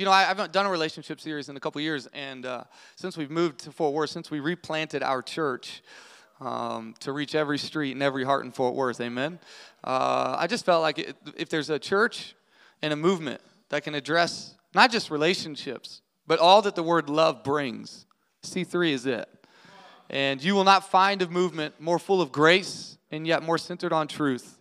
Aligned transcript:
you 0.00 0.06
know, 0.06 0.12
I 0.12 0.22
haven't 0.22 0.50
done 0.50 0.64
a 0.64 0.70
relationship 0.70 1.20
series 1.20 1.50
in 1.50 1.58
a 1.58 1.60
couple 1.60 1.78
years, 1.82 2.08
and 2.14 2.46
uh, 2.46 2.64
since 2.96 3.18
we've 3.18 3.30
moved 3.30 3.58
to 3.64 3.70
Fort 3.70 3.92
Worth, 3.92 4.08
since 4.08 4.30
we 4.30 4.40
replanted 4.40 5.02
our 5.02 5.20
church 5.20 5.82
um, 6.40 6.94
to 7.00 7.12
reach 7.12 7.34
every 7.34 7.58
street 7.58 7.92
and 7.92 8.02
every 8.02 8.24
heart 8.24 8.46
in 8.46 8.50
Fort 8.50 8.74
Worth, 8.74 8.98
amen. 9.02 9.38
Uh, 9.84 10.36
I 10.38 10.46
just 10.46 10.64
felt 10.64 10.80
like 10.80 10.98
it, 10.98 11.16
if 11.36 11.50
there's 11.50 11.68
a 11.68 11.78
church 11.78 12.34
and 12.80 12.94
a 12.94 12.96
movement 12.96 13.42
that 13.68 13.84
can 13.84 13.94
address 13.94 14.54
not 14.74 14.90
just 14.90 15.10
relationships, 15.10 16.00
but 16.26 16.38
all 16.38 16.62
that 16.62 16.76
the 16.76 16.82
word 16.82 17.10
love 17.10 17.44
brings, 17.44 18.06
C3 18.42 18.92
is 18.92 19.04
it. 19.04 19.28
And 20.08 20.42
you 20.42 20.54
will 20.54 20.64
not 20.64 20.90
find 20.90 21.20
a 21.20 21.28
movement 21.28 21.78
more 21.78 21.98
full 21.98 22.22
of 22.22 22.32
grace 22.32 22.96
and 23.10 23.26
yet 23.26 23.42
more 23.42 23.58
centered 23.58 23.92
on 23.92 24.08
truth. 24.08 24.56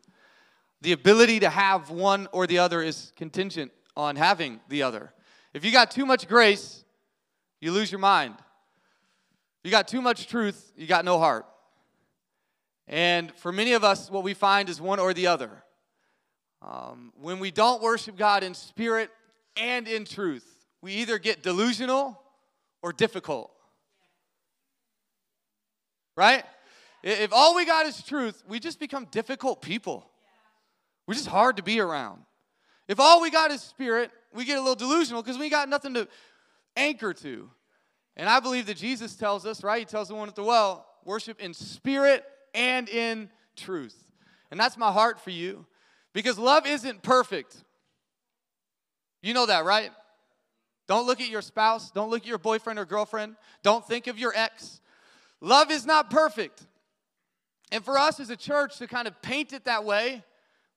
The 0.81 0.91
ability 0.91 1.39
to 1.39 1.49
have 1.49 1.91
one 1.91 2.27
or 2.33 2.45
the 2.45 2.57
other 2.57 2.81
is 2.81 3.13
contingent 3.15 3.71
on 3.95 4.17
having 4.17 4.59
the 4.67 4.83
other. 4.83 5.13
If 5.53 5.65
you 5.65 5.71
got 5.71 5.91
too 5.91 6.05
much 6.05 6.27
grace, 6.27 6.83
you 7.59 7.71
lose 7.71 7.91
your 7.91 7.99
mind. 7.99 8.35
If 8.37 9.65
you 9.65 9.71
got 9.71 9.87
too 9.87 10.01
much 10.01 10.27
truth, 10.27 10.71
you 10.75 10.87
got 10.87 11.03
no 11.03 11.17
heart. 11.17 11.45
And 12.87 13.31
for 13.35 13.51
many 13.51 13.73
of 13.73 13.83
us, 13.83 14.09
what 14.09 14.23
we 14.23 14.33
find 14.33 14.69
is 14.69 14.79
one 14.79 14.99
or 14.99 15.13
the 15.13 15.27
other. 15.27 15.63
Um, 16.61 17.13
when 17.19 17.39
we 17.39 17.51
don't 17.51 17.81
worship 17.81 18.17
God 18.17 18.43
in 18.43 18.53
spirit 18.53 19.09
and 19.57 19.87
in 19.87 20.05
truth, 20.05 20.45
we 20.81 20.93
either 20.93 21.17
get 21.19 21.43
delusional 21.43 22.21
or 22.81 22.93
difficult. 22.93 23.51
Right? 26.15 26.43
If 27.03 27.31
all 27.31 27.55
we 27.55 27.65
got 27.65 27.85
is 27.85 28.01
truth, 28.03 28.43
we 28.47 28.59
just 28.59 28.79
become 28.79 29.05
difficult 29.11 29.61
people. 29.61 30.09
We're 31.07 31.13
just 31.13 31.27
hard 31.27 31.57
to 31.57 31.63
be 31.63 31.79
around. 31.79 32.21
If 32.87 32.99
all 32.99 33.21
we 33.21 33.31
got 33.31 33.51
is 33.51 33.61
spirit, 33.61 34.11
we 34.33 34.45
get 34.45 34.57
a 34.57 34.61
little 34.61 34.75
delusional 34.75 35.21
because 35.21 35.37
we 35.37 35.49
got 35.49 35.69
nothing 35.69 35.93
to 35.95 36.07
anchor 36.75 37.13
to. 37.13 37.49
And 38.15 38.27
I 38.27 38.39
believe 38.39 38.65
that 38.67 38.77
Jesus 38.77 39.15
tells 39.15 39.45
us, 39.45 39.63
right? 39.63 39.79
He 39.79 39.85
tells 39.85 40.09
the 40.09 40.15
one 40.15 40.27
at 40.27 40.35
the 40.35 40.43
well, 40.43 40.85
worship 41.05 41.39
in 41.39 41.53
spirit 41.53 42.23
and 42.53 42.89
in 42.89 43.29
truth. 43.55 43.95
And 44.51 44.59
that's 44.59 44.77
my 44.77 44.91
heart 44.91 45.19
for 45.19 45.29
you 45.29 45.65
because 46.13 46.37
love 46.37 46.67
isn't 46.67 47.01
perfect. 47.01 47.63
You 49.21 49.33
know 49.33 49.45
that, 49.45 49.65
right? 49.65 49.91
Don't 50.87 51.05
look 51.05 51.21
at 51.21 51.29
your 51.29 51.41
spouse. 51.41 51.91
Don't 51.91 52.09
look 52.09 52.23
at 52.23 52.27
your 52.27 52.37
boyfriend 52.37 52.79
or 52.79 52.85
girlfriend. 52.85 53.35
Don't 53.63 53.85
think 53.87 54.07
of 54.07 54.17
your 54.17 54.33
ex. 54.35 54.81
Love 55.41 55.71
is 55.71 55.85
not 55.85 56.09
perfect. 56.09 56.65
And 57.71 57.85
for 57.85 57.97
us 57.97 58.19
as 58.19 58.29
a 58.29 58.35
church 58.35 58.77
to 58.77 58.87
kind 58.87 59.07
of 59.07 59.21
paint 59.21 59.53
it 59.53 59.65
that 59.65 59.85
way 59.85 60.23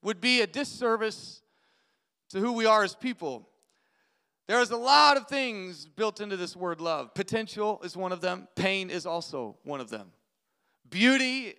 would 0.02 0.20
be 0.20 0.42
a 0.42 0.46
disservice 0.46 1.41
to 2.32 2.40
who 2.40 2.52
we 2.52 2.66
are 2.66 2.82
as 2.82 2.94
people. 2.94 3.48
There's 4.48 4.70
a 4.70 4.76
lot 4.76 5.16
of 5.16 5.28
things 5.28 5.86
built 5.86 6.20
into 6.20 6.36
this 6.36 6.56
word 6.56 6.80
love. 6.80 7.14
Potential 7.14 7.80
is 7.84 7.96
one 7.96 8.12
of 8.12 8.20
them, 8.20 8.48
pain 8.56 8.90
is 8.90 9.06
also 9.06 9.56
one 9.62 9.80
of 9.80 9.88
them. 9.88 10.10
Beauty 10.90 11.54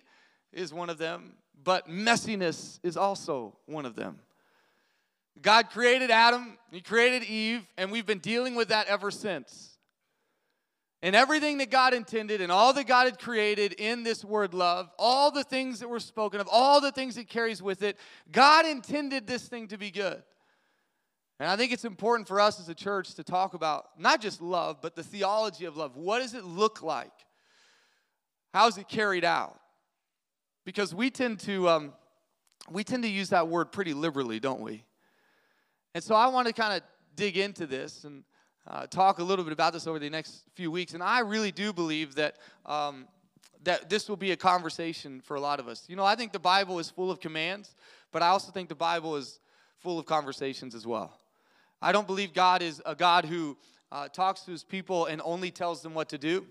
is 0.52 0.72
one 0.72 0.90
of 0.90 0.98
them, 0.98 1.32
but 1.62 1.88
messiness 1.88 2.78
is 2.82 2.96
also 2.96 3.56
one 3.66 3.86
of 3.86 3.96
them. 3.96 4.18
God 5.40 5.70
created 5.70 6.10
Adam, 6.10 6.58
He 6.70 6.80
created 6.80 7.24
Eve, 7.24 7.66
and 7.76 7.90
we've 7.90 8.06
been 8.06 8.18
dealing 8.18 8.54
with 8.54 8.68
that 8.68 8.86
ever 8.86 9.10
since. 9.10 9.70
And 11.02 11.14
everything 11.14 11.58
that 11.58 11.70
God 11.70 11.92
intended 11.92 12.40
and 12.40 12.50
all 12.50 12.72
that 12.72 12.86
God 12.86 13.04
had 13.04 13.18
created 13.18 13.74
in 13.74 14.04
this 14.04 14.24
word 14.24 14.54
love, 14.54 14.88
all 14.98 15.30
the 15.30 15.44
things 15.44 15.80
that 15.80 15.88
were 15.88 16.00
spoken 16.00 16.40
of, 16.40 16.48
all 16.50 16.80
the 16.80 16.92
things 16.92 17.18
it 17.18 17.28
carries 17.28 17.60
with 17.60 17.82
it, 17.82 17.98
God 18.32 18.64
intended 18.64 19.26
this 19.26 19.46
thing 19.46 19.68
to 19.68 19.76
be 19.76 19.90
good. 19.90 20.22
And 21.40 21.48
I 21.48 21.56
think 21.56 21.72
it's 21.72 21.84
important 21.84 22.28
for 22.28 22.40
us 22.40 22.60
as 22.60 22.68
a 22.68 22.74
church 22.74 23.14
to 23.14 23.24
talk 23.24 23.54
about 23.54 23.98
not 23.98 24.20
just 24.20 24.40
love, 24.40 24.78
but 24.80 24.94
the 24.94 25.02
theology 25.02 25.64
of 25.64 25.76
love. 25.76 25.96
What 25.96 26.20
does 26.20 26.34
it 26.34 26.44
look 26.44 26.82
like? 26.82 27.12
How 28.52 28.68
is 28.68 28.78
it 28.78 28.88
carried 28.88 29.24
out? 29.24 29.58
Because 30.64 30.94
we 30.94 31.10
tend 31.10 31.40
to 31.40 31.68
um, 31.68 31.92
we 32.70 32.84
tend 32.84 33.02
to 33.02 33.08
use 33.08 33.30
that 33.30 33.48
word 33.48 33.72
pretty 33.72 33.94
liberally, 33.94 34.38
don't 34.38 34.60
we? 34.60 34.84
And 35.94 36.02
so 36.02 36.14
I 36.14 36.28
want 36.28 36.46
to 36.46 36.52
kind 36.52 36.74
of 36.74 36.82
dig 37.16 37.36
into 37.36 37.66
this 37.66 38.04
and 38.04 38.24
uh, 38.66 38.86
talk 38.86 39.18
a 39.18 39.24
little 39.24 39.44
bit 39.44 39.52
about 39.52 39.72
this 39.72 39.86
over 39.86 39.98
the 39.98 40.08
next 40.08 40.44
few 40.54 40.70
weeks. 40.70 40.94
And 40.94 41.02
I 41.02 41.20
really 41.20 41.52
do 41.52 41.72
believe 41.72 42.14
that 42.14 42.36
um, 42.64 43.08
that 43.64 43.90
this 43.90 44.08
will 44.08 44.16
be 44.16 44.30
a 44.30 44.36
conversation 44.36 45.20
for 45.20 45.34
a 45.34 45.40
lot 45.40 45.58
of 45.58 45.68
us. 45.68 45.84
You 45.88 45.96
know, 45.96 46.04
I 46.04 46.14
think 46.14 46.32
the 46.32 46.38
Bible 46.38 46.78
is 46.78 46.90
full 46.90 47.10
of 47.10 47.20
commands, 47.20 47.74
but 48.12 48.22
I 48.22 48.28
also 48.28 48.52
think 48.52 48.68
the 48.68 48.74
Bible 48.74 49.16
is 49.16 49.40
full 49.78 49.98
of 49.98 50.06
conversations 50.06 50.74
as 50.74 50.86
well. 50.86 51.18
I 51.84 51.92
don't 51.92 52.06
believe 52.06 52.32
God 52.32 52.62
is 52.62 52.80
a 52.86 52.94
God 52.94 53.26
who 53.26 53.58
uh, 53.92 54.08
talks 54.08 54.40
to 54.40 54.50
his 54.50 54.64
people 54.64 55.04
and 55.04 55.20
only 55.22 55.50
tells 55.50 55.82
them 55.82 55.92
what 55.92 56.08
to 56.08 56.16
do. 56.16 56.46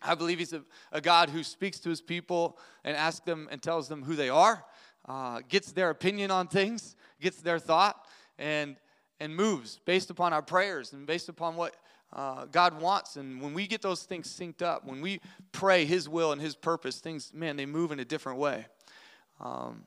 I 0.00 0.14
believe 0.14 0.38
he's 0.38 0.54
a, 0.54 0.62
a 0.90 1.02
God 1.02 1.28
who 1.28 1.42
speaks 1.42 1.78
to 1.80 1.90
his 1.90 2.00
people 2.00 2.58
and 2.82 2.96
asks 2.96 3.20
them 3.20 3.48
and 3.50 3.60
tells 3.60 3.88
them 3.88 4.02
who 4.02 4.16
they 4.16 4.30
are, 4.30 4.64
uh, 5.06 5.42
gets 5.50 5.72
their 5.72 5.90
opinion 5.90 6.30
on 6.30 6.48
things, 6.48 6.96
gets 7.20 7.42
their 7.42 7.58
thought, 7.58 8.06
and, 8.38 8.76
and 9.20 9.36
moves 9.36 9.80
based 9.84 10.08
upon 10.08 10.32
our 10.32 10.40
prayers 10.40 10.94
and 10.94 11.06
based 11.06 11.28
upon 11.28 11.54
what 11.54 11.76
uh, 12.14 12.46
God 12.46 12.80
wants. 12.80 13.16
And 13.16 13.42
when 13.42 13.52
we 13.52 13.66
get 13.66 13.82
those 13.82 14.04
things 14.04 14.34
synced 14.34 14.62
up, 14.62 14.86
when 14.86 15.02
we 15.02 15.20
pray 15.52 15.84
His 15.84 16.08
will 16.08 16.32
and 16.32 16.40
His 16.40 16.56
purpose, 16.56 17.00
things, 17.00 17.34
man, 17.34 17.56
they 17.56 17.66
move 17.66 17.92
in 17.92 18.00
a 18.00 18.04
different 18.06 18.38
way. 18.38 18.64
Um, 19.40 19.84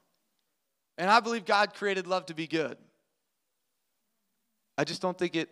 and 1.00 1.10
I 1.10 1.20
believe 1.20 1.46
God 1.46 1.74
created 1.74 2.06
love 2.06 2.28
to 2.28 2.36
be 2.36 2.46
good. 2.46 2.78
I 4.82 4.84
just 4.84 5.00
don't 5.00 5.16
think 5.16 5.36
it 5.36 5.48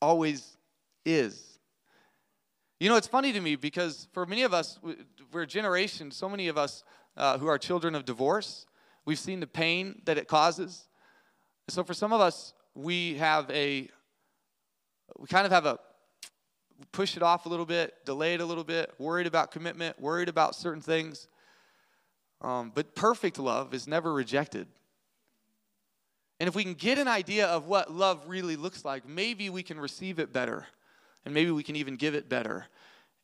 always 0.00 0.56
is. 1.06 1.60
You 2.80 2.88
know, 2.88 2.96
it's 2.96 3.06
funny 3.06 3.32
to 3.32 3.40
me 3.40 3.54
because 3.54 4.08
for 4.12 4.26
many 4.26 4.42
of 4.42 4.52
us, 4.52 4.80
we're 5.32 5.42
a 5.42 5.46
generation, 5.46 6.10
so 6.10 6.28
many 6.28 6.48
of 6.48 6.58
us 6.58 6.82
uh, 7.16 7.38
who 7.38 7.46
are 7.46 7.58
children 7.58 7.94
of 7.94 8.04
divorce, 8.04 8.66
we've 9.04 9.20
seen 9.20 9.38
the 9.38 9.46
pain 9.46 10.02
that 10.06 10.18
it 10.18 10.26
causes. 10.26 10.88
So 11.68 11.84
for 11.84 11.94
some 11.94 12.12
of 12.12 12.20
us, 12.20 12.54
we 12.74 13.14
have 13.18 13.48
a, 13.52 13.88
we 15.16 15.28
kind 15.28 15.46
of 15.46 15.52
have 15.52 15.64
a, 15.64 15.78
push 16.90 17.16
it 17.16 17.22
off 17.22 17.46
a 17.46 17.48
little 17.48 17.66
bit, 17.66 18.04
delay 18.04 18.34
it 18.34 18.40
a 18.40 18.44
little 18.44 18.64
bit, 18.64 18.92
worried 18.98 19.28
about 19.28 19.52
commitment, 19.52 20.00
worried 20.00 20.28
about 20.28 20.56
certain 20.56 20.82
things. 20.82 21.28
Um, 22.40 22.72
but 22.74 22.96
perfect 22.96 23.38
love 23.38 23.74
is 23.74 23.86
never 23.86 24.12
rejected. 24.12 24.66
And 26.40 26.48
if 26.48 26.54
we 26.54 26.64
can 26.64 26.74
get 26.74 26.98
an 26.98 27.08
idea 27.08 27.46
of 27.46 27.66
what 27.66 27.92
love 27.92 28.24
really 28.26 28.56
looks 28.56 28.84
like, 28.84 29.06
maybe 29.06 29.50
we 29.50 29.62
can 29.62 29.78
receive 29.78 30.18
it 30.18 30.32
better. 30.32 30.66
And 31.24 31.32
maybe 31.32 31.50
we 31.50 31.62
can 31.62 31.76
even 31.76 31.96
give 31.96 32.14
it 32.14 32.28
better 32.28 32.66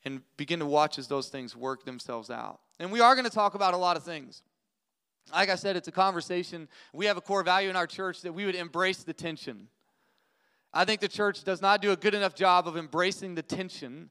and 0.05 0.23
begin 0.37 0.61
to 0.61 0.67
watch 0.67 0.99
as 0.99 1.09
those 1.09 1.29
things 1.29 1.57
work 1.57 1.85
themselves 1.85 2.31
out. 2.31 2.61
And 2.79 2.93
we 2.93 3.01
are 3.01 3.15
going 3.15 3.25
to 3.25 3.31
talk 3.31 3.55
about 3.55 3.75
a 3.75 3.77
lot 3.77 3.97
of 3.97 4.05
things. 4.05 4.43
Like 5.33 5.51
I 5.51 5.57
said, 5.57 5.77
it's 5.77 5.89
a 5.89 5.93
conversation. 5.93 6.69
We 6.93 7.07
have 7.07 7.17
a 7.17 7.21
core 7.21 7.43
value 7.43 7.69
in 7.69 7.77
our 7.77 7.87
church 7.87 8.23
that 8.23 8.33
we 8.33 8.47
would 8.47 8.55
embrace 8.55 9.03
the 9.03 9.13
tension. 9.13 9.69
I 10.73 10.85
think 10.85 11.01
the 11.01 11.09
church 11.09 11.45
does 11.45 11.61
not 11.61 11.83
do 11.83 11.91
a 11.93 11.97
good 11.97 12.15
enough 12.15 12.35
job 12.35 12.69
of 12.69 12.77
embracing 12.77 13.35
the 13.35 13.43
tension 13.43 14.11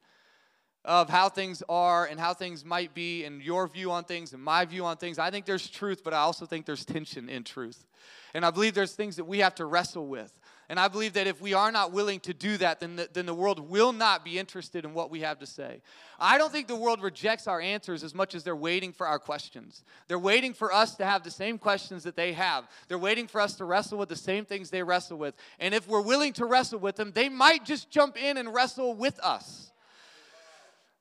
of 0.87 1.09
how 1.09 1.27
things 1.27 1.61
are 1.67 2.05
and 2.05 2.17
how 2.17 2.33
things 2.33 2.63
might 2.63 2.93
be 2.93 3.25
and 3.25 3.41
your 3.41 3.67
view 3.67 3.91
on 3.91 4.05
things 4.05 4.31
and 4.31 4.41
my 4.41 4.63
view 4.63 4.85
on 4.85 4.95
things. 4.95 5.19
I 5.19 5.29
think 5.29 5.45
there's 5.45 5.69
truth, 5.69 6.01
but 6.01 6.13
I 6.13 6.19
also 6.19 6.45
think 6.45 6.65
there's 6.65 6.85
tension 6.85 7.27
in 7.27 7.43
truth. 7.43 7.85
And 8.33 8.45
I 8.45 8.51
believe 8.51 8.73
there's 8.73 8.93
things 8.93 9.17
that 9.17 9.25
we 9.25 9.39
have 9.39 9.53
to 9.55 9.65
wrestle 9.65 10.07
with. 10.07 10.31
And 10.69 10.79
I 10.79 10.87
believe 10.87 11.13
that 11.13 11.27
if 11.27 11.41
we 11.41 11.53
are 11.53 11.71
not 11.71 11.91
willing 11.91 12.21
to 12.21 12.33
do 12.33 12.57
that, 12.57 12.79
then 12.79 12.95
the, 12.95 13.09
then 13.11 13.25
the 13.25 13.33
world 13.33 13.59
will 13.69 13.91
not 13.91 14.23
be 14.23 14.39
interested 14.39 14.85
in 14.85 14.93
what 14.93 15.11
we 15.11 15.21
have 15.21 15.39
to 15.39 15.45
say. 15.45 15.81
I 16.19 16.37
don't 16.37 16.51
think 16.51 16.67
the 16.67 16.75
world 16.75 17.01
rejects 17.01 17.47
our 17.47 17.59
answers 17.59 18.03
as 18.03 18.15
much 18.15 18.33
as 18.33 18.43
they're 18.43 18.55
waiting 18.55 18.93
for 18.93 19.07
our 19.07 19.19
questions. 19.19 19.83
They're 20.07 20.19
waiting 20.19 20.53
for 20.53 20.73
us 20.73 20.95
to 20.95 21.05
have 21.05 21.23
the 21.23 21.31
same 21.31 21.57
questions 21.57 22.03
that 22.03 22.15
they 22.15 22.31
have. 22.33 22.67
They're 22.87 22.97
waiting 22.97 23.27
for 23.27 23.41
us 23.41 23.55
to 23.55 23.65
wrestle 23.65 23.97
with 23.97 24.09
the 24.09 24.15
same 24.15 24.45
things 24.45 24.69
they 24.69 24.83
wrestle 24.83 25.17
with. 25.17 25.35
And 25.59 25.73
if 25.73 25.87
we're 25.87 26.01
willing 26.01 26.33
to 26.33 26.45
wrestle 26.45 26.79
with 26.79 26.95
them, 26.95 27.11
they 27.13 27.29
might 27.29 27.65
just 27.65 27.89
jump 27.89 28.21
in 28.21 28.37
and 28.37 28.53
wrestle 28.53 28.93
with 28.93 29.19
us. 29.21 29.71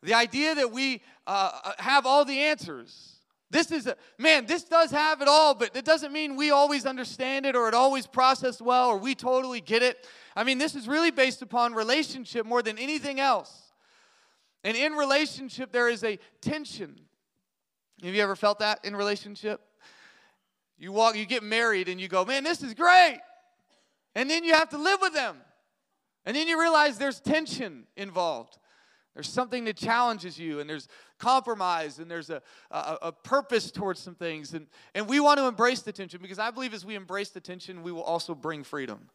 The 0.06 0.14
idea 0.14 0.54
that 0.54 0.70
we 0.70 1.02
uh, 1.26 1.50
uh, 1.64 1.72
have 1.78 2.06
all 2.06 2.24
the 2.24 2.38
answers. 2.38 3.16
This 3.50 3.72
is 3.72 3.88
a 3.88 3.96
man, 4.18 4.46
this 4.46 4.62
does 4.62 4.92
have 4.92 5.20
it 5.20 5.26
all, 5.26 5.52
but 5.52 5.74
it 5.74 5.84
doesn't 5.84 6.12
mean 6.12 6.36
we 6.36 6.52
always 6.52 6.86
understand 6.86 7.44
it 7.44 7.56
or 7.56 7.66
it 7.66 7.74
always 7.74 8.06
processed 8.06 8.60
well 8.60 8.88
or 8.88 8.98
we 8.98 9.16
totally 9.16 9.60
get 9.60 9.82
it. 9.82 10.06
I 10.36 10.44
mean, 10.44 10.58
this 10.58 10.76
is 10.76 10.86
really 10.86 11.10
based 11.10 11.42
upon 11.42 11.74
relationship 11.74 12.46
more 12.46 12.62
than 12.62 12.78
anything 12.78 13.18
else. 13.18 13.72
And 14.62 14.76
in 14.76 14.92
relationship, 14.92 15.72
there 15.72 15.88
is 15.88 16.04
a 16.04 16.20
tension. 16.40 17.00
Have 18.04 18.14
you 18.14 18.22
ever 18.22 18.36
felt 18.36 18.60
that 18.60 18.84
in 18.84 18.94
relationship? 18.94 19.60
You 20.78 20.92
walk, 20.92 21.16
you 21.16 21.26
get 21.26 21.42
married, 21.42 21.88
and 21.88 22.00
you 22.00 22.06
go, 22.06 22.24
man, 22.24 22.44
this 22.44 22.62
is 22.62 22.74
great. 22.74 23.18
And 24.14 24.30
then 24.30 24.44
you 24.44 24.54
have 24.54 24.68
to 24.68 24.78
live 24.78 25.00
with 25.00 25.14
them. 25.14 25.38
And 26.24 26.36
then 26.36 26.46
you 26.46 26.60
realize 26.60 26.96
there's 26.96 27.18
tension 27.18 27.88
involved. 27.96 28.58
There's 29.16 29.30
something 29.30 29.64
that 29.64 29.78
challenges 29.78 30.38
you, 30.38 30.60
and 30.60 30.68
there's 30.68 30.88
compromise, 31.18 32.00
and 32.00 32.10
there's 32.10 32.28
a, 32.28 32.42
a, 32.70 32.98
a, 33.00 33.12
purpose 33.12 33.70
towards 33.70 33.98
some 33.98 34.14
things. 34.14 34.52
And, 34.52 34.66
and 34.94 35.08
we 35.08 35.20
want 35.20 35.38
to 35.38 35.46
embrace 35.46 35.80
the 35.80 35.90
tension 35.90 36.20
because 36.20 36.38
I 36.38 36.50
believe 36.50 36.74
as 36.74 36.84
we 36.84 36.96
embrace 36.96 37.30
the 37.30 37.40
tension, 37.40 37.82
we 37.82 37.92
will 37.92 38.02
also 38.02 38.34
bring 38.34 38.62
freedom. 38.62 39.08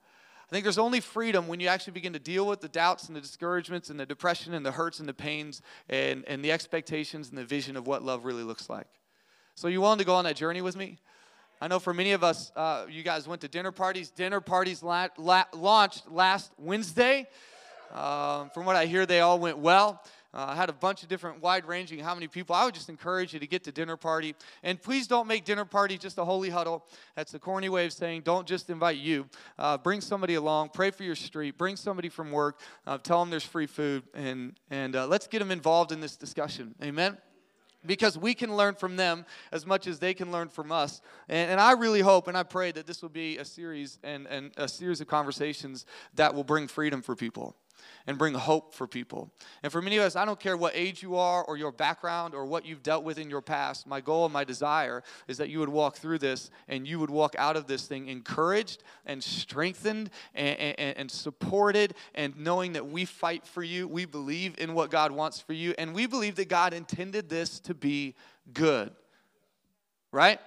I 0.49 0.49
think 0.49 0.63
there's 0.63 0.79
only 0.79 1.01
freedom 1.01 1.47
when 1.47 1.59
you 1.59 1.67
actually 1.67 1.93
begin 1.93 2.13
to 2.13 2.19
deal 2.19 2.47
with 2.47 2.61
the 2.61 2.67
doubts 2.67 3.09
and 3.09 3.15
the 3.15 3.21
discouragements 3.21 3.91
and 3.91 3.99
the 3.99 4.07
depression 4.07 4.55
and 4.55 4.65
the 4.65 4.71
hurts 4.71 4.99
and 4.99 5.07
the 5.07 5.13
pains 5.13 5.61
and, 5.87 6.25
and 6.25 6.43
the 6.43 6.51
expectations 6.51 7.29
and 7.29 7.37
the 7.37 7.45
vision 7.45 7.77
of 7.77 7.85
what 7.85 8.01
love 8.01 8.25
really 8.25 8.43
looks 8.43 8.71
like. 8.71 8.87
So, 9.53 9.67
you 9.67 9.81
willing 9.81 9.99
to 9.99 10.03
go 10.03 10.15
on 10.15 10.23
that 10.23 10.35
journey 10.35 10.63
with 10.63 10.75
me? 10.75 10.97
I 11.61 11.67
know 11.67 11.77
for 11.77 11.93
many 11.93 12.13
of 12.13 12.23
us, 12.23 12.51
uh, 12.55 12.87
you 12.89 13.03
guys 13.03 13.27
went 13.27 13.41
to 13.41 13.47
dinner 13.47 13.71
parties. 13.71 14.09
Dinner 14.09 14.41
parties 14.41 14.81
la- 14.81 15.09
la- 15.19 15.45
launched 15.53 16.09
last 16.09 16.53
Wednesday. 16.57 17.27
Um, 17.91 18.49
from 18.49 18.65
what 18.65 18.75
I 18.75 18.85
hear, 18.85 19.05
they 19.05 19.19
all 19.19 19.39
went 19.39 19.57
well. 19.57 20.03
Uh, 20.33 20.45
I 20.49 20.55
had 20.55 20.69
a 20.69 20.73
bunch 20.73 21.03
of 21.03 21.09
different 21.09 21.41
wide 21.41 21.65
ranging 21.65 21.99
how 21.99 22.13
many 22.13 22.27
people. 22.27 22.55
I 22.55 22.63
would 22.63 22.73
just 22.73 22.87
encourage 22.87 23.33
you 23.33 23.39
to 23.39 23.47
get 23.47 23.65
to 23.65 23.71
dinner 23.71 23.97
party. 23.97 24.35
And 24.63 24.81
please 24.81 25.07
don't 25.07 25.27
make 25.27 25.43
dinner 25.43 25.65
party 25.65 25.97
just 25.97 26.17
a 26.17 26.23
holy 26.23 26.49
huddle. 26.49 26.85
That's 27.15 27.33
the 27.33 27.39
corny 27.39 27.67
way 27.67 27.85
of 27.85 27.93
saying 27.93 28.21
don't 28.21 28.47
just 28.47 28.69
invite 28.69 28.97
you. 28.97 29.27
Uh, 29.59 29.77
bring 29.77 29.99
somebody 29.99 30.35
along. 30.35 30.69
Pray 30.69 30.91
for 30.91 31.03
your 31.03 31.15
street. 31.15 31.57
Bring 31.57 31.75
somebody 31.75 32.07
from 32.07 32.31
work. 32.31 32.59
Uh, 32.87 32.97
tell 32.97 33.19
them 33.19 33.29
there's 33.29 33.43
free 33.43 33.67
food. 33.67 34.03
And, 34.13 34.57
and 34.69 34.95
uh, 34.95 35.07
let's 35.07 35.27
get 35.27 35.39
them 35.39 35.51
involved 35.51 35.91
in 35.91 35.99
this 35.99 36.15
discussion. 36.15 36.75
Amen 36.81 37.17
because 37.83 38.15
we 38.15 38.35
can 38.35 38.55
learn 38.55 38.75
from 38.75 38.95
them 38.95 39.25
as 39.51 39.65
much 39.65 39.87
as 39.87 39.97
they 39.97 40.13
can 40.13 40.31
learn 40.31 40.49
from 40.49 40.71
us. 40.71 41.01
And, 41.27 41.49
and, 41.49 41.59
I 41.59 41.71
really 41.71 42.01
hope 42.01 42.27
and 42.27 42.37
I 42.37 42.43
pray 42.43 42.71
that 42.73 42.85
this 42.85 43.01
will 43.01 43.09
be 43.09 43.39
a 43.39 43.43
series 43.43 43.97
and, 44.03 44.27
and 44.27 44.51
a 44.55 44.67
series 44.67 45.01
of 45.01 45.07
conversations 45.07 45.87
that 46.13 46.35
will 46.35 46.43
bring 46.43 46.67
freedom 46.67 47.01
for 47.01 47.15
people 47.15 47.55
and 48.07 48.17
bring 48.17 48.33
hope 48.33 48.73
for 48.73 48.87
people. 48.87 49.31
And 49.63 49.71
for 49.71 49.81
many 49.81 49.97
of 49.97 50.03
us, 50.03 50.15
I 50.15 50.25
don't 50.25 50.39
care 50.39 50.57
what 50.57 50.73
age 50.75 51.01
you 51.03 51.15
are 51.15 51.43
or 51.43 51.57
your 51.57 51.71
background 51.71 52.33
or 52.33 52.45
what 52.45 52.65
you've 52.65 52.83
dealt 52.83 53.03
with 53.03 53.17
in 53.17 53.29
your 53.29 53.41
past. 53.41 53.87
My 53.87 54.01
goal 54.01 54.25
and 54.25 54.33
my 54.33 54.43
desire 54.43 55.03
is 55.27 55.37
that 55.37 55.49
you 55.49 55.59
would 55.59 55.69
walk 55.69 55.97
through 55.97 56.19
this 56.19 56.49
and 56.67 56.87
you 56.87 56.99
would 56.99 57.09
walk 57.09 57.35
out 57.37 57.55
of 57.55 57.67
this 57.67 57.87
thing 57.87 58.07
encouraged 58.07 58.83
and 59.05 59.23
strengthened 59.23 60.09
and, 60.33 60.59
and, 60.59 60.97
and 60.97 61.11
supported 61.11 61.93
and 62.15 62.37
knowing 62.37 62.73
that 62.73 62.87
we 62.87 63.05
fight 63.05 63.45
for 63.45 63.63
you. 63.63 63.87
We 63.87 64.05
believe 64.05 64.55
in 64.57 64.73
what 64.73 64.91
God 64.91 65.11
wants 65.11 65.39
for 65.39 65.53
you 65.53 65.73
and 65.77 65.93
we 65.93 66.07
believe 66.07 66.35
that 66.35 66.49
God 66.49 66.73
intended 66.73 67.29
this 67.29 67.59
to 67.61 67.73
be 67.73 68.15
good. 68.53 68.91
Right? 70.11 70.39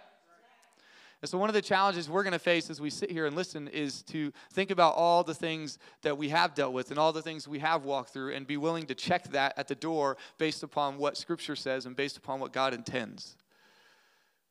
And 1.25 1.29
so, 1.31 1.39
one 1.39 1.49
of 1.49 1.55
the 1.55 1.63
challenges 1.63 2.11
we're 2.11 2.23
going 2.23 2.35
to 2.35 2.39
face 2.39 2.69
as 2.69 2.83
we 2.83 2.91
sit 2.91 3.11
here 3.11 3.25
and 3.25 3.35
listen 3.35 3.67
is 3.69 4.03
to 4.03 4.31
think 4.53 4.71
about 4.71 4.95
all 4.95 5.25
the 5.25 5.33
things 5.33 5.79
that 6.03 6.19
we 6.19 6.29
have 6.29 6.55
dealt 6.55 6.75
with 6.75 6.91
and 6.91 6.99
all 6.99 7.15
the 7.15 7.23
things 7.23 7.49
we 7.49 7.61
have 7.61 7.83
walked 7.83 8.11
through 8.11 8.35
and 8.35 8.47
be 8.47 8.59
willing 8.59 8.85
to 8.85 8.95
check 8.95 9.31
that 9.31 9.55
at 9.57 9.67
the 9.67 9.75
door 9.75 10.19
based 10.37 10.63
upon 10.63 10.99
what 10.99 11.17
Scripture 11.17 11.57
says 11.57 11.87
and 11.87 11.97
based 11.97 12.19
upon 12.19 12.41
what 12.41 12.53
God 12.53 12.75
intends. 12.75 13.39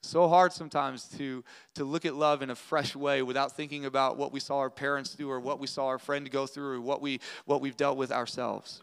So 0.01 0.27
hard 0.27 0.51
sometimes 0.51 1.07
to, 1.09 1.43
to 1.75 1.83
look 1.83 2.05
at 2.05 2.15
love 2.15 2.41
in 2.41 2.49
a 2.49 2.55
fresh 2.55 2.95
way 2.95 3.21
without 3.21 3.51
thinking 3.51 3.85
about 3.85 4.17
what 4.17 4.33
we 4.33 4.39
saw 4.39 4.57
our 4.57 4.71
parents 4.71 5.13
do 5.13 5.29
or 5.29 5.39
what 5.39 5.59
we 5.59 5.67
saw 5.67 5.85
our 5.85 5.99
friend 5.99 6.27
go 6.31 6.47
through 6.47 6.77
or 6.77 6.81
what, 6.81 7.03
we, 7.03 7.19
what 7.45 7.61
we've 7.61 7.77
dealt 7.77 7.97
with 7.99 8.11
ourselves. 8.11 8.81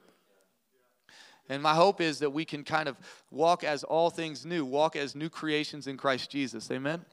And 1.48 1.60
my 1.60 1.75
hope 1.75 2.00
is 2.00 2.20
that 2.20 2.31
we 2.31 2.44
can 2.44 2.62
kind 2.62 2.88
of 2.88 2.96
walk 3.32 3.64
as 3.64 3.82
all 3.82 4.10
things 4.10 4.46
new, 4.46 4.64
walk 4.64 4.94
as 4.94 5.16
new 5.16 5.28
creations 5.28 5.88
in 5.88 5.96
Christ 5.96 6.31
Jesus. 6.31 6.70
Amen? 6.70 7.04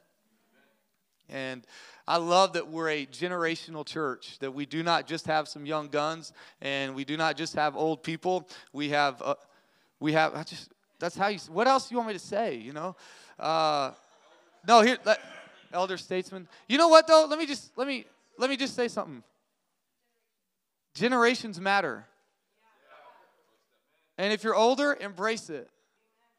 And 1.28 1.66
I 2.06 2.16
love 2.16 2.54
that 2.54 2.68
we're 2.68 2.88
a 2.88 3.06
generational 3.06 3.86
church, 3.86 4.38
that 4.38 4.52
we 4.52 4.64
do 4.64 4.82
not 4.82 5.06
just 5.06 5.26
have 5.26 5.46
some 5.46 5.66
young 5.66 5.88
guns 5.88 6.32
and 6.62 6.94
we 6.94 7.04
do 7.04 7.16
not 7.16 7.36
just 7.36 7.54
have 7.54 7.76
old 7.76 8.02
people. 8.02 8.48
We 8.72 8.88
have, 8.90 9.20
uh, 9.20 9.34
we 10.00 10.12
have, 10.14 10.34
I 10.34 10.42
just, 10.42 10.70
that's 10.98 11.16
how 11.16 11.28
you, 11.28 11.38
what 11.50 11.68
else 11.68 11.88
do 11.88 11.94
you 11.94 11.98
want 11.98 12.08
me 12.08 12.14
to 12.14 12.18
say, 12.18 12.56
you 12.56 12.72
know? 12.72 12.96
Uh, 13.38 13.92
no, 14.66 14.80
here, 14.80 14.96
let, 15.04 15.20
elder 15.72 15.98
statesman. 15.98 16.48
You 16.66 16.78
know 16.78 16.88
what 16.88 17.06
though? 17.06 17.26
Let 17.28 17.38
me 17.38 17.46
just, 17.46 17.76
let 17.76 17.86
me, 17.86 18.06
let 18.38 18.48
me 18.48 18.56
just 18.56 18.74
say 18.74 18.88
something. 18.88 19.22
Generations 20.94 21.60
matter. 21.60 22.06
And 24.16 24.32
if 24.32 24.42
you're 24.42 24.56
older, 24.56 24.96
embrace 25.00 25.50
it. 25.50 25.68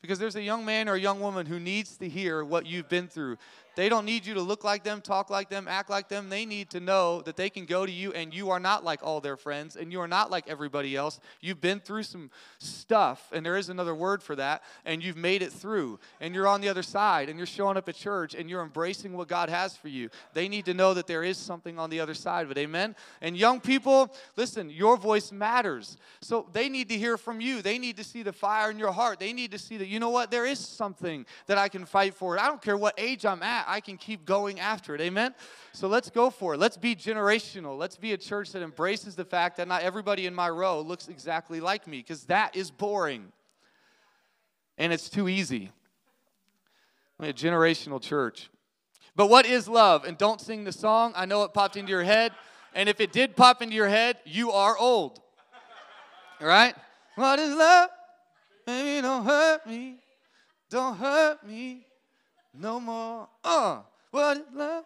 Because 0.01 0.17
there's 0.17 0.35
a 0.35 0.41
young 0.41 0.65
man 0.65 0.87
or 0.87 0.93
a 0.93 0.99
young 0.99 1.19
woman 1.19 1.45
who 1.45 1.59
needs 1.59 1.97
to 1.97 2.07
hear 2.07 2.43
what 2.43 2.65
you've 2.65 2.87
been 2.87 3.07
through. 3.07 3.37
They 3.79 3.87
don't 3.87 4.03
need 4.03 4.25
you 4.25 4.33
to 4.33 4.41
look 4.41 4.65
like 4.65 4.83
them, 4.83 4.99
talk 4.99 5.29
like 5.29 5.47
them, 5.47 5.65
act 5.65 5.89
like 5.89 6.09
them. 6.09 6.27
They 6.27 6.45
need 6.45 6.69
to 6.71 6.81
know 6.81 7.21
that 7.21 7.37
they 7.37 7.49
can 7.49 7.63
go 7.63 7.85
to 7.85 7.91
you 7.91 8.11
and 8.11 8.33
you 8.33 8.49
are 8.49 8.59
not 8.59 8.83
like 8.83 8.99
all 9.01 9.21
their 9.21 9.37
friends 9.37 9.77
and 9.77 9.89
you 9.89 10.01
are 10.01 10.07
not 10.07 10.29
like 10.29 10.49
everybody 10.49 10.97
else. 10.97 11.21
You've 11.39 11.61
been 11.61 11.79
through 11.79 12.03
some 12.03 12.29
stuff, 12.57 13.31
and 13.31 13.45
there 13.45 13.55
is 13.55 13.69
another 13.69 13.95
word 13.95 14.21
for 14.21 14.35
that, 14.35 14.63
and 14.83 15.01
you've 15.01 15.15
made 15.15 15.41
it 15.41 15.53
through. 15.53 15.97
And 16.19 16.35
you're 16.35 16.45
on 16.45 16.59
the 16.59 16.67
other 16.67 16.83
side 16.83 17.29
and 17.29 17.39
you're 17.39 17.45
showing 17.45 17.77
up 17.77 17.87
at 17.87 17.95
church 17.95 18.35
and 18.35 18.49
you're 18.49 18.61
embracing 18.61 19.13
what 19.13 19.29
God 19.29 19.47
has 19.47 19.77
for 19.77 19.87
you. 19.87 20.09
They 20.33 20.49
need 20.49 20.65
to 20.65 20.73
know 20.73 20.93
that 20.93 21.07
there 21.07 21.23
is 21.23 21.37
something 21.37 21.79
on 21.79 21.89
the 21.89 22.01
other 22.01 22.13
side 22.13 22.51
it. 22.51 22.57
Amen? 22.57 22.97
And 23.21 23.37
young 23.37 23.61
people, 23.61 24.13
listen, 24.35 24.69
your 24.69 24.97
voice 24.97 25.31
matters. 25.31 25.95
So 26.19 26.49
they 26.51 26.67
need 26.67 26.89
to 26.89 26.97
hear 26.97 27.15
from 27.15 27.39
you. 27.39 27.61
They 27.61 27.79
need 27.79 27.95
to 27.95 28.03
see 28.03 28.23
the 28.23 28.33
fire 28.33 28.69
in 28.71 28.77
your 28.77 28.91
heart. 28.91 29.21
They 29.21 29.31
need 29.31 29.51
to 29.51 29.57
see 29.57 29.77
that, 29.77 29.87
you 29.87 30.01
know 30.01 30.09
what, 30.09 30.31
there 30.31 30.45
is 30.45 30.59
something 30.59 31.25
that 31.47 31.57
I 31.57 31.69
can 31.69 31.85
fight 31.85 32.13
for. 32.13 32.37
I 32.37 32.47
don't 32.47 32.61
care 32.61 32.75
what 32.75 32.93
age 32.97 33.25
I'm 33.25 33.41
at. 33.41 33.68
I 33.69 33.79
can 33.79 33.97
keep 33.97 34.25
going 34.25 34.59
after 34.59 34.95
it. 34.95 35.01
Amen? 35.01 35.35
So 35.73 35.87
let's 35.87 36.09
go 36.09 36.29
for 36.29 36.55
it. 36.55 36.57
Let's 36.57 36.77
be 36.77 36.95
generational. 36.95 37.77
Let's 37.77 37.97
be 37.97 38.13
a 38.13 38.17
church 38.17 38.51
that 38.53 38.63
embraces 38.63 39.15
the 39.15 39.25
fact 39.25 39.57
that 39.57 39.67
not 39.67 39.83
everybody 39.83 40.25
in 40.25 40.33
my 40.33 40.49
row 40.49 40.81
looks 40.81 41.07
exactly 41.07 41.59
like 41.59 41.87
me 41.87 41.97
because 41.97 42.25
that 42.25 42.55
is 42.55 42.71
boring 42.71 43.31
and 44.77 44.91
it's 44.91 45.09
too 45.09 45.29
easy. 45.29 45.71
A 47.19 47.33
generational 47.33 48.01
church. 48.01 48.49
But 49.15 49.29
what 49.29 49.45
is 49.45 49.67
love? 49.67 50.05
And 50.05 50.17
don't 50.17 50.41
sing 50.41 50.63
the 50.63 50.71
song. 50.71 51.13
I 51.15 51.25
know 51.25 51.43
it 51.43 51.53
popped 51.53 51.75
into 51.75 51.91
your 51.91 52.03
head. 52.03 52.31
And 52.73 52.87
if 52.87 53.01
it 53.01 53.11
did 53.11 53.35
pop 53.35 53.61
into 53.61 53.75
your 53.75 53.89
head, 53.89 54.17
you 54.25 54.51
are 54.51 54.77
old. 54.77 55.19
All 56.39 56.47
right? 56.47 56.73
What 57.15 57.37
is 57.39 57.53
love? 57.53 57.89
Baby, 58.65 59.01
don't 59.01 59.25
hurt 59.25 59.67
me. 59.67 59.97
Don't 60.69 60.95
hurt 60.95 61.45
me 61.45 61.85
no 62.53 62.79
more. 62.79 63.27
Uh, 63.43 63.81
what 64.11 64.37
is 64.37 64.43
love? 64.53 64.85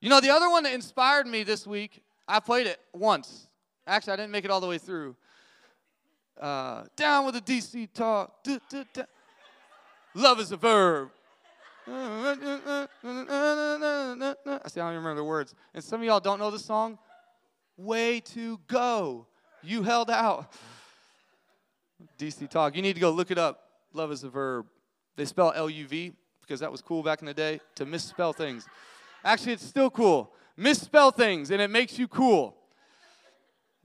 You 0.00 0.08
know, 0.08 0.20
the 0.20 0.30
other 0.30 0.50
one 0.50 0.64
that 0.64 0.72
inspired 0.72 1.26
me 1.26 1.42
this 1.44 1.66
week, 1.66 2.02
I 2.26 2.40
played 2.40 2.66
it 2.66 2.80
once. 2.92 3.48
Actually, 3.86 4.14
I 4.14 4.16
didn't 4.16 4.32
make 4.32 4.44
it 4.44 4.50
all 4.50 4.60
the 4.60 4.66
way 4.66 4.78
through. 4.78 5.16
Uh, 6.40 6.84
down 6.96 7.24
with 7.24 7.34
the 7.34 7.40
DC 7.40 7.88
talk. 7.92 8.44
Love 10.14 10.40
is 10.40 10.52
a 10.52 10.56
verb. 10.56 11.10
I 11.86 12.86
see, 14.66 14.80
I 14.80 14.84
don't 14.84 14.94
remember 14.94 15.14
the 15.16 15.24
words. 15.24 15.54
And 15.74 15.82
some 15.82 16.00
of 16.00 16.06
y'all 16.06 16.20
don't 16.20 16.38
know 16.38 16.50
the 16.50 16.58
song. 16.58 16.98
Way 17.76 18.20
to 18.20 18.60
go. 18.66 19.26
You 19.62 19.82
held 19.82 20.10
out. 20.10 20.52
DC 22.18 22.48
Talk. 22.50 22.76
You 22.76 22.82
need 22.82 22.94
to 22.94 23.00
go 23.00 23.10
look 23.10 23.30
it 23.30 23.38
up. 23.38 23.64
Love 23.92 24.12
is 24.12 24.24
a 24.24 24.28
verb. 24.28 24.66
They 25.16 25.24
spell 25.24 25.52
L 25.54 25.68
U 25.68 25.86
V 25.86 26.12
because 26.40 26.60
that 26.60 26.72
was 26.72 26.80
cool 26.80 27.02
back 27.02 27.20
in 27.20 27.26
the 27.26 27.34
day 27.34 27.60
to 27.76 27.86
misspell 27.86 28.32
things. 28.32 28.66
Actually, 29.24 29.52
it's 29.52 29.64
still 29.64 29.90
cool. 29.90 30.32
Misspell 30.56 31.10
things 31.10 31.50
and 31.50 31.60
it 31.60 31.68
makes 31.68 31.98
you 31.98 32.08
cool. 32.08 32.56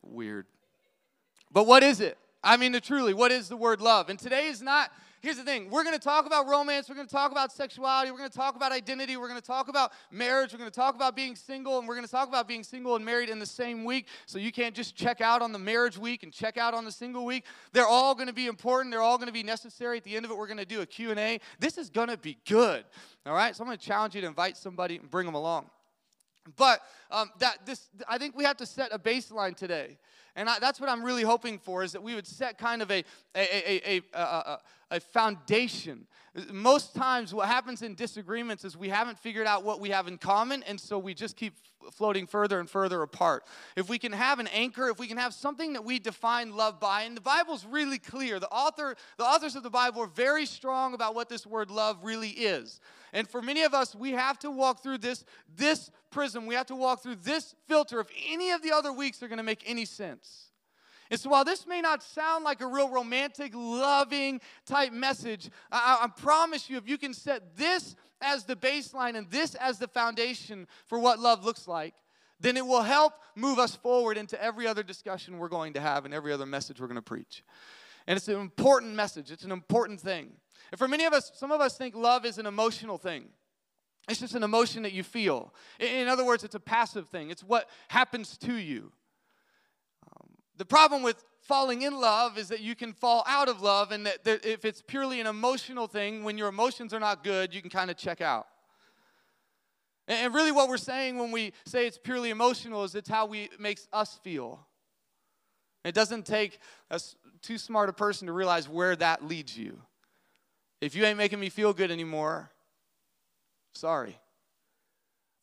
Weird. 0.01 0.45
But 1.51 1.67
what 1.67 1.83
is 1.83 1.99
it? 2.01 2.17
I 2.43 2.57
mean, 2.57 2.79
truly, 2.81 3.13
what 3.13 3.31
is 3.31 3.49
the 3.49 3.57
word 3.57 3.81
love? 3.81 4.09
And 4.09 4.17
today 4.17 4.47
is 4.47 4.61
not 4.61 4.91
here's 5.27 5.35
the 5.35 5.43
thing 5.43 5.69
we're 5.69 5.83
going 5.83 5.93
to 5.93 6.01
talk 6.01 6.25
about 6.25 6.47
romance, 6.47 6.87
we're 6.87 6.95
going 6.95 7.05
to 7.05 7.13
talk 7.13 7.33
about 7.33 7.51
sexuality, 7.51 8.09
we're 8.11 8.17
going 8.17 8.29
to 8.29 8.37
talk 8.37 8.55
about 8.55 8.71
identity, 8.71 9.17
we're 9.17 9.27
going 9.27 9.39
to 9.39 9.45
talk 9.45 9.67
about 9.67 9.91
marriage, 10.09 10.53
we're 10.53 10.57
going 10.57 10.71
to 10.71 10.75
talk 10.75 10.95
about 10.95 11.17
being 11.17 11.35
single, 11.35 11.79
and 11.79 11.85
we're 11.85 11.95
going 11.95 12.05
to 12.05 12.11
talk 12.11 12.29
about 12.29 12.47
being 12.47 12.63
single 12.63 12.95
and 12.95 13.03
married 13.03 13.27
in 13.27 13.37
the 13.37 13.45
same 13.45 13.83
week. 13.83 14.07
So 14.25 14.39
you 14.39 14.53
can't 14.53 14.73
just 14.73 14.95
check 14.95 15.19
out 15.19 15.41
on 15.41 15.51
the 15.51 15.59
marriage 15.59 15.97
week 15.97 16.23
and 16.23 16.31
check 16.31 16.55
out 16.55 16.73
on 16.73 16.85
the 16.85 16.93
single 16.93 17.25
week. 17.25 17.43
They're 17.73 17.85
all 17.85 18.15
going 18.15 18.27
to 18.27 18.33
be 18.33 18.47
important, 18.47 18.93
they're 18.93 19.01
all 19.01 19.17
going 19.17 19.27
to 19.27 19.33
be 19.33 19.43
necessary. 19.43 19.97
At 19.97 20.05
the 20.05 20.15
end 20.15 20.23
of 20.23 20.31
it, 20.31 20.37
we're 20.37 20.47
going 20.47 20.59
to 20.59 20.65
do 20.65 20.79
a 20.79 20.85
Q&A. 20.85 21.41
This 21.59 21.77
is 21.77 21.89
going 21.89 22.07
to 22.07 22.17
be 22.17 22.37
good. 22.47 22.85
All 23.25 23.33
right? 23.33 23.53
So 23.53 23.65
I'm 23.65 23.67
going 23.67 23.77
to 23.77 23.85
challenge 23.85 24.15
you 24.15 24.21
to 24.21 24.27
invite 24.27 24.55
somebody 24.55 24.95
and 24.95 25.11
bring 25.11 25.25
them 25.25 25.35
along. 25.35 25.69
But 26.55 26.79
um, 27.11 27.31
that 27.39 27.65
this, 27.65 27.89
I 28.07 28.17
think 28.17 28.37
we 28.37 28.45
have 28.45 28.55
to 28.57 28.65
set 28.65 28.93
a 28.93 28.99
baseline 28.99 29.57
today. 29.57 29.97
And 30.37 30.47
I, 30.47 30.59
that's 30.59 30.79
what 30.79 30.87
I'm 30.87 31.03
really 31.03 31.23
hoping 31.23 31.57
for 31.57 31.83
is 31.83 31.91
that 31.93 32.03
we 32.03 32.13
would 32.13 32.27
set 32.27 32.59
kind 32.59 32.83
of 32.83 32.91
a, 32.91 33.03
a, 33.35 33.41
a, 33.89 34.01
a, 34.13 34.21
a 34.21 34.59
foundation. 34.99 36.07
Most 36.51 36.95
times, 36.95 37.33
what 37.33 37.47
happens 37.47 37.81
in 37.81 37.95
disagreements 37.95 38.63
is 38.63 38.77
we 38.77 38.89
haven't 38.89 39.17
figured 39.17 39.47
out 39.47 39.63
what 39.63 39.79
we 39.79 39.89
have 39.89 40.07
in 40.07 40.17
common, 40.17 40.63
and 40.63 40.79
so 40.79 40.99
we 40.99 41.13
just 41.13 41.35
keep 41.35 41.53
floating 41.91 42.27
further 42.27 42.59
and 42.59 42.69
further 42.69 43.01
apart. 43.01 43.43
If 43.75 43.89
we 43.89 43.97
can 43.97 44.11
have 44.11 44.39
an 44.39 44.47
anchor, 44.47 44.89
if 44.89 44.99
we 44.99 45.07
can 45.07 45.17
have 45.17 45.33
something 45.33 45.73
that 45.73 45.83
we 45.83 45.99
define 45.99 46.55
love 46.55 46.79
by, 46.79 47.03
and 47.03 47.17
the 47.17 47.21
Bible's 47.21 47.65
really 47.65 47.97
clear. 47.97 48.39
The 48.39 48.49
author, 48.49 48.95
the 49.17 49.23
authors 49.23 49.55
of 49.55 49.63
the 49.63 49.69
Bible 49.69 50.01
are 50.01 50.07
very 50.07 50.45
strong 50.45 50.93
about 50.93 51.15
what 51.15 51.29
this 51.29 51.45
word 51.45 51.71
love 51.71 51.97
really 52.03 52.29
is. 52.29 52.79
And 53.13 53.27
for 53.27 53.41
many 53.41 53.63
of 53.63 53.73
us, 53.73 53.95
we 53.95 54.11
have 54.11 54.37
to 54.39 54.51
walk 54.51 54.83
through 54.83 54.99
this, 54.99 55.23
this 55.55 55.89
prism. 56.11 56.45
We 56.45 56.55
have 56.55 56.67
to 56.67 56.75
walk 56.75 57.01
through 57.01 57.17
this 57.23 57.55
filter 57.67 57.99
if 57.99 58.07
any 58.29 58.51
of 58.51 58.61
the 58.61 58.71
other 58.71 58.93
weeks 58.93 59.23
are 59.23 59.27
going 59.27 59.37
to 59.37 59.43
make 59.43 59.63
any 59.65 59.85
sense. 59.85 60.46
And 61.09 61.19
so, 61.19 61.29
while 61.29 61.45
this 61.45 61.65
may 61.65 61.81
not 61.81 62.03
sound 62.03 62.43
like 62.43 62.61
a 62.61 62.67
real 62.67 62.89
romantic, 62.89 63.53
loving 63.55 64.41
type 64.65 64.91
message, 64.91 65.49
I, 65.71 65.99
I, 66.01 66.07
promise 66.07 66.69
you, 66.69 66.77
if 66.77 66.87
you 66.87 66.97
can 66.97 67.13
set 67.13 67.55
this 67.55 67.95
as 68.21 68.43
the 68.43 68.55
baseline 68.55 69.15
and 69.15 69.29
this 69.29 69.55
as 69.55 69.79
the 69.79 69.87
foundation 69.87 70.67
for 70.87 70.99
what 70.99 71.19
love 71.19 71.45
looks 71.45 71.67
like, 71.67 71.93
then 72.39 72.57
it 72.57 72.65
will 72.65 72.81
help 72.81 73.13
move 73.35 73.59
us 73.59 73.75
forward 73.75 74.17
into 74.17 74.41
every 74.41 74.67
other 74.67 74.83
discussion 74.83 75.37
we're 75.37 75.47
going 75.47 75.73
to 75.73 75.81
have 75.81 76.05
and 76.05 76.13
every 76.13 76.33
other 76.33 76.45
message 76.45 76.79
we're 76.79 76.87
going 76.87 76.95
to 76.95 77.01
preach. 77.01 77.43
And 78.05 78.17
it's 78.17 78.27
an 78.27 78.39
important 78.39 78.93
message, 78.93 79.31
it's 79.31 79.43
an 79.43 79.51
important 79.51 79.99
thing. 79.99 80.31
And 80.71 80.79
for 80.79 80.87
many 80.87 81.05
of 81.05 81.13
us, 81.13 81.31
some 81.35 81.51
of 81.51 81.61
us 81.61 81.77
think 81.77 81.95
love 81.95 82.25
is 82.25 82.37
an 82.37 82.45
emotional 82.45 82.97
thing. 82.97 83.25
It's 84.09 84.19
just 84.19 84.35
an 84.35 84.43
emotion 84.43 84.83
that 84.83 84.93
you 84.93 85.03
feel. 85.03 85.53
In 85.79 86.07
other 86.07 86.25
words, 86.25 86.43
it's 86.43 86.55
a 86.55 86.59
passive 86.59 87.09
thing, 87.09 87.29
it's 87.29 87.43
what 87.43 87.69
happens 87.89 88.37
to 88.39 88.53
you. 88.53 88.91
The 90.57 90.65
problem 90.65 91.03
with 91.03 91.23
falling 91.41 91.83
in 91.83 91.99
love 91.99 92.37
is 92.37 92.49
that 92.49 92.61
you 92.61 92.75
can 92.75 92.93
fall 92.93 93.23
out 93.27 93.47
of 93.47 93.61
love, 93.61 93.91
and 93.91 94.05
that, 94.05 94.23
that 94.25 94.45
if 94.45 94.65
it's 94.65 94.81
purely 94.81 95.19
an 95.21 95.27
emotional 95.27 95.87
thing, 95.87 96.23
when 96.23 96.37
your 96.37 96.47
emotions 96.47 96.93
are 96.93 96.99
not 96.99 97.23
good, 97.23 97.53
you 97.53 97.61
can 97.61 97.69
kind 97.69 97.89
of 97.91 97.97
check 97.97 98.21
out. 98.21 98.47
And 100.07 100.33
really, 100.33 100.51
what 100.51 100.69
we're 100.69 100.77
saying 100.77 101.17
when 101.17 101.31
we 101.31 101.53
say 101.65 101.85
it's 101.85 101.97
purely 101.97 102.29
emotional 102.29 102.83
is 102.83 102.95
it's 102.95 103.09
how 103.09 103.25
we 103.25 103.43
it 103.43 103.59
makes 103.59 103.87
us 103.91 104.19
feel. 104.23 104.65
It 105.83 105.93
doesn't 105.93 106.25
take 106.25 106.59
a 106.89 106.99
too 107.41 107.57
smart 107.57 107.89
a 107.89 107.93
person 107.93 108.27
to 108.27 108.33
realize 108.33 108.67
where 108.67 108.95
that 108.95 109.25
leads 109.25 109.57
you. 109.57 109.81
If 110.81 110.95
you 110.95 111.05
ain't 111.05 111.17
making 111.17 111.39
me 111.39 111.49
feel 111.49 111.73
good 111.73 111.91
anymore, 111.91 112.49
sorry. 113.73 114.17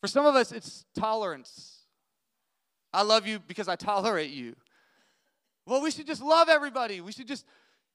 For 0.01 0.07
some 0.07 0.25
of 0.25 0.35
us, 0.35 0.51
it's 0.51 0.85
tolerance. 0.95 1.79
I 2.93 3.01
love 3.03 3.27
you 3.27 3.39
because 3.39 3.67
I 3.67 3.75
tolerate 3.75 4.31
you. 4.31 4.55
Well, 5.65 5.81
we 5.81 5.91
should 5.91 6.07
just 6.07 6.21
love 6.21 6.49
everybody. 6.49 7.01
We 7.01 7.11
should 7.11 7.27
just 7.27 7.45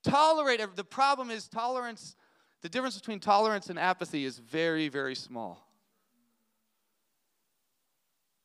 tolerate. 0.03 0.61
The 0.75 0.85
problem 0.85 1.31
is 1.31 1.49
tolerance. 1.49 2.17
The 2.63 2.69
difference 2.69 2.99
between 2.99 3.21
tolerance 3.21 3.71
and 3.71 3.79
apathy 3.79 4.25
is 4.25 4.39
very, 4.39 4.89
very 4.89 5.15
small. 5.15 5.67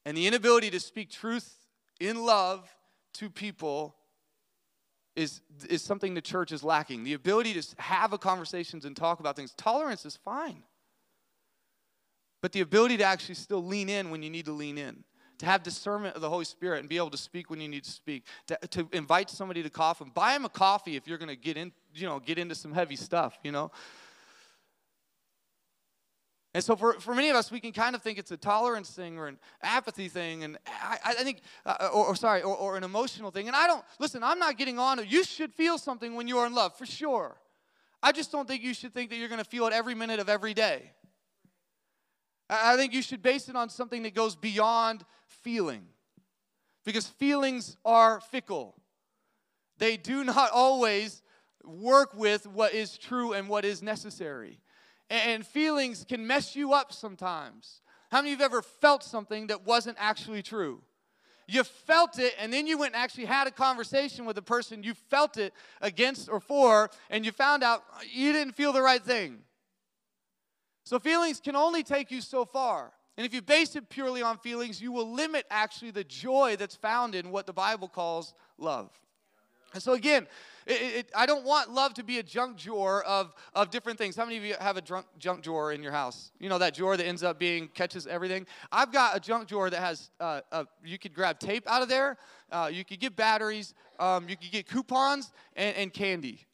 And 0.06 0.16
the 0.16 0.28
inability 0.28 0.70
to 0.70 0.80
speak 0.80 1.10
truth 1.10 1.52
in 2.00 2.24
love 2.24 2.70
to 3.16 3.30
people 3.30 3.96
is, 5.16 5.42
is 5.70 5.82
something 5.82 6.14
the 6.14 6.22
church 6.22 6.52
is 6.52 6.64
lacking. 6.64 7.04
The 7.04 7.14
ability 7.14 7.60
to 7.60 7.66
have 7.78 8.14
a 8.14 8.18
conversations 8.18 8.86
and 8.86 8.96
talk 8.96 9.20
about 9.20 9.36
things. 9.36 9.54
Tolerance 9.56 10.06
is 10.06 10.16
fine. 10.18 10.64
But 12.42 12.52
the 12.52 12.62
ability 12.62 12.98
to 12.98 13.04
actually 13.04 13.36
still 13.36 13.64
lean 13.64 13.90
in 13.90 14.12
when 14.12 14.22
you 14.22 14.30
need 14.30 14.46
to 14.46 14.52
lean 14.52 14.78
in, 14.78 15.04
to 15.40 15.46
have 15.46 15.64
discernment 15.64 16.16
of 16.16 16.22
the 16.22 16.30
Holy 16.30 16.46
Spirit 16.46 16.80
and 16.80 16.90
be 16.90 16.98
able 16.98 17.10
to 17.10 17.18
speak 17.18 17.50
when 17.50 17.60
you 17.62 17.68
need 17.68 17.84
to 17.84 17.92
speak, 17.92 18.26
to, 18.48 18.58
to 18.70 18.88
invite 18.92 19.30
somebody 19.30 19.64
to 19.64 19.70
coffee, 19.70 20.06
buy 20.14 20.34
them 20.34 20.46
a 20.46 20.50
coffee 20.50 20.96
if 20.96 21.08
you're 21.08 21.18
going 21.18 21.30
to 21.30 21.36
get 21.36 21.58
in, 21.58 21.72
you 21.94 22.06
know, 22.06 22.20
get 22.20 22.38
into 22.38 22.56
some 22.56 22.72
heavy 22.72 22.96
stuff, 22.96 23.38
you 23.44 23.52
know. 23.52 23.72
And 26.56 26.64
so, 26.64 26.78
for, 26.78 26.94
for 27.02 27.14
many 27.14 27.30
of 27.30 27.36
us, 27.36 27.52
we 27.52 27.60
can 27.60 27.74
kind 27.74 27.96
of 27.98 28.02
think 28.02 28.18
it's 28.18 28.32
a 28.32 28.38
tolerance 28.38 28.90
thing 28.90 29.18
or 29.18 29.28
an 29.28 29.38
apathy 29.62 30.08
thing, 30.08 30.46
and 30.46 30.58
I, 30.66 30.98
I 31.08 31.14
think, 31.16 31.42
uh, 31.66 31.90
or, 31.94 32.06
or, 32.06 32.16
sorry, 32.16 32.44
or, 32.44 32.56
or 32.56 32.78
an 32.78 32.86
emotional 32.86 33.30
thing. 33.30 33.48
And 33.48 33.56
I 33.58 33.68
don't, 33.68 33.84
listen, 34.00 34.24
I'm 34.24 34.40
not 34.40 34.58
getting 34.58 34.80
on. 34.80 35.06
You 35.06 35.26
should 35.26 35.54
feel 35.54 35.78
something 35.78 36.16
when 36.16 36.30
you're 36.30 36.46
in 36.46 36.56
love, 36.56 36.78
for 36.78 36.86
sure. 36.86 37.36
I 38.02 38.14
just 38.14 38.32
don't 38.32 38.48
think 38.48 38.64
you 38.64 38.74
should 38.74 38.94
think 38.94 39.10
that 39.10 39.18
you're 39.18 39.28
going 39.28 39.44
to 39.44 39.50
feel 39.50 39.68
it 39.68 39.74
every 39.74 39.96
minute 39.96 40.22
of 40.22 40.30
every 40.30 40.54
day. 40.54 40.92
I 42.50 42.76
think 42.78 42.94
you 42.94 43.02
should 43.02 43.22
base 43.22 43.50
it 43.50 43.56
on 43.56 43.70
something 43.70 44.04
that 44.04 44.14
goes 44.14 44.36
beyond 44.36 45.04
feeling, 45.28 45.88
because 46.84 47.08
feelings 47.08 47.78
are 47.84 48.20
fickle. 48.20 48.76
They 49.78 49.98
do 49.98 50.24
not 50.24 50.52
always 50.52 51.22
work 51.64 52.14
with 52.14 52.48
what 52.48 52.74
is 52.74 52.98
true 52.98 53.34
and 53.34 53.50
what 53.50 53.66
is 53.66 53.82
necessary 53.82 54.60
and 55.10 55.46
feelings 55.46 56.06
can 56.08 56.26
mess 56.26 56.56
you 56.56 56.74
up 56.74 56.92
sometimes. 56.92 57.82
How 58.12 58.22
many 58.22 58.34
of 58.34 58.40
you 58.40 58.44
have 58.44 58.52
ever 58.52 58.62
felt 58.62 59.04
something 59.04 59.48
that 59.48 59.66
wasn't 59.66 59.98
actually 60.00 60.42
true? 60.42 60.82
You 61.48 61.64
felt 61.64 62.18
it, 62.18 62.34
and 62.40 62.52
then 62.52 62.66
you 62.66 62.78
went 62.78 62.96
and 62.96 63.04
actually 63.04 63.26
had 63.26 63.48
a 63.48 63.52
conversation 63.52 64.26
with 64.26 64.36
the 64.36 64.42
person 64.42 64.84
you 64.84 64.96
felt 64.96 65.38
it 65.38 65.54
against 65.80 66.28
or 66.28 66.40
for, 66.40 66.90
and 67.10 67.24
you 67.24 67.32
found 67.32 67.64
out 67.64 67.84
you 68.12 68.34
didn't 68.34 68.56
feel 68.56 68.74
the 68.74 68.82
right 68.82 69.04
thing. 69.04 69.40
So, 70.86 71.00
feelings 71.00 71.40
can 71.40 71.56
only 71.56 71.82
take 71.82 72.12
you 72.12 72.22
so 72.22 72.46
far. 72.46 72.94
And 73.18 73.26
if 73.26 73.34
you 73.34 73.42
base 73.42 73.76
it 73.76 73.90
purely 73.90 74.22
on 74.22 74.38
feelings, 74.38 74.80
you 74.80 74.92
will 74.92 75.12
limit 75.12 75.46
actually 75.50 75.92
the 75.92 76.04
joy 76.04 76.56
that's 76.58 76.76
found 76.76 77.16
in 77.16 77.32
what 77.32 77.48
the 77.48 77.54
Bible 77.54 77.88
calls 77.88 78.36
love. 78.58 78.92
And 79.74 79.82
so, 79.82 79.94
again, 79.94 80.28
it, 80.68 80.82
it, 80.82 81.12
I 81.16 81.26
don't 81.26 81.44
want 81.44 81.72
love 81.72 81.96
to 81.96 82.04
be 82.04 82.20
a 82.20 82.24
junk 82.24 82.58
drawer 82.58 83.04
of, 83.04 83.34
of 83.56 83.72
different 83.72 83.98
things. 83.98 84.16
How 84.16 84.26
many 84.26 84.38
of 84.38 84.44
you 84.44 84.56
have 84.60 84.78
a 84.78 84.82
drunk, 84.82 85.08
junk 85.18 85.42
drawer 85.42 85.72
in 85.72 85.82
your 85.82 85.92
house? 85.92 86.32
You 86.40 86.50
know, 86.50 86.60
that 86.60 86.76
drawer 86.76 86.96
that 86.98 87.06
ends 87.06 87.24
up 87.24 87.40
being, 87.40 87.68
catches 87.70 88.06
everything? 88.06 88.46
I've 88.72 88.92
got 88.92 89.18
a 89.18 89.20
junk 89.20 89.48
drawer 89.48 89.72
that 89.72 89.80
has, 89.80 90.12
uh, 90.20 90.42
uh, 90.52 90.66
you 90.84 91.00
could 91.00 91.16
grab 91.16 91.40
tape 91.40 91.68
out 91.68 91.82
of 91.82 91.90
there, 91.90 92.18
uh, 92.52 92.70
you 92.72 92.86
could 92.86 93.00
get 93.00 93.16
batteries, 93.16 93.74
um, 94.00 94.30
you 94.30 94.38
could 94.38 94.52
get 94.52 94.68
coupons, 94.68 95.32
and, 95.56 95.76
and 95.76 95.94
candy. 95.94 96.46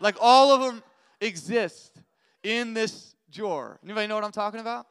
Like 0.00 0.16
all 0.20 0.52
of 0.54 0.60
them 0.60 0.82
exist 1.20 1.99
in 2.42 2.74
this 2.74 3.14
drawer. 3.30 3.78
Anybody 3.84 4.06
know 4.06 4.14
what 4.14 4.24
I'm 4.24 4.32
talking 4.32 4.60
about? 4.60 4.86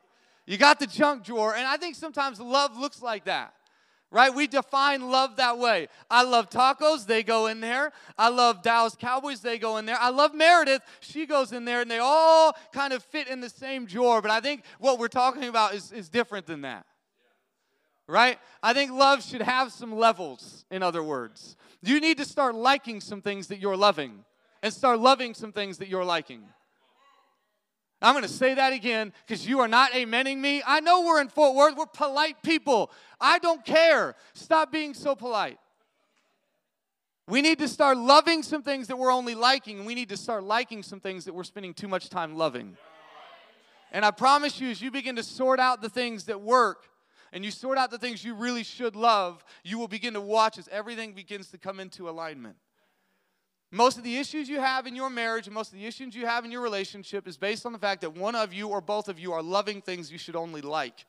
You 0.46 0.58
got 0.58 0.80
the 0.80 0.88
junk 0.88 1.24
drawer, 1.24 1.56
and 1.56 1.68
I 1.68 1.78
think 1.78 1.96
sometimes 1.96 2.40
love 2.40 2.78
looks 2.78 3.02
like 3.02 3.26
that 3.26 3.54
right? 4.12 4.34
We 4.34 4.48
define 4.48 5.10
love 5.10 5.36
that 5.36 5.58
way. 5.58 5.88
I 6.10 6.24
love 6.24 6.50
tacos, 6.50 7.06
they 7.06 7.24
go 7.24 7.48
in 7.48 7.60
there. 7.60 7.92
I 8.18 8.30
love 8.30 8.62
Dallas 8.62 8.96
Cowboys, 8.96 9.42
they 9.42 9.60
go 9.60 9.78
in 9.78 9.86
there. 9.86 9.98
I 10.00 10.10
love 10.10 10.34
Meredith, 10.34 10.82
she 11.00 11.26
goes 11.26 11.52
in 11.52 11.66
there, 11.66 11.82
and 11.82 11.92
they 11.92 12.00
all 12.00 12.56
kind 12.74 12.94
of 12.94 13.04
fit 13.04 13.28
in 13.28 13.40
the 13.40 13.50
same 13.50 13.86
drawer. 13.86 14.22
But 14.22 14.32
I 14.32 14.40
think 14.40 14.64
what 14.80 15.00
we're 15.00 15.08
talking 15.08 15.46
about 15.46 15.74
is, 15.74 15.92
is 15.92 16.10
different 16.10 16.48
than 16.48 16.62
that. 16.62 16.86
Right? 18.08 18.40
I 18.64 18.74
think 18.74 18.92
love 18.92 19.24
should 19.24 19.44
have 19.44 19.72
some 19.72 19.96
levels, 19.96 20.66
in 20.72 20.82
other 20.82 21.04
words. 21.04 21.56
You 21.84 22.00
need 22.00 22.18
to 22.18 22.26
start 22.26 22.56
liking 22.56 23.02
some 23.02 23.22
things 23.22 23.48
that 23.48 23.60
you're 23.60 23.78
loving 23.78 24.26
and 24.64 24.74
start 24.74 25.00
loving 25.00 25.36
some 25.36 25.52
things 25.52 25.78
that 25.78 25.90
you're 25.90 26.04
liking. 26.04 26.42
I'm 28.02 28.14
going 28.14 28.24
to 28.24 28.30
say 28.30 28.54
that 28.54 28.72
again 28.72 29.12
because 29.28 29.46
you 29.46 29.60
are 29.60 29.68
not 29.68 29.92
amening 29.92 30.38
me. 30.38 30.62
I 30.66 30.80
know 30.80 31.02
we're 31.02 31.20
in 31.20 31.28
Fort 31.28 31.56
Worth. 31.56 31.76
We're 31.76 31.86
polite 31.86 32.42
people. 32.42 32.92
I 33.20 33.40
don't 33.40 33.66
care. 33.66 34.16
Stop 34.34 34.72
being 34.72 34.94
so 34.94 35.16
polite. 35.16 35.60
We 37.28 37.42
need 37.42 37.60
to 37.60 37.68
start 37.68 37.98
loving 37.98 38.42
some 38.42 38.64
things 38.64 38.88
that 38.88 38.98
we're 38.98 39.12
only 39.12 39.36
liking, 39.36 39.78
and 39.78 39.86
we 39.86 39.94
need 39.94 40.10
to 40.10 40.18
start 40.18 40.44
liking 40.44 40.82
some 40.82 41.00
things 41.00 41.26
that 41.26 41.34
we're 41.34 41.44
spending 41.44 41.76
too 41.76 41.88
much 41.88 42.10
time 42.10 42.36
loving. 42.36 42.76
And 43.92 44.06
I 44.06 44.12
promise 44.12 44.60
you, 44.60 44.70
as 44.70 44.82
you 44.82 44.92
begin 44.92 45.16
to 45.16 45.24
sort 45.24 45.60
out 45.60 45.82
the 45.82 45.90
things 45.90 46.24
that 46.26 46.42
work 46.42 46.90
and 47.32 47.46
you 47.46 47.52
sort 47.52 47.78
out 47.78 47.92
the 47.92 47.98
things 47.98 48.24
you 48.24 48.34
really 48.34 48.64
should 48.64 48.96
love, 48.96 49.44
you 49.64 49.78
will 49.78 49.88
begin 49.88 50.14
to 50.14 50.22
watch 50.22 50.58
as 50.58 50.68
everything 50.70 51.14
begins 51.14 51.50
to 51.52 51.58
come 51.58 51.80
into 51.80 52.10
alignment. 52.10 52.56
Most 53.72 53.98
of 53.98 54.04
the 54.04 54.18
issues 54.18 54.50
you 54.50 54.60
have 54.60 54.88
in 54.88 54.96
your 54.96 55.10
marriage 55.10 55.46
and 55.46 55.54
most 55.54 55.72
of 55.72 55.78
the 55.78 55.86
issues 55.86 56.16
you 56.16 56.26
have 56.26 56.44
in 56.44 56.52
your 56.52 56.62
relationship 56.62 57.28
is 57.28 57.38
based 57.38 57.66
on 57.66 57.72
the 57.72 57.78
fact 57.78 58.02
that 58.02 58.16
one 58.16 58.36
of 58.36 58.52
you 58.52 58.70
or 58.70 58.82
both 58.82 59.08
of 59.10 59.20
you 59.20 59.32
are 59.32 59.44
loving 59.44 59.82
things 59.82 60.12
you 60.12 60.18
should 60.18 60.36
only 60.36 60.62
like 60.62 61.06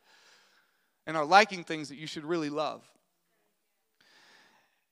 and 1.07 1.17
are 1.17 1.25
liking 1.25 1.65
things 1.65 1.89
that 1.89 1.97
you 1.97 2.07
should 2.07 2.25
really 2.25 2.51
love. 2.51 2.83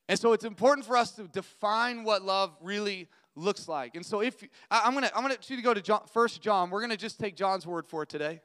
And 0.09 0.19
so 0.19 0.33
it's 0.33 0.45
important 0.45 0.87
for 0.87 0.97
us 0.97 1.13
to 1.13 1.29
define 1.29 2.05
what 2.05 2.23
love 2.23 2.57
really 2.63 3.09
looks 3.37 3.69
like. 3.69 3.95
And 3.95 4.05
so 4.05 4.21
if 4.21 4.43
I'm 4.71 4.95
gonna 4.95 5.11
I'm 5.15 5.23
gonna 5.23 5.37
you 5.47 5.57
to 5.57 5.63
go 5.63 5.75
to 5.75 5.83
John, 5.83 6.01
First 6.13 6.41
John. 6.41 6.71
We're 6.71 6.81
gonna 6.81 6.97
just 6.97 7.21
take 7.21 7.37
John's 7.37 7.67
word 7.67 7.87
for 7.87 8.03
it 8.03 8.09
today. 8.09 8.41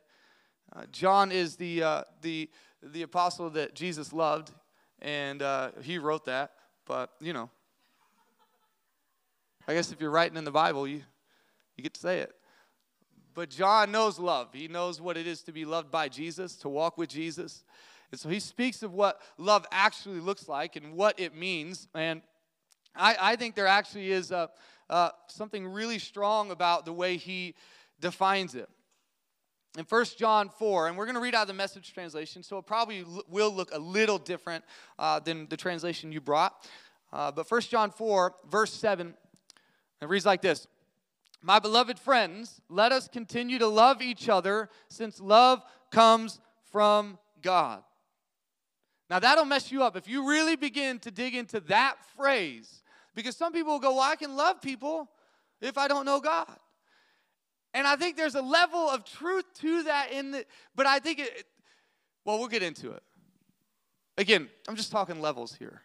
Uh, 0.75 0.83
John 0.91 1.31
is 1.31 1.55
the 1.55 1.83
uh, 1.83 2.03
the 2.21 2.49
the 2.81 3.03
apostle 3.03 3.49
that 3.51 3.73
Jesus 3.73 4.11
loved, 4.11 4.51
and 5.01 5.41
uh, 5.41 5.71
he 5.81 5.97
wrote 5.97 6.25
that. 6.25 6.51
But 6.85 7.11
you 7.21 7.31
know, 7.31 7.49
I 9.67 9.73
guess 9.73 9.91
if 9.91 10.01
you're 10.01 10.11
writing 10.11 10.37
in 10.37 10.43
the 10.43 10.51
Bible, 10.51 10.87
you, 10.87 11.01
you 11.75 11.83
get 11.83 11.93
to 11.93 12.01
say 12.01 12.19
it. 12.19 12.33
But 13.33 13.49
John 13.49 13.91
knows 13.91 14.19
love. 14.19 14.49
He 14.53 14.67
knows 14.67 15.01
what 15.01 15.17
it 15.17 15.25
is 15.25 15.41
to 15.43 15.51
be 15.51 15.65
loved 15.65 15.89
by 15.89 16.07
Jesus, 16.07 16.55
to 16.57 16.69
walk 16.69 16.97
with 16.97 17.09
Jesus. 17.09 17.63
And 18.11 18.19
so 18.19 18.29
he 18.29 18.39
speaks 18.39 18.83
of 18.83 18.93
what 18.93 19.21
love 19.37 19.65
actually 19.71 20.19
looks 20.19 20.47
like 20.47 20.75
and 20.75 20.93
what 20.93 21.19
it 21.19 21.35
means. 21.35 21.87
And 21.95 22.21
I, 22.95 23.15
I 23.19 23.35
think 23.35 23.55
there 23.55 23.65
actually 23.65 24.11
is 24.11 24.31
a, 24.31 24.49
uh, 24.89 25.09
something 25.27 25.65
really 25.67 25.97
strong 25.97 26.51
about 26.51 26.85
the 26.85 26.93
way 26.93 27.17
he 27.17 27.55
defines 27.99 28.53
it. 28.53 28.69
In 29.75 29.85
1 29.85 30.05
John 30.19 30.49
4, 30.49 30.87
and 30.87 30.95
we're 30.95 31.05
going 31.05 31.15
to 31.15 31.21
read 31.21 31.33
out 31.33 31.47
the 31.47 31.53
message 31.53 31.91
translation, 31.93 32.43
so 32.43 32.59
it 32.59 32.67
probably 32.67 33.03
will 33.27 33.51
look 33.51 33.73
a 33.73 33.79
little 33.79 34.19
different 34.19 34.63
uh, 34.99 35.19
than 35.19 35.47
the 35.49 35.57
translation 35.57 36.11
you 36.11 36.21
brought. 36.21 36.67
Uh, 37.11 37.31
but 37.31 37.49
1 37.49 37.61
John 37.61 37.89
4, 37.89 38.35
verse 38.51 38.71
7 38.71 39.15
it 40.03 40.09
reads 40.09 40.25
like 40.25 40.41
this 40.41 40.67
My 41.41 41.59
beloved 41.59 41.99
friends, 41.99 42.61
let 42.69 42.91
us 42.91 43.07
continue 43.07 43.59
to 43.59 43.67
love 43.67 44.01
each 44.01 44.29
other 44.29 44.69
since 44.89 45.19
love 45.19 45.63
comes 45.91 46.39
from 46.71 47.17
God. 47.41 47.83
Now, 49.09 49.19
that'll 49.19 49.45
mess 49.45 49.71
you 49.71 49.83
up 49.83 49.95
if 49.95 50.07
you 50.07 50.27
really 50.27 50.55
begin 50.55 50.99
to 50.99 51.11
dig 51.11 51.35
into 51.35 51.59
that 51.61 51.97
phrase. 52.15 52.81
Because 53.15 53.37
some 53.37 53.53
people 53.53 53.73
will 53.73 53.79
go, 53.79 53.91
Well, 53.91 54.01
I 54.01 54.15
can 54.15 54.35
love 54.35 54.61
people 54.61 55.09
if 55.61 55.77
I 55.77 55.87
don't 55.87 56.05
know 56.05 56.19
God. 56.19 56.57
And 57.73 57.87
I 57.87 57.95
think 57.95 58.17
there's 58.17 58.35
a 58.35 58.41
level 58.41 58.89
of 58.89 59.03
truth 59.03 59.45
to 59.61 59.83
that 59.83 60.11
in 60.11 60.31
the, 60.31 60.45
but 60.75 60.85
I 60.85 60.99
think 60.99 61.19
it, 61.19 61.45
well, 62.23 62.37
we'll 62.37 62.47
get 62.47 62.61
into 62.61 62.91
it. 62.91 63.01
Again, 64.17 64.49
I'm 64.67 64.75
just 64.75 64.91
talking 64.91 65.21
levels 65.21 65.55
here. 65.55 65.81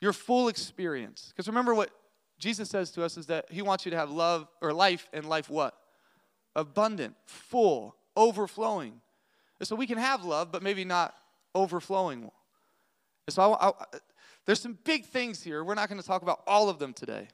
Your 0.00 0.12
full 0.12 0.48
experience. 0.48 1.32
Because 1.34 1.48
remember 1.48 1.74
what 1.74 1.90
Jesus 2.38 2.68
says 2.68 2.90
to 2.92 3.04
us 3.04 3.16
is 3.16 3.26
that 3.26 3.46
he 3.50 3.62
wants 3.62 3.84
you 3.84 3.90
to 3.90 3.96
have 3.96 4.10
love 4.10 4.48
or 4.60 4.72
life 4.72 5.08
and 5.12 5.28
life 5.28 5.48
what? 5.48 5.74
Abundant, 6.56 7.16
full, 7.26 7.96
overflowing. 8.16 9.00
And 9.60 9.68
so 9.68 9.76
we 9.76 9.86
can 9.86 9.98
have 9.98 10.24
love, 10.24 10.50
but 10.52 10.62
maybe 10.62 10.84
not 10.84 11.14
overflowing. 11.54 12.30
And 13.26 13.34
so 13.34 13.54
I, 13.54 13.68
I, 13.68 13.72
there's 14.46 14.60
some 14.60 14.78
big 14.84 15.04
things 15.06 15.42
here. 15.42 15.64
We're 15.64 15.74
not 15.74 15.88
going 15.88 16.00
to 16.00 16.06
talk 16.06 16.22
about 16.22 16.42
all 16.46 16.68
of 16.68 16.78
them 16.78 16.92
today. 16.92 17.28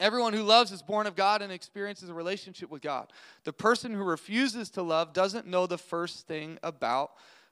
Everyone 0.00 0.32
who 0.32 0.42
loves 0.42 0.70
is 0.70 0.80
born 0.80 1.08
of 1.08 1.16
God 1.16 1.42
and 1.42 1.52
experiences 1.52 2.08
a 2.08 2.14
relationship 2.14 2.70
with 2.70 2.82
God. 2.82 3.12
The 3.44 3.52
person 3.52 3.92
who 3.92 4.04
refuses 4.04 4.70
to 4.70 4.82
love 4.82 5.12
doesn't 5.12 5.46
know 5.46 5.66
the 5.66 5.78
first 5.78 6.26
thing 6.28 6.58
about 6.62 7.10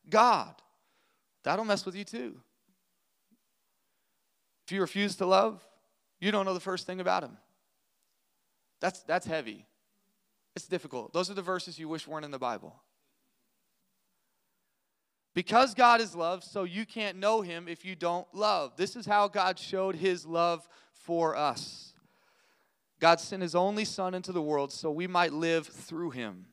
God. 0.09 0.55
That'll 1.43 1.65
mess 1.65 1.85
with 1.85 1.97
you 1.97 2.05
too. 2.05 2.41
If 4.67 4.73
you 4.73 4.81
refuse 4.81 5.17
to 5.17 5.27
love, 5.27 5.65
you 6.21 6.33
don't 6.33 6.45
know 6.45 6.55
the 6.55 6.61
first 6.61 6.87
thing 6.87 7.01
about 7.01 7.23
Him. 7.23 7.37
That's, 8.81 9.01
that's 9.03 9.27
heavy. 9.27 9.67
It's 10.55 10.67
difficult. 10.67 11.13
Those 11.13 11.31
are 11.31 11.35
the 11.35 11.43
verses 11.43 11.79
you 11.79 11.89
wish 11.89 12.07
weren't 12.07 12.25
in 12.25 12.31
the 12.31 12.39
Bible. 12.39 12.75
Because 15.35 15.75
God 15.75 16.01
is 16.01 16.15
love, 16.15 16.43
so 16.43 16.65
you 16.65 16.87
can't 16.87 17.19
know 17.19 17.43
Him 17.43 17.69
if 17.69 17.85
you 17.85 17.95
don't 17.95 18.27
love. 18.33 18.77
This 18.77 18.97
is 18.97 19.05
how 19.05 19.29
God 19.29 19.59
showed 19.59 19.95
His 19.95 20.25
love 20.25 20.67
for 20.93 21.37
us. 21.37 21.93
God 23.01 23.21
sent 23.21 23.43
His 23.43 23.55
only 23.55 23.85
Son 23.85 24.15
into 24.15 24.33
the 24.33 24.41
world 24.41 24.73
so 24.73 24.91
we 24.91 25.07
might 25.07 25.35
live 25.35 25.67
through 25.67 26.11
Him. 26.11 26.47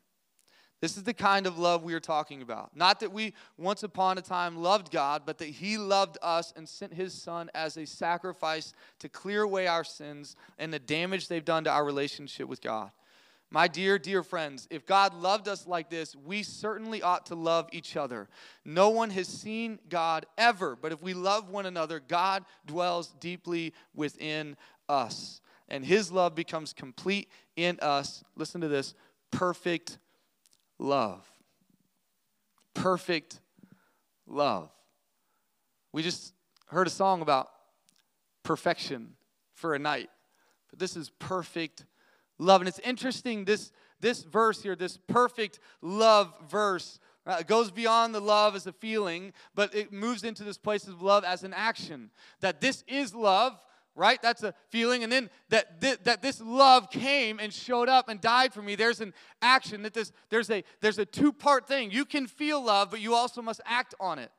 This 0.84 0.98
is 0.98 1.04
the 1.04 1.14
kind 1.14 1.46
of 1.46 1.58
love 1.58 1.82
we 1.82 1.94
are 1.94 1.98
talking 1.98 2.42
about. 2.42 2.76
Not 2.76 3.00
that 3.00 3.10
we 3.10 3.32
once 3.56 3.82
upon 3.84 4.18
a 4.18 4.20
time 4.20 4.58
loved 4.58 4.92
God, 4.92 5.22
but 5.24 5.38
that 5.38 5.48
He 5.48 5.78
loved 5.78 6.18
us 6.20 6.52
and 6.56 6.68
sent 6.68 6.92
His 6.92 7.14
Son 7.14 7.50
as 7.54 7.78
a 7.78 7.86
sacrifice 7.86 8.74
to 8.98 9.08
clear 9.08 9.44
away 9.44 9.66
our 9.66 9.82
sins 9.82 10.36
and 10.58 10.70
the 10.70 10.78
damage 10.78 11.26
they've 11.26 11.42
done 11.42 11.64
to 11.64 11.70
our 11.70 11.86
relationship 11.86 12.48
with 12.48 12.60
God. 12.60 12.90
My 13.50 13.66
dear, 13.66 13.98
dear 13.98 14.22
friends, 14.22 14.68
if 14.70 14.84
God 14.84 15.14
loved 15.14 15.48
us 15.48 15.66
like 15.66 15.88
this, 15.88 16.14
we 16.14 16.42
certainly 16.42 17.00
ought 17.00 17.24
to 17.26 17.34
love 17.34 17.70
each 17.72 17.96
other. 17.96 18.28
No 18.66 18.90
one 18.90 19.08
has 19.08 19.26
seen 19.26 19.78
God 19.88 20.26
ever, 20.36 20.76
but 20.76 20.92
if 20.92 21.00
we 21.00 21.14
love 21.14 21.48
one 21.48 21.64
another, 21.64 21.98
God 21.98 22.44
dwells 22.66 23.14
deeply 23.20 23.72
within 23.94 24.54
us. 24.90 25.40
And 25.66 25.82
his 25.82 26.12
love 26.12 26.34
becomes 26.34 26.74
complete 26.74 27.30
in 27.56 27.78
us. 27.80 28.22
Listen 28.36 28.60
to 28.60 28.68
this 28.68 28.94
perfect 29.30 29.96
love. 30.78 31.26
Perfect 32.74 33.40
love. 34.26 34.70
We 35.92 36.02
just 36.02 36.34
heard 36.66 36.86
a 36.86 36.90
song 36.90 37.22
about 37.22 37.50
perfection 38.42 39.14
for 39.52 39.74
a 39.74 39.78
night, 39.78 40.10
but 40.70 40.78
this 40.78 40.96
is 40.96 41.10
perfect 41.18 41.84
love. 42.38 42.60
And 42.60 42.68
it's 42.68 42.80
interesting, 42.80 43.44
this, 43.44 43.70
this 44.00 44.22
verse 44.22 44.62
here, 44.62 44.74
this 44.74 44.98
perfect 45.06 45.60
love 45.80 46.34
verse, 46.50 46.98
uh, 47.26 47.42
goes 47.42 47.70
beyond 47.70 48.14
the 48.14 48.20
love 48.20 48.54
as 48.54 48.66
a 48.66 48.72
feeling, 48.72 49.32
but 49.54 49.74
it 49.74 49.92
moves 49.92 50.24
into 50.24 50.44
this 50.44 50.58
place 50.58 50.86
of 50.86 51.00
love 51.00 51.24
as 51.24 51.42
an 51.42 51.54
action. 51.54 52.10
That 52.40 52.60
this 52.60 52.84
is 52.86 53.14
love, 53.14 53.58
right? 53.94 54.20
That's 54.20 54.42
a 54.42 54.54
feeling. 54.70 55.02
And 55.02 55.12
then 55.12 55.30
that, 55.50 55.80
th- 55.80 56.00
that 56.04 56.22
this 56.22 56.40
love 56.40 56.90
came 56.90 57.38
and 57.38 57.52
showed 57.52 57.88
up 57.88 58.08
and 58.08 58.20
died 58.20 58.52
for 58.52 58.62
me. 58.62 58.74
There's 58.74 59.00
an 59.00 59.14
action, 59.40 59.82
that 59.82 59.94
this, 59.94 60.12
there's 60.30 60.50
a, 60.50 60.64
there's 60.80 60.98
a 60.98 61.04
two 61.04 61.32
part 61.32 61.68
thing. 61.68 61.90
You 61.90 62.04
can 62.04 62.26
feel 62.26 62.62
love, 62.62 62.90
but 62.90 63.00
you 63.00 63.14
also 63.14 63.42
must 63.42 63.60
act 63.64 63.94
on 64.00 64.18
it. 64.18 64.30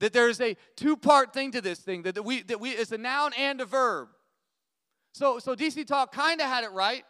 That 0.00 0.12
there's 0.12 0.40
a 0.40 0.56
two 0.76 0.96
part 0.96 1.32
thing 1.32 1.52
to 1.52 1.60
this 1.60 1.78
thing, 1.78 2.02
that, 2.02 2.16
that, 2.16 2.22
we, 2.24 2.42
that 2.42 2.60
we, 2.60 2.70
it's 2.70 2.92
a 2.92 2.98
noun 2.98 3.32
and 3.38 3.60
a 3.60 3.64
verb. 3.64 4.08
So, 5.12 5.38
so 5.38 5.54
DC 5.54 5.86
Talk 5.86 6.12
kind 6.12 6.40
of 6.40 6.48
had 6.48 6.64
it 6.64 6.72
right. 6.72 7.04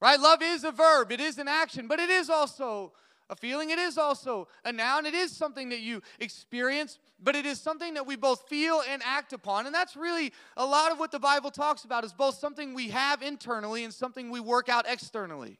Right? 0.00 0.20
Love 0.20 0.42
is 0.42 0.64
a 0.64 0.72
verb, 0.72 1.10
it 1.12 1.20
is 1.20 1.38
an 1.38 1.48
action, 1.48 1.88
but 1.88 1.98
it 1.98 2.10
is 2.10 2.28
also 2.28 2.92
a 3.30 3.36
feeling. 3.36 3.70
It 3.70 3.78
is 3.78 3.96
also 3.96 4.48
a 4.64 4.72
noun. 4.72 5.06
It 5.06 5.14
is 5.14 5.34
something 5.34 5.70
that 5.70 5.80
you 5.80 6.02
experience, 6.20 6.98
but 7.22 7.34
it 7.34 7.46
is 7.46 7.60
something 7.60 7.94
that 7.94 8.06
we 8.06 8.16
both 8.16 8.48
feel 8.48 8.82
and 8.88 9.02
act 9.04 9.32
upon. 9.32 9.66
And 9.66 9.74
that's 9.74 9.96
really 9.96 10.32
a 10.56 10.64
lot 10.64 10.92
of 10.92 10.98
what 10.98 11.10
the 11.10 11.18
Bible 11.18 11.50
talks 11.50 11.84
about 11.84 12.04
is 12.04 12.12
both 12.12 12.36
something 12.36 12.74
we 12.74 12.88
have 12.88 13.22
internally 13.22 13.84
and 13.84 13.92
something 13.92 14.30
we 14.30 14.40
work 14.40 14.68
out 14.68 14.84
externally. 14.88 15.58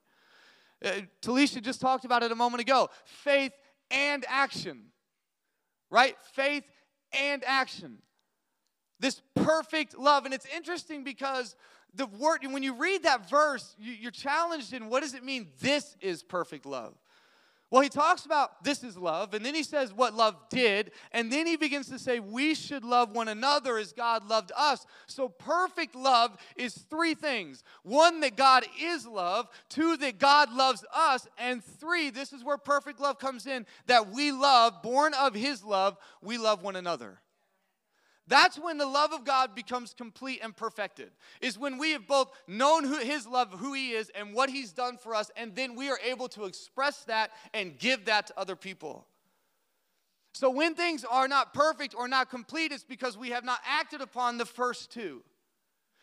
Uh, 0.85 1.01
Talisha 1.23 1.63
just 1.63 1.81
talked 1.81 2.05
about 2.05 2.23
it 2.23 2.33
a 2.33 2.35
moment 2.35 2.61
ago 2.61 2.91
faith 3.05 3.53
and 3.91 4.25
action, 4.29 4.87
right? 5.91 6.17
Faith 6.33 6.65
and 7.13 7.43
action. 7.47 7.99
This 9.01 9.23
perfect 9.35 9.97
love. 9.97 10.25
And 10.25 10.35
it's 10.35 10.47
interesting 10.55 11.05
because 11.05 11.57
the 11.95 12.07
word, 12.07 12.41
when 12.51 12.63
you 12.63 12.75
read 12.75 13.05
that 13.05 13.29
verse, 13.29 13.75
you're 13.79 14.11
challenged 14.11 14.73
in 14.73 14.89
what 14.89 15.03
does 15.03 15.15
it 15.15 15.25
mean? 15.25 15.49
This 15.61 15.97
is 16.01 16.23
perfect 16.23 16.67
love. 16.67 16.95
Well, 17.71 17.83
he 17.83 17.89
talks 17.89 18.25
about 18.25 18.63
this 18.63 18.85
is 18.85 18.97
love, 18.97 19.35
and 19.35 19.45
then 19.45 19.55
he 19.55 19.63
says 19.63 19.93
what 19.93 20.15
love 20.15 20.37
did, 20.49 20.93
and 21.13 21.33
then 21.33 21.47
he 21.47 21.57
begins 21.57 21.89
to 21.89 21.99
say 21.99 22.21
we 22.21 22.55
should 22.55 22.85
love 22.85 23.11
one 23.11 23.27
another 23.29 23.79
as 23.79 23.93
God 23.93 24.29
loved 24.29 24.53
us. 24.57 24.87
So, 25.07 25.29
perfect 25.29 25.97
love 25.97 26.37
is 26.57 26.75
three 26.75 27.15
things 27.15 27.65
one, 27.83 28.21
that 28.21 28.37
God 28.37 28.65
is 28.81 29.07
love, 29.07 29.49
two, 29.69 29.97
that 29.97 30.19
God 30.19 30.53
loves 30.53 30.85
us, 30.95 31.27
and 31.37 31.65
three, 31.65 32.11
this 32.11 32.33
is 32.33 32.45
where 32.45 32.59
perfect 32.59 33.01
love 33.01 33.19
comes 33.19 33.47
in 33.47 33.67
that 33.87 34.11
we 34.11 34.31
love, 34.31 34.83
born 34.83 35.13
of 35.15 35.35
his 35.35 35.65
love, 35.65 35.97
we 36.23 36.39
love 36.39 36.63
one 36.63 36.77
another. 36.77 37.19
That's 38.27 38.59
when 38.59 38.79
the 38.79 38.87
love 38.87 39.13
of 39.13 39.25
God 39.25 39.55
becomes 39.55 39.93
complete 39.93 40.41
and 40.43 40.57
perfected. 40.57 41.11
Is 41.41 41.59
when 41.59 41.77
we 41.77 41.93
have 41.93 42.07
both 42.07 42.33
known 42.47 42.85
who, 42.85 42.99
His 42.99 43.27
love, 43.27 43.53
who 43.53 43.75
He 43.75 43.93
is, 43.93 44.11
and 44.15 44.35
what 44.35 44.49
He's 44.49 44.73
done 44.73 44.97
for 44.97 45.15
us, 45.15 45.31
and 45.37 45.55
then 45.55 45.75
we 45.75 45.91
are 45.91 45.99
able 46.03 46.29
to 46.29 46.45
express 46.45 47.05
that 47.05 47.33
and 47.53 47.79
give 47.79 48.07
that 48.07 48.29
to 48.29 48.39
other 48.39 48.57
people. 48.57 49.07
So 50.33 50.51
when 50.51 50.75
things 50.75 51.05
are 51.05 51.29
not 51.29 51.55
perfect 51.55 51.95
or 51.97 52.09
not 52.09 52.31
complete, 52.31 52.73
it's 52.73 52.83
because 52.83 53.17
we 53.17 53.31
have 53.31 53.45
not 53.45 53.61
acted 53.65 54.01
upon 54.01 54.39
the 54.39 54.47
first 54.47 54.91
two. 54.91 55.23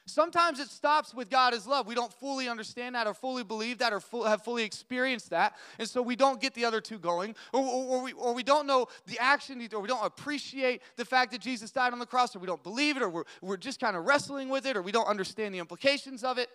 Sometimes 0.08 0.60
it 0.60 0.70
stops 0.70 1.14
with 1.14 1.30
God 1.30 1.54
as 1.54 1.68
love. 1.68 1.86
We 1.86 1.94
don't 1.94 2.12
fully 2.12 2.50
understand 2.50 2.96
that 2.96 3.06
or 3.06 3.14
fully 3.14 3.44
believe 3.44 3.78
that 3.78 3.94
or 3.94 4.00
full, 4.00 4.24
have 4.24 4.44
fully 4.44 4.64
experienced 4.64 5.30
that. 5.30 5.56
And 5.78 5.88
so 5.88 6.02
we 6.02 6.16
don't 6.16 6.42
get 6.42 6.54
the 6.56 6.66
other 6.66 6.82
two 6.82 6.98
going. 6.98 7.36
Or, 7.54 7.62
or, 7.62 7.86
or, 7.86 8.04
we, 8.04 8.14
or 8.14 8.34
we 8.34 8.44
don't 8.44 8.66
know 8.66 8.88
the 9.06 9.20
action, 9.20 9.68
or 9.74 9.80
we 9.80 9.88
don't 9.88 10.04
appreciate 10.04 10.82
the 10.98 11.06
fact 11.06 11.32
that 11.32 11.42
Jesus 11.42 11.72
died 11.72 11.94
on 11.94 12.00
the 12.00 12.06
cross, 12.06 12.36
or 12.36 12.40
we 12.40 12.48
don't 12.48 12.64
believe 12.64 12.98
it, 12.98 13.04
or 13.04 13.10
we're, 13.10 13.24
we're 13.42 13.58
just 13.58 13.80
kind 13.80 13.96
of 13.96 14.06
wrestling 14.06 14.50
with 14.50 14.66
it, 14.66 14.76
or 14.76 14.82
we 14.82 14.92
don't 14.92 15.08
understand 15.08 15.54
the 15.54 15.60
implications 15.60 16.24
of 16.24 16.38
it. 16.40 16.50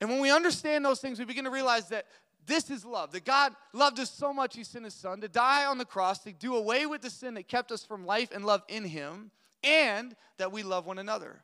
And 0.00 0.10
when 0.10 0.20
we 0.20 0.30
understand 0.30 0.84
those 0.84 1.00
things, 1.00 1.18
we 1.18 1.24
begin 1.24 1.44
to 1.44 1.50
realize 1.50 1.88
that 1.90 2.06
this 2.44 2.70
is 2.70 2.84
love. 2.84 3.12
That 3.12 3.24
God 3.24 3.54
loved 3.72 4.00
us 4.00 4.10
so 4.10 4.34
much, 4.34 4.56
He 4.56 4.64
sent 4.64 4.84
His 4.84 4.94
Son 4.94 5.20
to 5.20 5.28
die 5.28 5.64
on 5.64 5.78
the 5.78 5.84
cross, 5.84 6.18
to 6.24 6.32
do 6.32 6.56
away 6.56 6.86
with 6.86 7.02
the 7.02 7.10
sin 7.10 7.34
that 7.34 7.46
kept 7.46 7.70
us 7.70 7.84
from 7.84 8.04
life 8.04 8.30
and 8.34 8.44
love 8.44 8.62
in 8.68 8.84
Him, 8.84 9.30
and 9.62 10.16
that 10.38 10.50
we 10.50 10.64
love 10.64 10.86
one 10.86 10.98
another. 10.98 11.40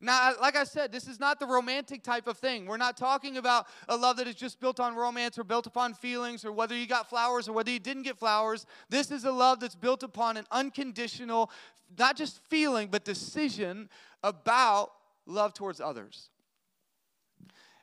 Now, 0.00 0.32
like 0.40 0.56
I 0.56 0.64
said, 0.64 0.92
this 0.92 1.08
is 1.08 1.18
not 1.18 1.40
the 1.40 1.46
romantic 1.46 2.02
type 2.02 2.26
of 2.26 2.36
thing. 2.36 2.66
We're 2.66 2.76
not 2.76 2.98
talking 2.98 3.38
about 3.38 3.66
a 3.88 3.96
love 3.96 4.18
that 4.18 4.26
is 4.26 4.34
just 4.34 4.60
built 4.60 4.78
on 4.78 4.94
romance 4.94 5.38
or 5.38 5.44
built 5.44 5.66
upon 5.66 5.94
feelings 5.94 6.44
or 6.44 6.52
whether 6.52 6.76
you 6.76 6.86
got 6.86 7.08
flowers 7.08 7.48
or 7.48 7.52
whether 7.52 7.70
you 7.70 7.78
didn't 7.78 8.02
get 8.02 8.18
flowers. 8.18 8.66
This 8.90 9.10
is 9.10 9.24
a 9.24 9.32
love 9.32 9.60
that's 9.60 9.74
built 9.74 10.02
upon 10.02 10.36
an 10.36 10.44
unconditional, 10.50 11.50
not 11.98 12.16
just 12.16 12.40
feeling, 12.48 12.88
but 12.88 13.04
decision 13.04 13.88
about 14.22 14.92
love 15.24 15.54
towards 15.54 15.80
others. 15.80 16.28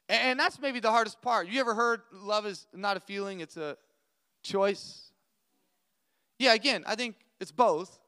And 0.08 0.40
that's 0.40 0.60
maybe 0.60 0.80
the 0.80 0.92
hardest 0.92 1.20
part. 1.22 1.48
You 1.48 1.60
ever 1.62 1.74
heard 1.74 2.02
love 2.12 2.46
is 2.46 2.68
not 2.74 2.96
a 2.96 3.00
feeling, 3.00 3.40
it's 3.40 3.58
a 3.58 3.76
choice? 4.44 5.12
Yeah, 6.38 6.54
again, 6.54 6.84
I 6.86 6.96
think 6.96 7.16
it's 7.40 7.52
both. 7.52 8.00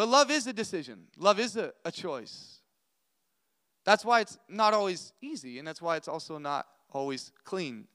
But 0.00 0.08
love 0.08 0.30
is 0.30 0.46
a 0.46 0.54
decision, 0.54 1.08
love 1.18 1.38
is 1.38 1.58
a, 1.58 1.74
a 1.84 1.92
choice. 1.92 2.60
That's 3.84 4.02
why 4.02 4.20
it's 4.20 4.38
not 4.48 4.72
always 4.72 5.12
easy, 5.20 5.58
and 5.58 5.68
that's 5.68 5.82
why 5.82 5.96
it's 5.96 6.08
also 6.08 6.38
not 6.38 6.66
always 6.90 7.32
clean. 7.44 7.86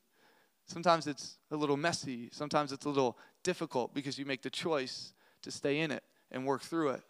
Sometimes 0.68 1.08
it's 1.08 1.40
a 1.50 1.56
little 1.56 1.78
messy, 1.78 2.30
sometimes 2.32 2.72
it's 2.72 2.86
a 2.86 2.90
little 2.90 3.18
difficult 3.42 3.96
because 3.96 4.20
you 4.20 4.26
make 4.28 4.44
the 4.44 4.52
choice 4.52 5.14
to 5.42 5.50
stay 5.50 5.80
in 5.80 5.90
it 5.90 6.04
and 6.30 6.46
work 6.46 6.62
through 6.62 6.90
it. 6.90 7.02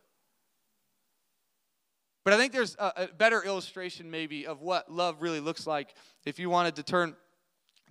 But 2.23 2.31
I 2.31 2.37
think 2.37 2.53
there's 2.53 2.77
a, 2.79 2.93
a, 2.95 3.07
better 3.07 3.43
illustration, 3.43 4.09
maybe, 4.09 4.47
of 4.47 4.61
what 4.61 4.89
love 4.89 5.21
really 5.21 5.41
looks 5.41 5.67
like 5.67 5.93
if 6.25 6.39
you 6.39 6.49
wanted 6.49 6.77
to 6.77 6.83
turn 6.83 7.17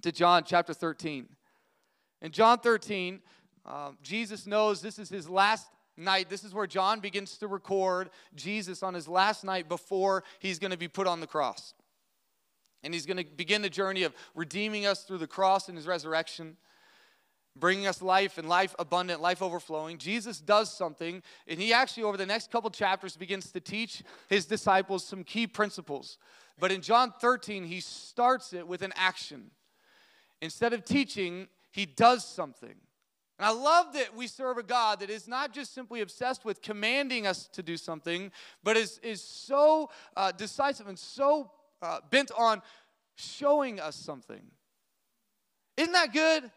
to 0.00 0.10
John 0.10 0.42
chapter 0.46 0.72
13. 0.72 1.28
In 2.22 2.32
John 2.32 2.60
13, 2.60 3.20
Um, 3.66 3.98
Jesus 4.02 4.46
knows 4.46 4.80
this 4.80 4.98
is 4.98 5.10
his 5.10 5.28
last 5.28 5.68
night. 5.96 6.28
This 6.28 6.44
is 6.44 6.54
where 6.54 6.66
John 6.66 7.00
begins 7.00 7.38
to 7.38 7.48
record 7.48 8.10
Jesus 8.34 8.82
on 8.82 8.94
his 8.94 9.08
last 9.08 9.44
night 9.44 9.68
before 9.68 10.24
he's 10.38 10.58
going 10.58 10.70
to 10.70 10.78
be 10.78 10.88
put 10.88 11.06
on 11.06 11.20
the 11.20 11.26
cross. 11.26 11.74
And 12.82 12.92
he's 12.92 13.06
going 13.06 13.16
to 13.16 13.24
begin 13.24 13.62
the 13.62 13.70
journey 13.70 14.02
of 14.02 14.14
redeeming 14.34 14.86
us 14.86 15.04
through 15.04 15.18
the 15.18 15.26
cross 15.26 15.68
and 15.68 15.76
his 15.76 15.86
resurrection, 15.86 16.56
bringing 17.56 17.86
us 17.86 18.02
life 18.02 18.36
and 18.36 18.48
life 18.48 18.74
abundant, 18.78 19.22
life 19.22 19.40
overflowing. 19.40 19.96
Jesus 19.96 20.40
does 20.40 20.72
something, 20.76 21.22
and 21.46 21.58
he 21.58 21.72
actually, 21.72 22.02
over 22.02 22.16
the 22.16 22.26
next 22.26 22.50
couple 22.50 22.68
chapters, 22.70 23.16
begins 23.16 23.50
to 23.52 23.60
teach 23.60 24.02
his 24.28 24.44
disciples 24.44 25.04
some 25.04 25.24
key 25.24 25.46
principles. 25.46 26.18
But 26.58 26.72
in 26.72 26.82
John 26.82 27.12
13, 27.20 27.64
he 27.64 27.80
starts 27.80 28.52
it 28.52 28.66
with 28.66 28.82
an 28.82 28.92
action. 28.96 29.50
Instead 30.42 30.72
of 30.72 30.84
teaching, 30.84 31.48
he 31.72 31.86
does 31.86 32.24
something. 32.24 32.74
And 33.38 33.46
I 33.46 33.50
love 33.50 33.92
that 33.94 34.14
we 34.14 34.26
serve 34.26 34.58
a 34.58 34.62
God 34.62 35.00
that 35.00 35.10
is 35.10 35.26
not 35.26 35.52
just 35.52 35.74
simply 35.74 36.00
obsessed 36.00 36.44
with 36.44 36.62
commanding 36.62 37.26
us 37.26 37.48
to 37.48 37.62
do 37.62 37.76
something, 37.76 38.30
but 38.62 38.76
is, 38.76 38.98
is 39.02 39.22
so 39.22 39.90
uh, 40.16 40.30
decisive 40.32 40.86
and 40.86 40.98
so 40.98 41.50
uh, 41.82 41.98
bent 42.10 42.30
on 42.36 42.62
showing 43.16 43.80
us 43.80 43.96
something. 43.96 44.42
Isn't 45.76 45.92
that 45.92 46.12
good? 46.12 46.50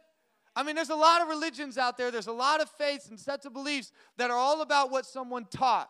I 0.55 0.63
mean, 0.63 0.75
there's 0.75 0.89
a 0.89 0.95
lot 0.95 1.21
of 1.21 1.27
religions 1.27 1.77
out 1.77 1.97
there, 1.97 2.11
there's 2.11 2.27
a 2.27 2.31
lot 2.31 2.61
of 2.61 2.69
faiths 2.69 3.09
and 3.09 3.19
sets 3.19 3.45
of 3.45 3.53
beliefs 3.53 3.91
that 4.17 4.31
are 4.31 4.37
all 4.37 4.61
about 4.61 4.91
what 4.91 5.05
someone 5.05 5.45
taught. 5.45 5.89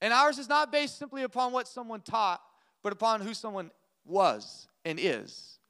And 0.00 0.12
ours 0.12 0.38
is 0.38 0.48
not 0.48 0.72
based 0.72 0.98
simply 0.98 1.22
upon 1.22 1.52
what 1.52 1.68
someone 1.68 2.00
taught, 2.00 2.40
but 2.82 2.92
upon 2.92 3.20
who 3.20 3.34
someone 3.34 3.70
was 4.04 4.66
and 4.84 4.98
is. 5.00 5.60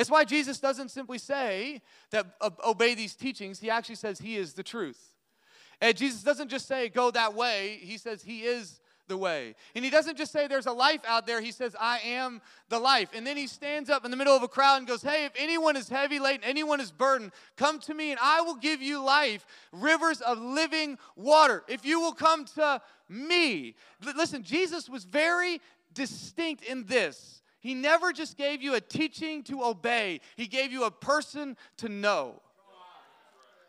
It's 0.00 0.10
why 0.10 0.24
Jesus 0.24 0.58
doesn't 0.58 0.90
simply 0.90 1.18
say 1.18 1.82
that 2.10 2.26
obey 2.64 2.94
these 2.94 3.14
teachings, 3.14 3.60
he 3.60 3.68
actually 3.68 3.96
says 3.96 4.18
he 4.18 4.36
is 4.36 4.54
the 4.54 4.62
truth. 4.62 5.14
And 5.78 5.94
Jesus 5.94 6.22
doesn't 6.22 6.48
just 6.48 6.66
say 6.66 6.88
go 6.88 7.10
that 7.10 7.34
way, 7.34 7.78
he 7.82 7.98
says 7.98 8.22
he 8.22 8.40
is 8.40 8.80
the 9.08 9.18
way. 9.18 9.54
And 9.74 9.84
he 9.84 9.90
doesn't 9.90 10.16
just 10.16 10.32
say 10.32 10.46
there's 10.46 10.64
a 10.64 10.72
life 10.72 11.00
out 11.06 11.26
there, 11.26 11.42
he 11.42 11.52
says, 11.52 11.76
I 11.78 11.98
am 11.98 12.40
the 12.70 12.78
life. 12.78 13.10
And 13.14 13.26
then 13.26 13.36
he 13.36 13.46
stands 13.46 13.90
up 13.90 14.06
in 14.06 14.10
the 14.10 14.16
middle 14.16 14.34
of 14.34 14.42
a 14.42 14.48
crowd 14.48 14.78
and 14.78 14.86
goes, 14.86 15.02
Hey, 15.02 15.26
if 15.26 15.32
anyone 15.36 15.76
is 15.76 15.90
heavy 15.90 16.18
laden, 16.18 16.44
anyone 16.44 16.80
is 16.80 16.90
burdened, 16.90 17.32
come 17.58 17.78
to 17.80 17.92
me 17.92 18.10
and 18.10 18.20
I 18.22 18.40
will 18.40 18.56
give 18.56 18.80
you 18.80 19.04
life, 19.04 19.44
rivers 19.70 20.22
of 20.22 20.38
living 20.38 20.96
water. 21.14 21.62
If 21.68 21.84
you 21.84 22.00
will 22.00 22.14
come 22.14 22.46
to 22.56 22.80
me. 23.06 23.74
Listen, 24.16 24.44
Jesus 24.44 24.88
was 24.88 25.04
very 25.04 25.60
distinct 25.92 26.64
in 26.64 26.86
this. 26.86 27.39
He 27.60 27.74
never 27.74 28.12
just 28.12 28.36
gave 28.36 28.62
you 28.62 28.74
a 28.74 28.80
teaching 28.80 29.42
to 29.44 29.62
obey, 29.62 30.20
he 30.36 30.46
gave 30.46 30.72
you 30.72 30.84
a 30.84 30.90
person 30.90 31.56
to 31.78 31.88
know. 31.88 32.40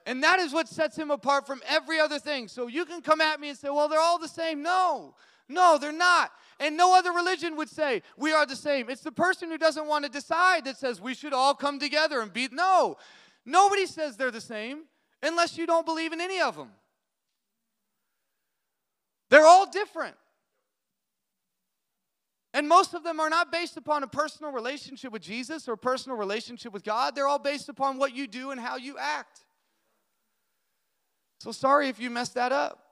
And 0.06 0.24
that 0.24 0.40
is 0.40 0.52
what 0.52 0.68
sets 0.68 0.98
him 0.98 1.12
apart 1.12 1.46
from 1.46 1.62
every 1.68 2.00
other 2.00 2.18
thing. 2.18 2.48
So 2.48 2.66
you 2.68 2.86
can 2.86 3.02
come 3.02 3.22
at 3.22 3.40
me 3.40 3.50
and 3.50 3.58
say, 3.58 3.70
well, 3.70 3.88
they're 3.88 4.00
all 4.00 4.18
the 4.18 4.28
same. 4.28 4.64
No, 4.64 5.14
no, 5.48 5.78
they're 5.80 5.92
not. 5.92 6.32
And 6.60 6.76
no 6.76 6.98
other 6.98 7.12
religion 7.12 7.56
would 7.58 7.70
say 7.70 8.02
we 8.18 8.34
are 8.34 8.46
the 8.46 8.56
same. 8.56 8.90
It's 8.90 9.02
the 9.02 9.12
person 9.12 9.50
who 9.50 9.58
doesn't 9.58 9.88
want 9.88 10.06
to 10.06 10.12
decide 10.12 10.66
that 10.66 10.78
says 10.78 11.00
we 11.00 11.14
should 11.14 11.34
all 11.34 11.54
come 11.54 11.78
together 11.78 12.22
and 12.22 12.34
be. 12.34 12.50
No, 12.52 12.98
nobody 13.46 13.86
says 13.86 14.18
they're 14.18 14.32
the 14.32 14.42
same 14.42 14.84
unless 15.22 15.58
you 15.58 15.68
don't 15.68 15.86
believe 15.86 16.14
in 16.14 16.22
any 16.22 16.42
of 16.42 16.56
them. 16.56 16.70
They're 19.30 19.46
all 19.46 19.70
different. 19.70 20.16
And 22.54 22.68
most 22.68 22.94
of 22.94 23.04
them 23.04 23.20
are 23.20 23.30
not 23.30 23.52
based 23.52 23.78
upon 23.78 24.04
a 24.04 24.08
personal 24.08 24.52
relationship 24.52 25.14
with 25.14 25.22
Jesus 25.22 25.70
or 25.70 25.74
a 25.74 25.78
personal 25.78 26.18
relationship 26.18 26.74
with 26.74 26.84
God. 26.84 27.16
They're 27.16 27.28
all 27.28 27.40
based 27.40 27.70
upon 27.70 27.98
what 27.98 28.14
you 28.14 28.28
do 28.28 28.52
and 28.52 28.60
how 28.60 28.76
you 28.76 28.98
act. 28.98 29.46
So 31.40 31.52
sorry 31.52 31.88
if 31.88 32.00
you 32.00 32.10
messed 32.10 32.36
that 32.36 32.52
up. 32.52 32.84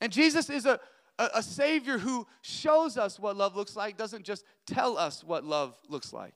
And 0.00 0.10
Jesus 0.10 0.50
is 0.50 0.66
a, 0.66 0.80
a, 1.18 1.28
a, 1.34 1.42
Savior 1.42 1.98
who 1.98 2.26
shows 2.42 2.98
us 2.98 3.18
what 3.18 3.36
love 3.36 3.56
looks 3.56 3.76
like, 3.76 3.96
doesn't 3.96 4.24
just 4.24 4.44
tell 4.66 4.98
us 4.98 5.22
what 5.22 5.44
love 5.44 5.74
looks 5.88 6.12
like. 6.12 6.34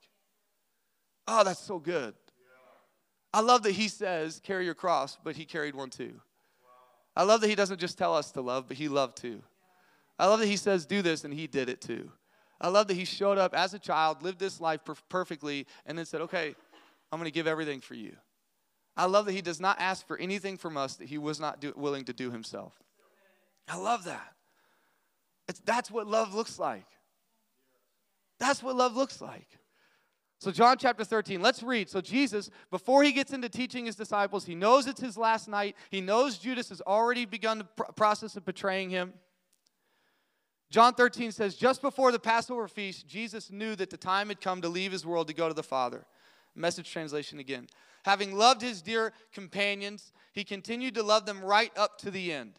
Oh, 1.27 1.45
that's 1.45 1.61
so 1.61 1.79
good. 1.79 2.15
I 3.33 3.41
love 3.41 3.63
that 3.65 3.73
He 3.73 3.89
says, 3.89 4.41
carry 4.43 4.65
your 4.65 4.75
cross, 4.75 5.19
but 5.23 5.37
He 5.37 5.45
carried 5.45 5.75
one 5.75 5.91
too. 5.91 6.21
I 7.17 7.25
love 7.25 7.41
that 7.41 7.49
He 7.49 7.55
doesn't 7.55 7.81
just 7.81 7.99
tell 7.99 8.15
us 8.15 8.31
to 8.33 8.41
love, 8.41 8.67
but 8.69 8.77
He 8.77 8.89
loved 8.89 9.17
too. 9.17 9.43
I 10.21 10.27
love 10.27 10.41
that 10.41 10.47
He 10.47 10.59
says, 10.59 10.85
do 10.85 11.01
this, 11.01 11.25
and 11.25 11.33
He 11.33 11.47
did 11.47 11.71
it 11.71 11.81
too. 11.81 12.13
I 12.61 12.69
love 12.69 12.89
that 12.89 12.95
He 12.95 13.07
showed 13.07 13.39
up 13.39 13.55
as 13.55 13.73
a 13.73 13.79
child, 13.79 14.23
lived 14.23 14.39
this 14.39 14.61
life 14.61 14.85
per- 14.85 14.95
perfectly, 15.09 15.67
and 15.87 15.97
then 15.97 16.05
said, 16.05 16.21
okay, 16.21 16.55
I'm 17.11 17.19
going 17.19 17.25
to 17.25 17.35
give 17.35 17.47
everything 17.47 17.81
for 17.81 17.95
you. 17.95 18.15
I 18.97 19.07
love 19.07 19.25
that 19.27 19.33
He 19.33 19.41
does 19.41 19.61
not 19.61 19.81
ask 19.81 20.07
for 20.07 20.19
anything 20.19 20.59
from 20.59 20.77
us 20.77 20.97
that 20.97 21.09
He 21.09 21.17
was 21.17 21.41
not 21.41 21.59
do- 21.61 21.73
willing 21.75 22.05
to 22.05 22.13
do 22.13 22.31
Himself. 22.31 22.75
I 23.67 23.79
love 23.79 24.05
that. 24.05 24.35
It's, 25.49 25.61
that's 25.61 25.91
what 25.91 26.07
love 26.07 26.35
looks 26.35 26.59
like. 26.59 26.87
That's 28.39 28.63
what 28.63 28.77
love 28.77 28.95
looks 28.95 29.23
like. 29.23 29.49
So, 30.39 30.51
John 30.51 30.77
chapter 30.79 31.05
13, 31.05 31.41
let's 31.41 31.63
read. 31.63 31.89
So, 31.89 32.01
Jesus, 32.01 32.51
before 32.71 33.03
he 33.03 33.13
gets 33.13 33.33
into 33.33 33.49
teaching 33.49 33.87
his 33.87 33.97
disciples, 33.97 34.45
he 34.45 34.55
knows 34.55 34.87
it's 34.87 35.01
his 35.01 35.17
last 35.17 35.49
night. 35.49 35.77
He 35.91 36.01
knows 36.01 36.39
Judas 36.39 36.69
has 36.71 36.81
already 36.83 37.25
begun 37.27 37.59
the 37.59 37.65
pr- 37.65 37.93
process 37.97 38.37
of 38.37 38.45
betraying 38.45 38.91
him. 38.91 39.15
John 40.71 40.95
13 40.95 41.33
says, 41.33 41.57
Just 41.57 41.83
before 41.83 42.13
the 42.13 42.19
Passover 42.19 42.69
feast, 42.69 43.09
Jesus 43.09 43.51
knew 43.51 43.75
that 43.77 43.91
the 43.91 43.97
time 43.97 44.29
had 44.29 44.41
come 44.41 44.63
to 44.63 44.69
leave 44.69 44.93
his 44.93 45.05
world 45.05 45.27
to 45.29 45.35
go 45.35 45.49
to 45.49 45.55
the 45.55 45.63
Father. 45.63 46.07
Message 46.55 46.91
translation 46.91 47.41
again. 47.41 47.67
Having 48.05 48.37
loved 48.37 48.63
his 48.63 48.81
dear 48.81 49.13
companions, 49.33 50.13
he 50.33 50.45
continued 50.45 50.95
to 50.95 51.03
love 51.03 51.27
them 51.27 51.43
right 51.43 51.77
up 51.77 51.99
to 51.99 52.11
the 52.11 52.33
end. 52.33 52.53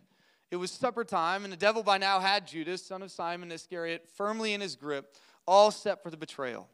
It 0.51 0.57
was 0.57 0.71
supper 0.71 1.05
time, 1.05 1.45
and 1.45 1.53
the 1.53 1.57
devil 1.57 1.81
by 1.81 1.97
now 1.97 2.19
had 2.19 2.45
Judas, 2.45 2.85
son 2.85 3.01
of 3.01 3.11
Simon 3.11 3.51
Iscariot, 3.51 4.09
firmly 4.13 4.53
in 4.53 4.59
his 4.59 4.75
grip, 4.75 5.15
all 5.47 5.71
set 5.71 6.03
for 6.03 6.11
the 6.11 6.17
betrayal. 6.17 6.67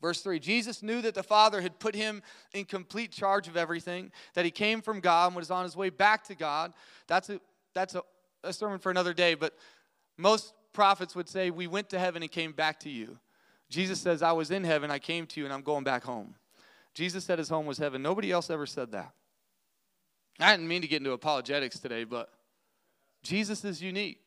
Verse 0.00 0.20
3 0.20 0.40
Jesus 0.40 0.82
knew 0.82 1.00
that 1.00 1.14
the 1.14 1.22
Father 1.22 1.60
had 1.60 1.78
put 1.78 1.94
him 1.94 2.22
in 2.52 2.64
complete 2.64 3.12
charge 3.12 3.46
of 3.46 3.56
everything, 3.56 4.10
that 4.34 4.44
he 4.44 4.50
came 4.50 4.82
from 4.82 4.98
God 4.98 5.28
and 5.28 5.36
was 5.36 5.52
on 5.52 5.62
his 5.62 5.76
way 5.76 5.90
back 5.90 6.24
to 6.24 6.34
God. 6.34 6.74
That's 7.06 7.30
a, 7.30 7.40
that's 7.72 7.94
a, 7.94 8.02
a 8.42 8.52
sermon 8.52 8.80
for 8.80 8.90
another 8.90 9.14
day, 9.14 9.34
but 9.34 9.54
most 10.16 10.54
prophets 10.72 11.14
would 11.14 11.28
say, 11.28 11.50
We 11.50 11.66
went 11.66 11.88
to 11.90 11.98
heaven 11.98 12.22
and 12.22 12.30
came 12.30 12.52
back 12.52 12.80
to 12.80 12.90
you. 12.90 13.18
Jesus 13.68 14.00
says, 14.00 14.22
I 14.22 14.32
was 14.32 14.50
in 14.50 14.64
heaven, 14.64 14.90
I 14.90 14.98
came 14.98 15.26
to 15.28 15.40
you, 15.40 15.46
and 15.46 15.52
I'm 15.52 15.62
going 15.62 15.84
back 15.84 16.04
home. 16.04 16.34
Jesus 16.94 17.24
said 17.24 17.38
his 17.38 17.48
home 17.48 17.64
was 17.64 17.78
heaven. 17.78 18.02
Nobody 18.02 18.30
else 18.30 18.50
ever 18.50 18.66
said 18.66 18.92
that. 18.92 19.12
I 20.38 20.50
didn't 20.50 20.68
mean 20.68 20.82
to 20.82 20.88
get 20.88 20.98
into 20.98 21.12
apologetics 21.12 21.78
today, 21.78 22.04
but 22.04 22.30
Jesus 23.22 23.64
is 23.64 23.82
unique. 23.82 24.18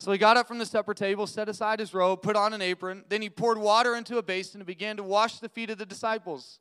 So 0.00 0.12
he 0.12 0.18
got 0.18 0.36
up 0.36 0.48
from 0.48 0.58
the 0.58 0.66
supper 0.66 0.92
table, 0.92 1.26
set 1.26 1.48
aside 1.48 1.80
his 1.80 1.94
robe, 1.94 2.22
put 2.22 2.36
on 2.36 2.52
an 2.52 2.60
apron. 2.60 3.04
Then 3.08 3.22
he 3.22 3.30
poured 3.30 3.58
water 3.58 3.94
into 3.94 4.18
a 4.18 4.22
basin 4.22 4.60
and 4.60 4.66
began 4.66 4.96
to 4.96 5.02
wash 5.02 5.38
the 5.38 5.48
feet 5.48 5.70
of 5.70 5.78
the 5.78 5.86
disciples. 5.86 6.60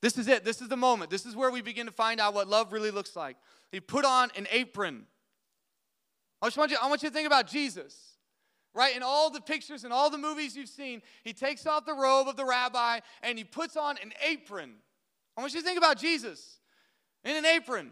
This 0.00 0.16
is 0.18 0.28
it. 0.28 0.44
This 0.44 0.62
is 0.62 0.68
the 0.68 0.76
moment. 0.76 1.10
This 1.10 1.26
is 1.26 1.34
where 1.34 1.50
we 1.50 1.62
begin 1.62 1.86
to 1.86 1.92
find 1.92 2.20
out 2.20 2.34
what 2.34 2.48
love 2.48 2.72
really 2.72 2.90
looks 2.90 3.16
like. 3.16 3.36
He 3.72 3.80
put 3.80 4.04
on 4.04 4.30
an 4.36 4.46
apron. 4.50 5.06
I 6.42 6.46
just 6.46 6.56
want 6.56 6.70
you, 6.70 6.76
I 6.80 6.88
want 6.88 7.02
you 7.02 7.08
to 7.08 7.14
think 7.14 7.26
about 7.26 7.46
Jesus. 7.46 8.16
Right? 8.74 8.94
In 8.94 9.02
all 9.02 9.30
the 9.30 9.40
pictures 9.40 9.84
and 9.84 9.92
all 9.92 10.10
the 10.10 10.18
movies 10.18 10.54
you've 10.54 10.68
seen, 10.68 11.00
he 11.24 11.32
takes 11.32 11.66
off 11.66 11.86
the 11.86 11.94
robe 11.94 12.28
of 12.28 12.36
the 12.36 12.44
rabbi 12.44 13.00
and 13.22 13.38
he 13.38 13.44
puts 13.44 13.74
on 13.74 13.96
an 14.02 14.12
apron. 14.22 14.74
I 15.36 15.40
want 15.40 15.54
you 15.54 15.60
to 15.60 15.66
think 15.66 15.78
about 15.78 15.98
Jesus 15.98 16.58
in 17.24 17.36
an 17.36 17.46
apron. 17.46 17.90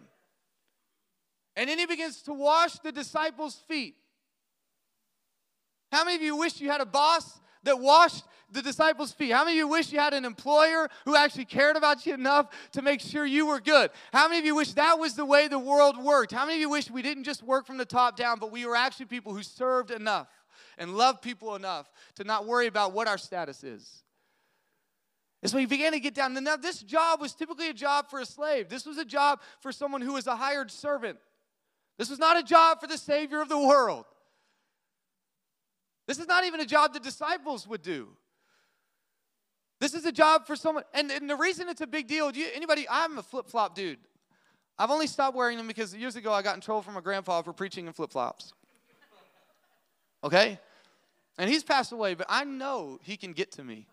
And 1.57 1.71
then 1.71 1.79
he 1.79 1.87
begins 1.87 2.21
to 2.23 2.35
wash 2.35 2.79
the 2.81 2.93
disciples' 2.93 3.63
feet. 3.67 3.95
How 5.91 6.05
many 6.05 6.17
of 6.17 6.23
you 6.23 6.37
wish 6.37 6.61
you 6.61 6.71
had 6.71 6.81
a 6.81 6.87
boss 6.87 7.41
that 7.65 7.81
washed 7.81 8.25
the 8.51 8.63
disciples' 8.63 9.13
feet? 9.13 9.33
How 9.33 9.45
many 9.45 9.57
of 9.57 9.59
you 9.59 9.69
wish 9.69 9.93
you 9.93 9.99
had 9.99 10.15
an 10.15 10.25
employer 10.25 10.89
who 11.05 11.17
actually 11.17 11.45
cared 11.45 11.77
about 11.77 12.07
you 12.07 12.15
enough 12.15 12.47
to 12.73 12.83
make 12.83 13.01
sure 13.01 13.27
you 13.27 13.47
were 13.47 13.61
good? 13.61 13.91
How 14.13 14.29
many 14.29 14.39
of 14.39 14.45
you 14.45 14.55
wish 14.55 14.73
that 14.75 14.99
was 14.99 15.15
the 15.15 15.25
way 15.25 15.49
the 15.49 15.59
world 15.59 16.03
worked? 16.03 16.33
How 16.33 16.47
many 16.47 16.59
of 16.59 16.61
you 16.61 16.71
wish 16.71 16.91
we 16.91 17.03
didn't 17.03 17.25
just 17.25 17.43
work 17.43 17.67
from 17.67 17.77
the 17.77 17.85
top 17.85 18.17
down, 18.17 18.39
but 18.39 18.53
we 18.53 18.65
were 18.67 18.77
actually 18.77 19.07
people 19.07 19.35
who 19.35 19.43
served 19.43 19.91
enough 19.91 20.29
and 20.79 20.97
loved 20.97 21.23
people 21.23 21.57
enough 21.57 21.91
to 22.17 22.25
not 22.25 22.47
worry 22.47 22.67
about 22.67 22.93
what 22.93 23.09
our 23.09 23.19
status 23.19 23.65
is? 23.65 24.05
And 25.43 25.51
so 25.51 25.59
he 25.59 25.67
began 25.67 25.93
to 25.93 26.01
get 26.01 26.15
down. 26.15 26.33
Now, 26.43 26.57
this 26.57 26.83
job 26.83 27.21
was 27.21 27.35
typically 27.35 27.69
a 27.69 27.75
job 27.75 28.09
for 28.09 28.19
a 28.19 28.25
slave. 28.25 28.71
This 28.71 28.87
was 28.87 28.97
a 28.97 29.05
job 29.05 29.43
for 29.61 29.73
someone 29.73 30.01
who 30.01 30.15
was 30.15 30.27
a 30.27 30.37
hired 30.37 30.71
servant. 30.71 31.19
This 31.99 32.09
was 32.09 32.19
not 32.19 32.39
a 32.39 32.43
job 32.43 32.81
for 32.81 32.87
the 32.87 32.97
Savior 32.97 33.43
of 33.43 33.51
the 33.51 33.59
world. 33.59 34.07
This 36.07 36.19
is 36.19 36.27
not 36.27 36.45
even 36.45 36.61
a 36.61 36.67
job 36.67 36.93
the 36.93 37.01
disciples 37.01 37.67
would 37.67 37.83
do. 37.83 38.09
This 39.81 39.95
is 39.95 40.05
a 40.05 40.13
job 40.13 40.47
for 40.47 40.57
someone, 40.57 40.85
and, 40.95 41.11
and 41.11 41.29
the 41.29 41.37
reason 41.37 41.69
it's 41.69 41.81
a 41.81 41.87
big 41.87 42.07
deal, 42.07 42.31
you, 42.31 42.47
anybody, 42.55 42.87
I'm 42.89 43.19
a 43.19 43.23
flip 43.23 43.49
flop 43.49 43.75
dude. 43.75 43.99
I've 44.79 44.91
only 44.91 45.07
stopped 45.07 45.37
wearing 45.37 45.57
them 45.57 45.67
because 45.67 45.95
years 45.95 46.17
ago 46.17 46.33
I 46.33 46.43
got 46.43 46.55
in 46.55 46.61
trouble 46.61 46.83
from 46.83 46.95
my 46.95 47.01
grandpa 47.01 47.43
for 47.43 47.53
preaching 47.53 47.87
in 47.87 47.93
flip 47.93 48.11
flops. 48.11 48.53
Okay? 50.23 50.59
And 51.39 51.51
he's 51.51 51.63
passed 51.63 51.93
away, 51.93 52.15
but 52.15 52.27
I 52.29 52.45
know 52.45 52.99
he 53.03 53.17
can 53.17 53.33
get 53.33 53.53
to 53.53 53.65
me. 53.65 53.87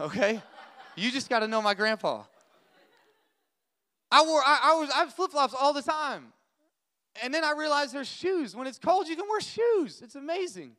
Okay? 0.00 0.42
You 0.96 1.10
just 1.10 1.28
got 1.28 1.40
to 1.40 1.48
know 1.48 1.62
my 1.62 1.74
grandpa. 1.74 2.24
I 4.10 4.22
wore 4.26 4.42
I, 4.44 4.60
I 4.64 4.74
was 4.74 4.90
I 4.90 4.98
have 4.98 5.14
flip-flops 5.14 5.54
all 5.58 5.72
the 5.72 5.82
time. 5.82 6.32
And 7.22 7.32
then 7.32 7.44
I 7.44 7.52
realized 7.52 7.94
there's 7.94 8.08
shoes. 8.08 8.54
When 8.54 8.66
it's 8.66 8.78
cold, 8.78 9.08
you 9.08 9.16
can 9.16 9.26
wear 9.28 9.40
shoes. 9.40 10.02
It's 10.02 10.14
amazing. 10.14 10.72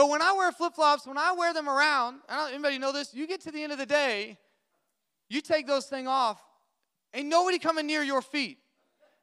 But 0.00 0.08
when 0.08 0.22
I 0.22 0.32
wear 0.32 0.50
flip-flops, 0.50 1.06
when 1.06 1.18
I 1.18 1.32
wear 1.32 1.52
them 1.52 1.68
around, 1.68 2.20
I 2.26 2.38
don't 2.38 2.54
anybody 2.54 2.78
know 2.78 2.90
this, 2.90 3.12
you 3.12 3.26
get 3.26 3.42
to 3.42 3.50
the 3.50 3.62
end 3.62 3.70
of 3.70 3.76
the 3.76 3.84
day, 3.84 4.38
you 5.28 5.42
take 5.42 5.66
those 5.66 5.88
things 5.88 6.08
off, 6.08 6.40
ain't 7.12 7.28
nobody 7.28 7.58
coming 7.58 7.86
near 7.86 8.02
your 8.02 8.22
feet. 8.22 8.56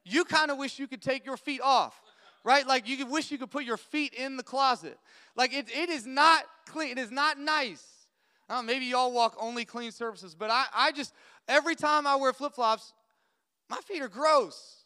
You 0.04 0.24
kind 0.24 0.52
of 0.52 0.56
wish 0.56 0.78
you 0.78 0.86
could 0.86 1.02
take 1.02 1.26
your 1.26 1.36
feet 1.36 1.60
off 1.64 2.00
right? 2.44 2.64
Like 2.64 2.88
you 2.88 3.04
wish 3.06 3.32
you 3.32 3.38
could 3.38 3.50
put 3.50 3.64
your 3.64 3.76
feet 3.76 4.14
in 4.14 4.36
the 4.36 4.44
closet. 4.44 4.96
Like 5.34 5.52
it, 5.52 5.66
it 5.68 5.90
is 5.90 6.06
not 6.06 6.44
clean. 6.66 6.92
It 6.92 6.98
is 6.98 7.10
not 7.10 7.40
nice. 7.40 7.84
Know, 8.48 8.62
maybe 8.62 8.84
y'all 8.84 9.12
walk 9.12 9.36
only 9.40 9.64
clean 9.64 9.90
surfaces, 9.90 10.36
but 10.36 10.48
I, 10.48 10.66
I 10.72 10.92
just, 10.92 11.12
every 11.48 11.74
time 11.74 12.06
I 12.06 12.14
wear 12.14 12.32
flip 12.32 12.54
flops, 12.54 12.92
my 13.68 13.78
feet 13.78 14.00
are 14.00 14.08
gross. 14.08 14.77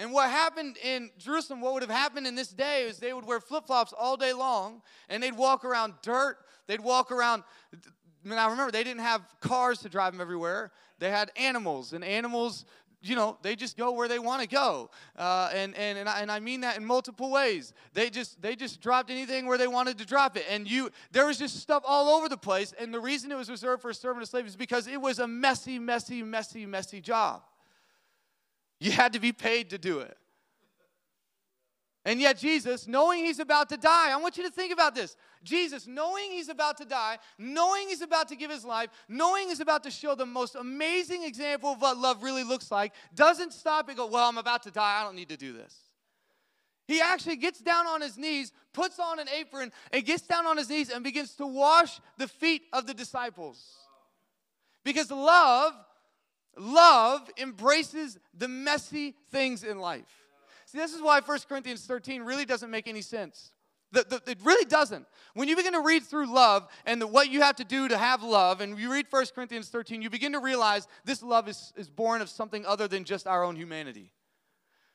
And 0.00 0.12
what 0.12 0.30
happened 0.30 0.78
in 0.82 1.10
Jerusalem, 1.18 1.60
what 1.60 1.74
would 1.74 1.82
have 1.82 1.90
happened 1.90 2.26
in 2.26 2.34
this 2.34 2.48
day 2.48 2.84
is 2.84 2.98
they 2.98 3.12
would 3.12 3.26
wear 3.26 3.38
flip 3.38 3.66
flops 3.66 3.92
all 3.92 4.16
day 4.16 4.32
long 4.32 4.80
and 5.10 5.22
they'd 5.22 5.36
walk 5.36 5.62
around 5.62 5.92
dirt. 6.00 6.38
They'd 6.66 6.80
walk 6.80 7.12
around. 7.12 7.44
I 8.24 8.48
remember 8.48 8.70
they 8.70 8.82
didn't 8.82 9.02
have 9.02 9.22
cars 9.40 9.80
to 9.80 9.90
drive 9.90 10.14
them 10.14 10.22
everywhere. 10.22 10.72
They 11.00 11.10
had 11.10 11.30
animals, 11.36 11.94
and 11.94 12.04
animals 12.04 12.64
you 13.02 13.16
know, 13.16 13.38
they 13.42 13.56
just 13.56 13.78
go 13.78 13.92
where 13.92 14.08
they 14.08 14.18
want 14.18 14.42
to 14.42 14.48
go. 14.48 14.90
Uh, 15.16 15.48
and, 15.54 15.74
and, 15.74 15.98
and, 15.98 16.08
I, 16.08 16.20
and 16.20 16.30
I 16.30 16.38
mean 16.38 16.60
that 16.60 16.76
in 16.76 16.84
multiple 16.84 17.30
ways. 17.30 17.72
They 17.94 18.10
just, 18.10 18.42
they 18.42 18.54
just 18.54 18.80
dropped 18.82 19.10
anything 19.10 19.46
where 19.46 19.56
they 19.56 19.68
wanted 19.68 19.96
to 19.98 20.06
drop 20.06 20.36
it. 20.36 20.44
And 20.50 20.70
you, 20.70 20.90
there 21.10 21.26
was 21.26 21.38
just 21.38 21.56
stuff 21.60 21.82
all 21.86 22.10
over 22.10 22.28
the 22.28 22.36
place. 22.36 22.74
And 22.78 22.92
the 22.92 23.00
reason 23.00 23.32
it 23.32 23.38
was 23.38 23.48
reserved 23.48 23.80
for 23.80 23.90
a 23.90 23.94
servant 23.94 24.22
or 24.22 24.26
slave 24.26 24.46
is 24.46 24.54
because 24.56 24.86
it 24.86 25.00
was 25.00 25.18
a 25.18 25.26
messy, 25.26 25.78
messy, 25.78 26.22
messy, 26.22 26.66
messy 26.66 27.00
job. 27.00 27.42
You 28.80 28.90
had 28.90 29.12
to 29.12 29.20
be 29.20 29.32
paid 29.32 29.70
to 29.70 29.78
do 29.78 30.00
it. 30.00 30.16
And 32.06 32.18
yet, 32.18 32.38
Jesus, 32.38 32.88
knowing 32.88 33.24
he's 33.24 33.40
about 33.40 33.68
to 33.68 33.76
die, 33.76 34.10
I 34.10 34.16
want 34.16 34.38
you 34.38 34.42
to 34.44 34.50
think 34.50 34.72
about 34.72 34.94
this. 34.94 35.16
Jesus, 35.44 35.86
knowing 35.86 36.30
he's 36.30 36.48
about 36.48 36.78
to 36.78 36.86
die, 36.86 37.18
knowing 37.38 37.88
he's 37.88 38.00
about 38.00 38.28
to 38.28 38.36
give 38.36 38.50
his 38.50 38.64
life, 38.64 38.88
knowing 39.06 39.48
he's 39.48 39.60
about 39.60 39.82
to 39.82 39.90
show 39.90 40.14
the 40.14 40.24
most 40.24 40.54
amazing 40.54 41.24
example 41.24 41.72
of 41.72 41.82
what 41.82 41.98
love 41.98 42.22
really 42.22 42.42
looks 42.42 42.70
like, 42.70 42.94
doesn't 43.14 43.52
stop 43.52 43.88
and 43.88 43.98
go, 43.98 44.06
Well, 44.06 44.26
I'm 44.26 44.38
about 44.38 44.62
to 44.62 44.70
die. 44.70 45.00
I 45.00 45.04
don't 45.04 45.14
need 45.14 45.28
to 45.28 45.36
do 45.36 45.52
this. 45.52 45.76
He 46.88 47.00
actually 47.00 47.36
gets 47.36 47.60
down 47.60 47.86
on 47.86 48.00
his 48.00 48.16
knees, 48.16 48.50
puts 48.72 48.98
on 48.98 49.20
an 49.20 49.28
apron, 49.38 49.70
and 49.92 50.04
gets 50.04 50.26
down 50.26 50.46
on 50.46 50.56
his 50.56 50.70
knees 50.70 50.90
and 50.90 51.04
begins 51.04 51.34
to 51.36 51.46
wash 51.46 52.00
the 52.16 52.26
feet 52.26 52.62
of 52.72 52.86
the 52.86 52.94
disciples. 52.94 53.62
Because 54.84 55.10
love, 55.10 55.74
love 56.56 57.28
embraces 57.38 58.18
the 58.36 58.48
messy 58.48 59.14
things 59.30 59.64
in 59.64 59.78
life. 59.78 60.06
See, 60.66 60.78
this 60.78 60.94
is 60.94 61.02
why 61.02 61.20
1 61.20 61.38
Corinthians 61.48 61.84
13 61.84 62.22
really 62.22 62.44
doesn't 62.44 62.70
make 62.70 62.86
any 62.86 63.02
sense. 63.02 63.52
The, 63.92 64.04
the, 64.08 64.30
it 64.30 64.38
really 64.44 64.64
doesn't. 64.64 65.04
When 65.34 65.48
you 65.48 65.56
begin 65.56 65.72
to 65.72 65.80
read 65.80 66.04
through 66.04 66.32
love 66.32 66.68
and 66.86 67.02
the, 67.02 67.08
what 67.08 67.28
you 67.28 67.40
have 67.40 67.56
to 67.56 67.64
do 67.64 67.88
to 67.88 67.98
have 67.98 68.22
love, 68.22 68.60
and 68.60 68.78
you 68.78 68.92
read 68.92 69.06
1 69.10 69.26
Corinthians 69.34 69.68
13, 69.68 70.00
you 70.00 70.10
begin 70.10 70.32
to 70.32 70.38
realize 70.38 70.86
this 71.04 71.22
love 71.22 71.48
is, 71.48 71.72
is 71.76 71.90
born 71.90 72.22
of 72.22 72.28
something 72.28 72.64
other 72.64 72.86
than 72.86 73.02
just 73.02 73.26
our 73.26 73.42
own 73.42 73.56
humanity. 73.56 74.12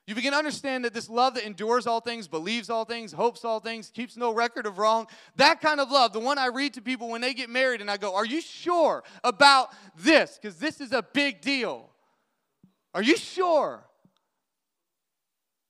You 0.07 0.13
begin 0.13 0.33
to 0.33 0.37
understand 0.37 0.85
that 0.85 0.93
this 0.93 1.09
love 1.09 1.33
that 1.33 1.45
endures 1.45 1.87
all 1.87 1.99
things, 1.99 2.27
believes 2.27 2.69
all 2.69 2.85
things, 2.85 3.11
hopes 3.11 3.43
all 3.43 3.59
things, 3.59 3.89
keeps 3.89 4.15
no 4.15 4.33
record 4.33 4.67
of 4.67 4.77
wrong, 4.77 5.07
that 5.37 5.61
kind 5.61 5.79
of 5.79 5.89
love, 5.89 6.13
the 6.13 6.19
one 6.19 6.37
I 6.37 6.47
read 6.47 6.75
to 6.75 6.81
people 6.81 7.09
when 7.09 7.21
they 7.21 7.33
get 7.33 7.49
married 7.49 7.81
and 7.81 7.89
I 7.89 7.97
go, 7.97 8.15
Are 8.15 8.25
you 8.25 8.39
sure 8.39 9.03
about 9.23 9.69
this? 9.97 10.37
Because 10.39 10.57
this 10.57 10.79
is 10.79 10.91
a 10.91 11.01
big 11.01 11.41
deal. 11.41 11.89
Are 12.93 13.01
you 13.01 13.17
sure? 13.17 13.83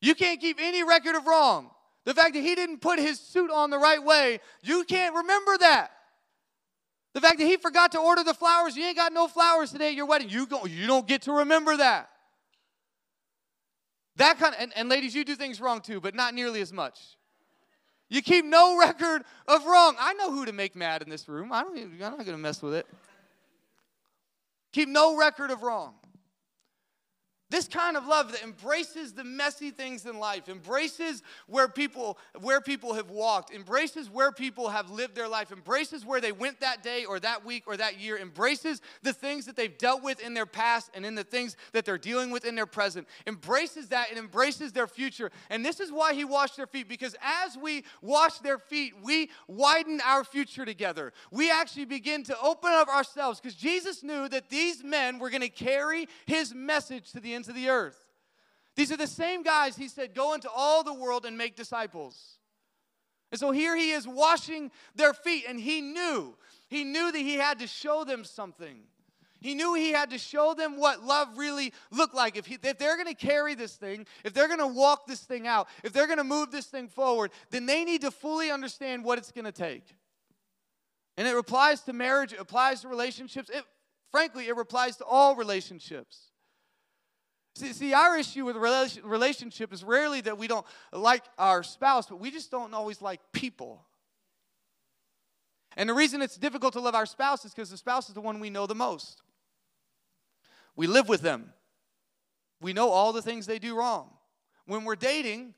You 0.02 0.14
can't 0.16 0.40
keep 0.42 0.58
any 0.60 0.84
record 0.84 1.16
of 1.16 1.26
wrong. 1.26 1.72
The 2.04 2.14
fact 2.14 2.34
that 2.34 2.42
he 2.42 2.56
didn't 2.56 2.82
put 2.82 3.00
his 3.00 3.20
suit 3.20 3.50
on 3.50 3.70
the 3.70 3.80
right 3.80 4.04
way, 4.04 4.42
you 4.62 4.84
can't 4.84 5.16
remember 5.16 5.58
that. 5.60 5.92
The 7.14 7.22
fact 7.22 7.40
that 7.40 7.46
he 7.46 7.56
forgot 7.56 7.94
to 7.94 8.00
order 8.00 8.24
the 8.24 8.34
flowers, 8.34 8.76
you 8.76 8.84
ain't 8.84 8.98
got 8.98 9.14
no 9.14 9.28
flowers 9.30 9.72
today 9.72 9.88
at 9.88 9.96
your 9.96 10.06
wedding. 10.06 10.30
You, 10.30 10.46
go, 10.46 10.66
you 10.66 10.86
don't 10.86 11.08
get 11.08 11.24
to 11.24 11.32
remember 11.32 11.78
that. 11.78 12.10
That 14.18 14.40
kind 14.40 14.54
of, 14.54 14.62
and, 14.62 14.72
and 14.76 14.90
ladies, 14.90 15.14
you 15.14 15.26
do 15.26 15.36
things 15.36 15.60
wrong 15.60 15.82
too, 15.82 16.00
but 16.00 16.16
not 16.16 16.34
nearly 16.34 16.62
as 16.62 16.72
much. 16.72 17.00
You 18.10 18.22
keep 18.22 18.46
no 18.46 18.78
record 18.80 19.24
of 19.48 19.66
wrong. 19.66 19.96
I 20.00 20.14
know 20.14 20.32
who 20.32 20.46
to 20.46 20.54
make 20.54 20.76
mad 20.76 21.02
in 21.02 21.10
this 21.10 21.28
room. 21.28 21.52
I 21.52 21.64
don't 21.64 21.78
I'm 21.78 22.00
not 22.00 22.18
going 22.18 22.26
to 22.26 22.38
mess 22.38 22.62
with 22.62 22.76
it. 22.76 22.88
Keep 24.72 24.90
no 24.90 25.18
record 25.18 25.52
of 25.52 25.64
wrong. 25.64 25.96
This 27.52 27.68
kind 27.68 27.96
of 27.96 28.08
love 28.08 28.32
that 28.32 28.42
embraces 28.42 29.14
the 29.14 29.24
messy 29.24 29.70
things 29.70 30.08
in 30.08 30.18
life, 30.18 30.50
embraces 30.50 31.22
where 31.46 31.68
people 31.68 32.18
where 32.42 32.60
people 32.60 32.96
have 32.96 33.12
walked, 33.12 33.54
embraces 33.54 34.10
where 34.10 34.32
people 34.32 34.70
have 34.70 34.90
lived 34.90 35.14
their 35.14 35.28
life, 35.28 35.52
embraces 35.52 36.04
where 36.04 36.20
they 36.20 36.32
went 36.32 36.60
that 36.62 36.82
day 36.82 37.06
or 37.06 37.20
that 37.20 37.46
week 37.46 37.66
or 37.68 37.78
that 37.78 38.00
year, 38.00 38.18
embraces 38.18 38.82
the 39.04 39.14
things 39.14 39.46
that 39.46 39.56
they've 39.56 39.78
dealt 39.78 40.02
with 40.02 40.20
in 40.22 40.34
their 40.34 40.48
past 40.48 40.90
and 40.96 41.06
in 41.06 41.14
the 41.14 41.24
things 41.24 41.56
that 41.72 41.86
they're 41.86 42.00
dealing 42.00 42.32
with 42.32 42.46
in 42.46 42.56
their 42.56 42.66
present. 42.66 43.08
Embraces 43.28 43.90
that 43.90 44.10
and 44.10 44.18
embraces 44.18 44.72
their 44.72 44.88
future. 44.88 45.32
And 45.52 45.64
this 45.64 45.80
is 45.80 45.92
why 45.92 46.16
he 46.16 46.26
washed 46.26 46.58
their 46.58 46.66
feet 46.66 46.90
because 46.90 47.16
as 47.22 47.56
we 47.56 47.84
wash 48.02 48.40
their 48.40 48.58
feet, 48.58 48.94
we 49.04 49.30
widen 49.48 50.02
our 50.04 50.24
future 50.24 50.66
together. 50.66 51.14
We 51.30 51.52
actually 51.52 51.86
begin 51.86 52.24
to 52.24 52.40
open 52.42 52.72
up 52.72 52.88
ourselves 52.88 53.40
because 53.40 53.56
Jesus 53.56 54.02
knew 54.02 54.28
that 54.30 54.50
these 54.50 54.84
men 54.84 55.20
were 55.20 55.30
going 55.30 55.42
to 55.42 55.50
carry 55.50 56.08
his 56.26 56.56
message 56.56 57.12
to 57.12 57.20
the 57.20 57.35
ends 57.36 57.48
of 57.50 57.56
the 57.56 57.70
earth. 57.70 58.06
These 58.76 58.92
are 58.92 58.98
the 58.98 59.08
same 59.08 59.44
guys 59.44 59.76
he 59.76 59.88
said, 59.88 60.14
Go 60.14 60.34
into 60.34 60.50
all 60.50 60.84
the 60.84 60.94
world 60.94 61.26
and 61.26 61.38
make 61.38 61.56
disciples. 61.56 62.40
And 63.32 63.40
so 63.40 63.52
here 63.52 63.76
he 63.76 63.92
is 63.92 64.08
washing 64.08 64.72
their 64.96 65.14
feet, 65.14 65.46
and 65.48 65.60
he 65.60 65.82
knew, 65.82 66.36
he 66.68 66.84
knew 66.84 67.12
that 67.12 67.20
he 67.20 67.36
had 67.36 67.60
to 67.60 67.68
show 67.68 68.04
them 68.04 68.24
something. 68.24 68.82
He 69.42 69.54
knew 69.54 69.76
he 69.76 69.92
had 69.92 70.10
to 70.10 70.18
show 70.18 70.54
them 70.54 70.78
what 70.78 71.04
love 71.04 71.38
really 71.38 71.74
looked 71.92 72.16
like. 72.16 72.36
If, 72.36 72.48
he, 72.48 72.58
if 72.64 72.78
they're 72.78 72.96
going 72.96 73.14
to 73.14 73.14
carry 73.14 73.54
this 73.54 73.76
thing, 73.76 74.08
if 74.24 74.34
they're 74.34 74.48
going 74.48 74.60
to 74.60 74.68
walk 74.68 75.06
this 75.06 75.20
thing 75.20 75.46
out, 75.46 75.68
if 75.84 75.94
they're 75.94 76.08
going 76.08 76.18
to 76.18 76.24
move 76.24 76.50
this 76.52 76.66
thing 76.66 76.88
forward, 76.88 77.32
then 77.52 77.66
they 77.66 77.84
need 77.84 78.02
to 78.02 78.12
fully 78.12 78.50
understand 78.50 79.04
what 79.04 79.20
it's 79.20 79.32
going 79.32 79.46
to 79.46 79.52
take. 79.52 79.84
And 81.18 81.28
it 81.28 81.38
applies 81.38 81.82
to 81.82 81.94
marriage, 81.94 82.34
it 82.34 82.40
applies 82.40 82.82
to 82.82 82.88
relationships. 82.88 83.50
It, 83.50 83.64
frankly, 84.10 84.48
it 84.48 84.58
applies 84.58 84.98
to 84.98 85.06
all 85.06 85.36
relationships. 85.36 86.32
See, 87.56 87.72
see, 87.72 87.94
our 87.94 88.18
issue 88.18 88.44
with 88.44 88.58
relationship 88.58 89.72
is 89.72 89.84
rarely 89.84 90.20
that 90.22 90.38
we 90.38 90.48
don't 90.48 90.66
like 90.92 91.24
our 91.38 91.64
spouse, 91.64 92.08
but 92.08 92.20
we 92.20 92.30
just 92.30 92.52
don't 92.52 92.74
always 92.74 93.02
like 93.02 93.22
people. 93.32 93.86
And 95.78 95.90
the 95.90 95.94
reason 95.94 96.22
it's 96.22 96.36
difficult 96.36 96.74
to 96.74 96.82
love 96.82 96.96
our 96.96 97.06
spouse 97.06 97.46
is 97.46 97.54
because 97.54 97.70
the 97.70 97.78
spouse 97.78 98.10
is 98.10 98.14
the 98.14 98.22
one 98.22 98.42
we 98.42 98.50
know 98.50 98.68
the 98.68 98.76
most. 98.76 99.22
We 100.76 100.88
live 100.88 101.08
with 101.08 101.22
them. 101.22 101.54
We 102.62 102.74
know 102.74 102.90
all 102.90 103.14
the 103.14 103.22
things 103.22 103.46
they 103.46 103.60
do 103.60 103.76
wrong. 103.78 104.10
When 104.66 104.84
we're 104.84 104.96
dating 104.96 105.54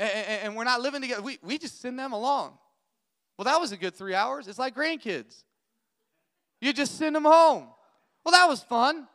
and 0.00 0.56
we're 0.56 0.64
not 0.64 0.80
living 0.80 1.00
together, 1.00 1.22
we, 1.22 1.38
we 1.42 1.58
just 1.58 1.80
send 1.80 1.98
them 1.98 2.12
along. 2.12 2.58
Well, 3.36 3.44
that 3.44 3.60
was 3.60 3.70
a 3.70 3.76
good 3.76 3.94
three 3.94 4.14
hours. 4.14 4.48
It's 4.48 4.58
like 4.58 4.74
grandkids. 4.74 5.44
You 6.60 6.72
just 6.72 6.98
send 6.98 7.14
them 7.14 7.24
home. 7.24 7.68
Well, 8.24 8.32
that 8.32 8.48
was 8.48 8.62
fun. 8.62 9.06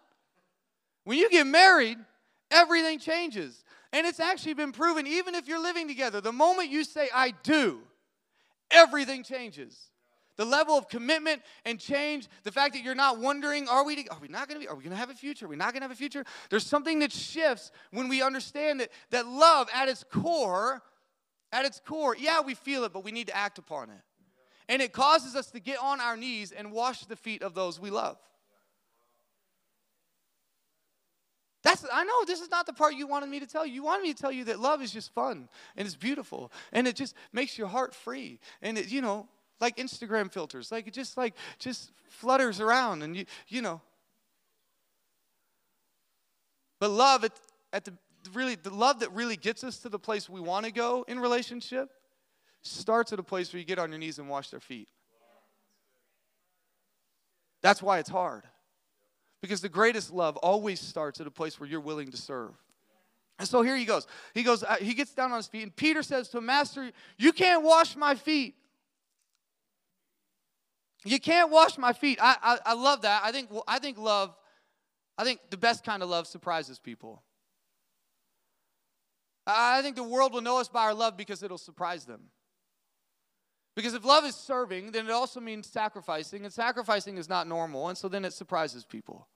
When 1.05 1.17
you 1.17 1.29
get 1.29 1.47
married, 1.47 1.97
everything 2.51 2.99
changes. 2.99 3.63
And 3.93 4.05
it's 4.05 4.19
actually 4.19 4.55
been 4.55 4.73
proven, 4.73 5.07
even 5.07 5.35
if 5.35 5.47
you're 5.47 5.61
living 5.61 5.87
together, 5.87 6.19
the 6.19 6.33
moment 6.33 6.69
you 6.69 6.83
say, 6.83 7.07
I 7.13 7.33
do, 7.43 7.79
everything 8.69 9.23
changes. 9.23 9.89
The 10.37 10.43
level 10.43 10.77
of 10.77 10.89
commitment 10.89 11.41
and 11.63 11.79
change, 11.79 12.27
the 12.43 12.51
fact 12.51 12.73
that 12.73 12.83
you're 12.83 12.93
not 12.93 13.19
wondering, 13.19 13.69
are 13.69 13.85
we, 13.85 14.05
are 14.11 14.17
we 14.21 14.27
not 14.27 14.49
to 14.49 14.59
be, 14.59 14.67
are 14.67 14.75
we 14.75 14.83
to 14.83 14.95
have 14.95 15.09
a 15.09 15.13
future? 15.13 15.45
Are 15.45 15.49
we 15.49 15.55
not 15.55 15.73
to 15.75 15.79
have 15.79 15.91
a 15.91 15.95
future? 15.95 16.25
There's 16.49 16.65
something 16.65 16.99
that 16.99 17.13
shifts 17.13 17.71
when 17.91 18.09
we 18.09 18.21
understand 18.21 18.81
that, 18.81 18.89
that 19.11 19.27
love 19.27 19.69
at 19.73 19.87
its 19.87 20.03
core, 20.03 20.81
at 21.53 21.63
its 21.63 21.79
core, 21.85 22.17
yeah, 22.19 22.41
we 22.41 22.53
feel 22.53 22.83
it, 22.83 22.91
but 22.91 23.05
we 23.05 23.13
need 23.13 23.27
to 23.27 23.35
act 23.35 23.57
upon 23.57 23.89
it. 23.89 24.01
And 24.67 24.81
it 24.81 24.91
causes 24.91 25.37
us 25.37 25.51
to 25.51 25.61
get 25.61 25.79
on 25.79 26.01
our 26.01 26.17
knees 26.17 26.51
and 26.51 26.73
wash 26.73 27.05
the 27.05 27.15
feet 27.15 27.41
of 27.41 27.53
those 27.53 27.79
we 27.79 27.91
love. 27.91 28.17
That's 31.65 31.83
I 31.91 32.03
know 32.03 32.25
this 32.27 32.41
is 32.41 32.51
not 32.51 32.67
the 32.67 32.73
part 32.73 32.93
you 32.93 33.07
wanted 33.07 33.27
me 33.27 33.39
to 33.39 33.47
tell 33.47 33.65
you. 33.65 33.73
You 33.73 33.83
wanted 33.83 34.03
me 34.03 34.13
to 34.13 34.21
tell 34.21 34.31
you 34.31 34.43
that 34.45 34.59
love 34.59 34.83
is 34.83 34.91
just 34.91 35.11
fun 35.15 35.49
and 35.75 35.87
it's 35.87 35.95
beautiful 35.95 36.51
and 36.71 36.87
it 36.87 36.95
just 36.95 37.15
makes 37.33 37.57
your 37.57 37.67
heart 37.67 37.95
free 37.95 38.39
and 38.61 38.77
it 38.77 38.91
you 38.91 39.01
know 39.01 39.27
like 39.59 39.77
Instagram 39.77 40.31
filters 40.31 40.71
like 40.71 40.85
it 40.85 40.93
just 40.93 41.17
like 41.17 41.33
just 41.57 41.91
flutters 42.07 42.61
around 42.61 43.01
and 43.01 43.17
you 43.17 43.25
you 43.47 43.63
know. 43.63 43.81
But 46.79 46.91
love 46.91 47.23
at, 47.23 47.31
at 47.73 47.83
the 47.83 47.93
really 48.31 48.53
the 48.53 48.69
love 48.69 48.99
that 48.99 49.11
really 49.13 49.35
gets 49.35 49.63
us 49.63 49.79
to 49.79 49.89
the 49.89 49.97
place 49.97 50.29
we 50.29 50.41
want 50.41 50.67
to 50.67 50.71
go 50.71 51.03
in 51.07 51.19
relationship 51.19 51.89
starts 52.61 53.11
at 53.11 53.17
a 53.17 53.23
place 53.23 53.51
where 53.51 53.59
you 53.59 53.65
get 53.65 53.79
on 53.79 53.89
your 53.89 53.97
knees 53.97 54.19
and 54.19 54.29
wash 54.29 54.51
their 54.51 54.59
feet. 54.59 54.89
That's 57.63 57.81
why 57.81 57.97
it's 57.97 58.09
hard. 58.09 58.43
Because 59.45 59.61
the 59.61 59.69
greatest 59.69 60.11
love 60.11 60.37
always 60.37 60.79
starts 60.79 61.21
at 61.21 61.27
a 61.27 61.29
place 61.29 61.59
where 61.59 61.69
you're 61.69 61.79
willing 61.79 62.09
to 62.09 62.17
serve. 62.17 62.49
And 63.37 63.47
so 63.47 63.61
here 63.61 63.75
he 63.75 63.85
goes. 63.85 64.07
He 64.33 64.41
goes, 64.41 64.63
uh, 64.63 64.77
he 64.77 64.95
gets 64.95 65.13
down 65.13 65.29
on 65.29 65.37
his 65.37 65.45
feet, 65.45 65.61
and 65.61 65.75
Peter 65.75 66.01
says 66.01 66.29
to 66.29 66.39
him, 66.39 66.47
Master, 66.47 66.89
you 67.19 67.31
can't 67.31 67.61
wash 67.61 67.95
my 67.95 68.15
feet. 68.15 68.55
You 71.03 71.19
can't 71.19 71.51
wash 71.51 71.77
my 71.77 71.93
feet. 71.93 72.17
I, 72.19 72.35
I, 72.41 72.57
I 72.71 72.73
love 72.73 73.03
that. 73.03 73.21
I 73.23 73.31
think, 73.31 73.51
I 73.67 73.77
think 73.77 73.99
love, 73.99 74.35
I 75.15 75.23
think 75.23 75.41
the 75.51 75.57
best 75.57 75.85
kind 75.85 76.01
of 76.01 76.09
love 76.09 76.25
surprises 76.25 76.79
people. 76.79 77.21
I 79.45 79.83
think 79.83 79.95
the 79.95 80.01
world 80.01 80.33
will 80.33 80.41
know 80.41 80.59
us 80.59 80.69
by 80.69 80.85
our 80.85 80.95
love 80.95 81.17
because 81.17 81.43
it'll 81.43 81.59
surprise 81.59 82.05
them. 82.05 82.31
Because 83.75 83.93
if 83.93 84.03
love 84.03 84.25
is 84.25 84.33
serving, 84.33 84.91
then 84.91 85.05
it 85.05 85.11
also 85.11 85.39
means 85.39 85.67
sacrificing, 85.67 86.45
and 86.45 86.51
sacrificing 86.51 87.19
is 87.19 87.29
not 87.29 87.47
normal, 87.47 87.89
and 87.89 87.95
so 87.95 88.07
then 88.07 88.25
it 88.25 88.33
surprises 88.33 88.85
people. 88.85 89.27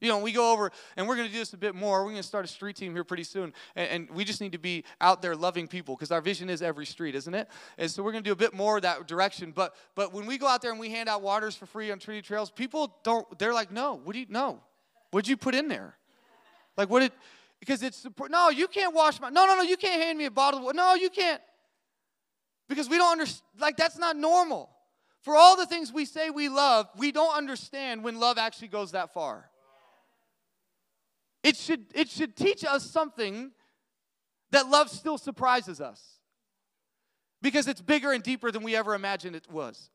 You 0.00 0.08
know, 0.08 0.18
we 0.18 0.30
go 0.30 0.52
over, 0.52 0.70
and 0.96 1.08
we're 1.08 1.16
going 1.16 1.26
to 1.26 1.32
do 1.32 1.40
this 1.40 1.52
a 1.54 1.56
bit 1.56 1.74
more. 1.74 2.04
We're 2.04 2.10
going 2.10 2.22
to 2.22 2.28
start 2.28 2.44
a 2.44 2.48
street 2.48 2.76
team 2.76 2.92
here 2.92 3.02
pretty 3.02 3.24
soon, 3.24 3.52
and, 3.74 3.90
and 3.90 4.10
we 4.10 4.24
just 4.24 4.40
need 4.40 4.52
to 4.52 4.58
be 4.58 4.84
out 5.00 5.22
there 5.22 5.34
loving 5.34 5.66
people 5.66 5.96
because 5.96 6.12
our 6.12 6.20
vision 6.20 6.48
is 6.48 6.62
every 6.62 6.86
street, 6.86 7.16
isn't 7.16 7.34
it? 7.34 7.48
And 7.78 7.90
so 7.90 8.02
we're 8.02 8.12
going 8.12 8.22
to 8.22 8.28
do 8.28 8.32
a 8.32 8.36
bit 8.36 8.54
more 8.54 8.80
that 8.80 9.08
direction. 9.08 9.50
But 9.50 9.74
but 9.96 10.12
when 10.12 10.26
we 10.26 10.38
go 10.38 10.46
out 10.46 10.62
there 10.62 10.70
and 10.70 10.78
we 10.78 10.90
hand 10.90 11.08
out 11.08 11.22
waters 11.22 11.56
for 11.56 11.66
free 11.66 11.90
on 11.90 11.98
Trinity 11.98 12.26
Trails, 12.26 12.50
people 12.50 12.96
don't. 13.02 13.38
They're 13.38 13.54
like, 13.54 13.72
no, 13.72 14.00
what 14.04 14.12
do 14.12 14.20
you 14.20 14.26
know? 14.28 14.60
What'd 15.10 15.28
you 15.28 15.36
put 15.36 15.54
in 15.54 15.68
there? 15.68 15.96
Like 16.76 16.88
what 16.88 17.00
did? 17.00 17.12
Because 17.58 17.82
it's 17.82 18.06
no, 18.30 18.50
you 18.50 18.68
can't 18.68 18.94
wash 18.94 19.20
my. 19.20 19.30
No, 19.30 19.46
no, 19.46 19.56
no, 19.56 19.62
you 19.62 19.76
can't 19.76 20.00
hand 20.00 20.16
me 20.16 20.26
a 20.26 20.30
bottle 20.30 20.58
of 20.58 20.64
water. 20.64 20.76
No, 20.76 20.94
you 20.94 21.10
can't. 21.10 21.42
Because 22.68 22.88
we 22.88 22.98
don't 22.98 23.12
understand. 23.12 23.42
Like 23.58 23.76
that's 23.76 23.98
not 23.98 24.16
normal. 24.16 24.70
For 25.22 25.34
all 25.34 25.56
the 25.56 25.66
things 25.66 25.92
we 25.92 26.04
say 26.04 26.30
we 26.30 26.48
love, 26.48 26.88
we 26.96 27.10
don't 27.10 27.36
understand 27.36 28.04
when 28.04 28.20
love 28.20 28.38
actually 28.38 28.68
goes 28.68 28.92
that 28.92 29.12
far. 29.12 29.50
It 31.48 31.56
should, 31.56 31.86
it 31.94 32.10
should 32.10 32.36
teach 32.36 32.62
us 32.62 32.84
something 32.84 33.52
that 34.50 34.68
love 34.68 34.90
still 34.90 35.16
surprises 35.16 35.80
us 35.80 36.18
because 37.40 37.66
it's 37.66 37.80
bigger 37.80 38.12
and 38.12 38.22
deeper 38.22 38.50
than 38.50 38.62
we 38.62 38.76
ever 38.76 38.94
imagined 38.94 39.34
it 39.34 39.50
was. 39.50 39.88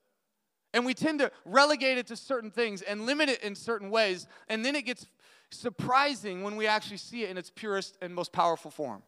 And 0.74 0.84
we 0.84 0.96
tend 0.96 1.20
to 1.20 1.32
relegate 1.46 2.00
it 2.00 2.08
to 2.08 2.16
certain 2.16 2.50
things 2.50 2.82
and 2.82 3.06
limit 3.06 3.30
it 3.30 3.44
in 3.44 3.54
certain 3.54 3.92
ways, 3.92 4.26
and 4.48 4.66
then 4.66 4.76
it 4.76 4.84
gets 4.84 5.06
surprising 5.52 6.42
when 6.42 6.56
we 6.56 6.66
actually 6.66 6.98
see 6.98 7.24
it 7.24 7.30
in 7.30 7.38
its 7.38 7.52
purest 7.52 8.00
and 8.02 8.16
most 8.16 8.32
powerful 8.32 8.72
form. 8.72 9.04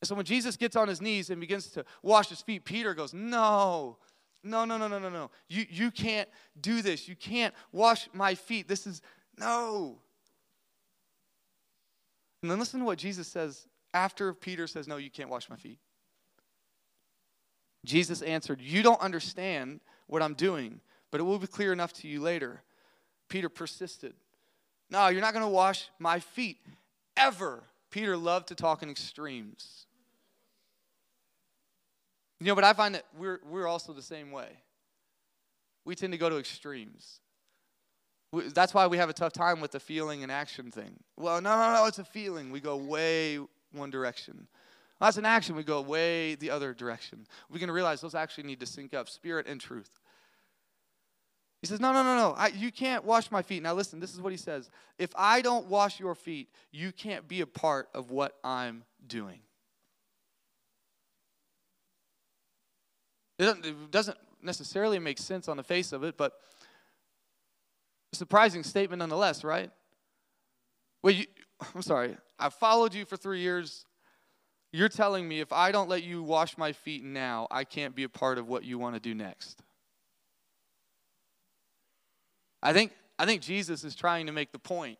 And 0.00 0.08
so 0.08 0.16
when 0.16 0.24
Jesus 0.24 0.56
gets 0.56 0.74
on 0.74 0.88
his 0.88 1.00
knees 1.00 1.30
and 1.30 1.40
begins 1.40 1.68
to 1.68 1.84
wash 2.02 2.30
his 2.30 2.42
feet, 2.42 2.64
Peter 2.64 2.94
goes, 2.94 3.14
No, 3.14 3.98
no, 4.42 4.64
no, 4.64 4.76
no, 4.76 4.88
no, 4.88 4.98
no, 4.98 5.08
no. 5.08 5.30
You, 5.48 5.66
you 5.70 5.92
can't 5.92 6.28
do 6.60 6.82
this. 6.82 7.06
You 7.06 7.14
can't 7.14 7.54
wash 7.70 8.08
my 8.12 8.34
feet. 8.34 8.66
This 8.66 8.88
is, 8.88 9.02
no. 9.38 10.00
And 12.42 12.50
then 12.50 12.58
listen 12.58 12.80
to 12.80 12.86
what 12.86 12.98
Jesus 12.98 13.26
says 13.28 13.66
after 13.94 14.34
Peter 14.34 14.66
says, 14.66 14.86
No, 14.86 14.96
you 14.96 15.10
can't 15.10 15.30
wash 15.30 15.48
my 15.48 15.56
feet. 15.56 15.78
Jesus 17.84 18.22
answered, 18.22 18.60
You 18.60 18.82
don't 18.82 19.00
understand 19.00 19.80
what 20.06 20.22
I'm 20.22 20.34
doing, 20.34 20.80
but 21.10 21.20
it 21.20 21.24
will 21.24 21.38
be 21.38 21.46
clear 21.46 21.72
enough 21.72 21.92
to 21.94 22.08
you 22.08 22.20
later. 22.20 22.62
Peter 23.28 23.48
persisted. 23.48 24.14
No, 24.90 25.08
you're 25.08 25.20
not 25.20 25.32
going 25.32 25.44
to 25.44 25.50
wash 25.50 25.88
my 25.98 26.20
feet 26.20 26.58
ever. 27.16 27.64
Peter 27.90 28.16
loved 28.16 28.48
to 28.48 28.54
talk 28.54 28.82
in 28.82 28.90
extremes. 28.90 29.86
You 32.40 32.48
know, 32.48 32.54
but 32.54 32.64
I 32.64 32.72
find 32.72 32.94
that 32.94 33.06
we're, 33.18 33.40
we're 33.48 33.66
also 33.66 33.92
the 33.92 34.02
same 34.02 34.30
way. 34.30 34.48
We 35.84 35.94
tend 35.94 36.12
to 36.12 36.18
go 36.18 36.28
to 36.28 36.38
extremes. 36.38 37.20
That's 38.32 38.74
why 38.74 38.86
we 38.86 38.96
have 38.98 39.08
a 39.08 39.12
tough 39.12 39.32
time 39.32 39.60
with 39.60 39.70
the 39.70 39.80
feeling 39.80 40.22
and 40.22 40.32
action 40.32 40.70
thing. 40.70 40.98
Well, 41.16 41.40
no, 41.40 41.56
no, 41.56 41.74
no, 41.74 41.86
it's 41.86 41.98
a 41.98 42.04
feeling. 42.04 42.50
We 42.50 42.60
go 42.60 42.76
way 42.76 43.38
one 43.72 43.90
direction. 43.90 44.48
Well, 45.00 45.08
that's 45.08 45.16
an 45.16 45.24
action. 45.24 45.54
We 45.54 45.62
go 45.62 45.80
way 45.80 46.34
the 46.34 46.50
other 46.50 46.74
direction. 46.74 47.26
We're 47.50 47.58
going 47.58 47.68
to 47.68 47.72
realize 47.72 48.00
those 48.00 48.14
actually 48.14 48.44
need 48.44 48.60
to 48.60 48.66
sync 48.66 48.94
up 48.94 49.08
spirit 49.08 49.46
and 49.46 49.60
truth. 49.60 49.90
He 51.62 51.66
says, 51.66 51.80
No, 51.80 51.92
no, 51.92 52.02
no, 52.02 52.16
no. 52.16 52.34
I, 52.36 52.48
you 52.48 52.70
can't 52.70 53.04
wash 53.04 53.30
my 53.30 53.42
feet. 53.42 53.62
Now, 53.62 53.74
listen, 53.74 54.00
this 54.00 54.14
is 54.14 54.20
what 54.20 54.32
he 54.32 54.38
says. 54.38 54.70
If 54.98 55.10
I 55.16 55.40
don't 55.40 55.66
wash 55.66 56.00
your 56.00 56.14
feet, 56.14 56.48
you 56.72 56.92
can't 56.92 57.26
be 57.26 57.40
a 57.40 57.46
part 57.46 57.88
of 57.94 58.10
what 58.10 58.36
I'm 58.44 58.84
doing. 59.06 59.40
It 63.38 63.44
doesn't, 63.44 63.66
it 63.66 63.90
doesn't 63.90 64.18
necessarily 64.42 64.98
make 64.98 65.18
sense 65.18 65.48
on 65.48 65.56
the 65.56 65.62
face 65.62 65.92
of 65.92 66.04
it, 66.04 66.16
but 66.16 66.34
surprising 68.16 68.62
statement 68.62 69.00
nonetheless, 69.00 69.44
right? 69.44 69.70
Well, 71.02 71.14
you, 71.14 71.26
I'm 71.74 71.82
sorry. 71.82 72.16
I 72.38 72.48
followed 72.48 72.94
you 72.94 73.04
for 73.04 73.16
three 73.16 73.40
years. 73.40 73.84
You're 74.72 74.88
telling 74.88 75.26
me 75.26 75.40
if 75.40 75.52
I 75.52 75.72
don't 75.72 75.88
let 75.88 76.02
you 76.02 76.22
wash 76.22 76.58
my 76.58 76.72
feet 76.72 77.04
now, 77.04 77.46
I 77.50 77.64
can't 77.64 77.94
be 77.94 78.02
a 78.02 78.08
part 78.08 78.38
of 78.38 78.48
what 78.48 78.64
you 78.64 78.78
want 78.78 78.94
to 78.94 79.00
do 79.00 79.14
next. 79.14 79.62
I 82.62 82.72
think, 82.72 82.92
I 83.18 83.26
think 83.26 83.42
Jesus 83.42 83.84
is 83.84 83.94
trying 83.94 84.26
to 84.26 84.32
make 84.32 84.52
the 84.52 84.58
point. 84.58 84.98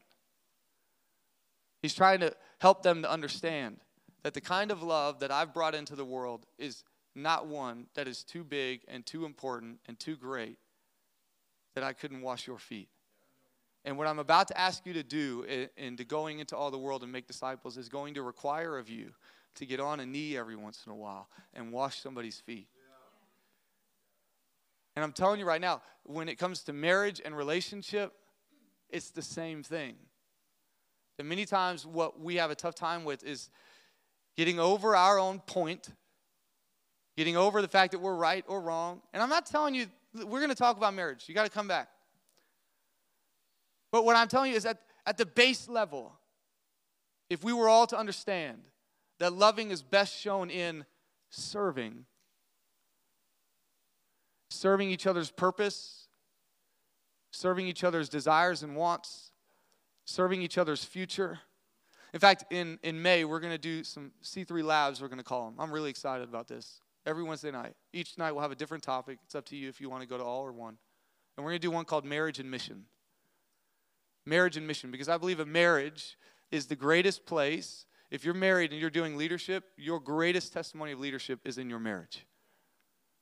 He's 1.82 1.94
trying 1.94 2.20
to 2.20 2.34
help 2.60 2.82
them 2.82 3.02
to 3.02 3.10
understand 3.10 3.78
that 4.22 4.34
the 4.34 4.40
kind 4.40 4.70
of 4.70 4.82
love 4.82 5.20
that 5.20 5.30
I've 5.30 5.52
brought 5.52 5.74
into 5.74 5.94
the 5.94 6.04
world 6.04 6.46
is 6.58 6.84
not 7.14 7.46
one 7.46 7.86
that 7.94 8.06
is 8.06 8.22
too 8.22 8.44
big 8.44 8.80
and 8.88 9.04
too 9.04 9.24
important 9.24 9.78
and 9.86 9.98
too 9.98 10.16
great 10.16 10.58
that 11.74 11.84
I 11.84 11.92
couldn't 11.92 12.22
wash 12.22 12.46
your 12.46 12.58
feet. 12.58 12.88
And 13.86 13.96
what 13.96 14.08
I'm 14.08 14.18
about 14.18 14.48
to 14.48 14.60
ask 14.60 14.84
you 14.84 14.92
to 14.94 15.04
do 15.04 15.46
into 15.76 16.04
going 16.04 16.40
into 16.40 16.56
all 16.56 16.72
the 16.72 16.78
world 16.78 17.04
and 17.04 17.12
make 17.12 17.28
disciples 17.28 17.76
is 17.76 17.88
going 17.88 18.14
to 18.14 18.22
require 18.22 18.76
of 18.76 18.90
you 18.90 19.12
to 19.54 19.64
get 19.64 19.78
on 19.78 20.00
a 20.00 20.06
knee 20.06 20.36
every 20.36 20.56
once 20.56 20.82
in 20.84 20.92
a 20.92 20.94
while 20.94 21.28
and 21.54 21.72
wash 21.72 22.02
somebody's 22.02 22.40
feet. 22.40 22.66
And 24.96 25.04
I'm 25.04 25.12
telling 25.12 25.38
you 25.38 25.46
right 25.46 25.60
now, 25.60 25.82
when 26.02 26.28
it 26.28 26.36
comes 26.36 26.64
to 26.64 26.72
marriage 26.72 27.20
and 27.24 27.36
relationship, 27.36 28.12
it's 28.90 29.10
the 29.10 29.22
same 29.22 29.62
thing. 29.62 29.94
And 31.20 31.28
many 31.28 31.46
times, 31.46 31.86
what 31.86 32.20
we 32.20 32.36
have 32.36 32.50
a 32.50 32.56
tough 32.56 32.74
time 32.74 33.04
with 33.04 33.22
is 33.22 33.50
getting 34.36 34.58
over 34.58 34.96
our 34.96 35.18
own 35.18 35.38
point, 35.38 35.90
getting 37.16 37.36
over 37.36 37.62
the 37.62 37.68
fact 37.68 37.92
that 37.92 38.00
we're 38.00 38.16
right 38.16 38.44
or 38.48 38.60
wrong. 38.60 39.00
And 39.14 39.22
I'm 39.22 39.28
not 39.28 39.46
telling 39.46 39.76
you, 39.76 39.86
we're 40.12 40.40
going 40.40 40.48
to 40.48 40.56
talk 40.56 40.76
about 40.76 40.92
marriage. 40.92 41.24
You 41.28 41.34
got 41.34 41.44
to 41.44 41.50
come 41.50 41.68
back. 41.68 41.88
But 43.96 44.04
what 44.04 44.14
I'm 44.14 44.28
telling 44.28 44.50
you 44.50 44.58
is 44.58 44.64
that 44.64 44.82
at 45.06 45.16
the 45.16 45.24
base 45.24 45.70
level, 45.70 46.12
if 47.30 47.42
we 47.42 47.54
were 47.54 47.66
all 47.66 47.86
to 47.86 47.98
understand 47.98 48.58
that 49.20 49.32
loving 49.32 49.70
is 49.70 49.80
best 49.80 50.14
shown 50.14 50.50
in 50.50 50.84
serving, 51.30 52.04
serving 54.50 54.90
each 54.90 55.06
other's 55.06 55.30
purpose, 55.30 56.08
serving 57.30 57.66
each 57.66 57.84
other's 57.84 58.10
desires 58.10 58.62
and 58.62 58.76
wants, 58.76 59.32
serving 60.04 60.42
each 60.42 60.58
other's 60.58 60.84
future. 60.84 61.38
In 62.12 62.20
fact, 62.20 62.44
in, 62.50 62.78
in 62.82 63.00
May, 63.00 63.24
we're 63.24 63.40
going 63.40 63.54
to 63.54 63.56
do 63.56 63.82
some 63.82 64.12
C3 64.22 64.62
labs, 64.62 65.00
we're 65.00 65.08
going 65.08 65.16
to 65.16 65.24
call 65.24 65.46
them. 65.46 65.54
I'm 65.58 65.72
really 65.72 65.88
excited 65.88 66.28
about 66.28 66.48
this. 66.48 66.82
Every 67.06 67.22
Wednesday 67.22 67.50
night. 67.50 67.72
Each 67.94 68.18
night 68.18 68.32
we'll 68.32 68.42
have 68.42 68.52
a 68.52 68.56
different 68.56 68.84
topic. 68.84 69.20
It's 69.24 69.34
up 69.34 69.46
to 69.46 69.56
you 69.56 69.70
if 69.70 69.80
you 69.80 69.88
want 69.88 70.02
to 70.02 70.06
go 70.06 70.18
to 70.18 70.22
all 70.22 70.42
or 70.42 70.52
one. 70.52 70.76
And 71.38 71.46
we're 71.46 71.52
going 71.52 71.62
to 71.62 71.66
do 71.66 71.70
one 71.70 71.86
called 71.86 72.04
Marriage 72.04 72.38
and 72.38 72.50
Mission 72.50 72.84
marriage 74.26 74.56
and 74.56 74.66
mission 74.66 74.90
because 74.90 75.08
I 75.08 75.16
believe 75.16 75.40
a 75.40 75.46
marriage 75.46 76.18
is 76.50 76.66
the 76.66 76.76
greatest 76.76 77.24
place. 77.26 77.86
If 78.10 78.24
you're 78.24 78.34
married 78.34 78.72
and 78.72 78.80
you're 78.80 78.90
doing 78.90 79.16
leadership, 79.16 79.64
your 79.76 80.00
greatest 80.00 80.52
testimony 80.52 80.92
of 80.92 81.00
leadership 81.00 81.40
is 81.44 81.58
in 81.58 81.70
your 81.70 81.78
marriage. 81.78 82.26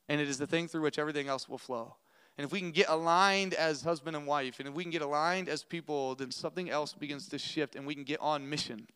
And 0.09 0.21
it 0.21 0.29
is 0.29 0.39
the 0.39 0.47
thing 0.47 0.69
through 0.69 0.83
which 0.83 0.99
everything 0.99 1.29
else 1.29 1.49
will 1.49 1.59
flow. 1.59 1.97
And 2.37 2.45
if 2.45 2.53
we 2.53 2.59
can 2.59 2.73
get 2.73 2.89
aligned 2.89 3.55
as 3.55 3.83
husband 3.83 4.17
and 4.17 4.27
wife, 4.27 4.59
and 4.59 4.69
if 4.69 4.75
we 4.75 4.83
can 4.83 4.91
get 4.91 5.03
aligned 5.03 5.49
as 5.49 5.63
people, 5.63 6.17
then 6.17 6.31
something 6.31 6.69
else 6.69 6.93
begins 6.93 7.29
to 7.29 7.39
shift 7.39 7.77
and 7.77 7.87
we 7.87 7.95
can 7.95 8.05
get 8.05 8.21
on 8.21 8.49
mission. 8.49 8.89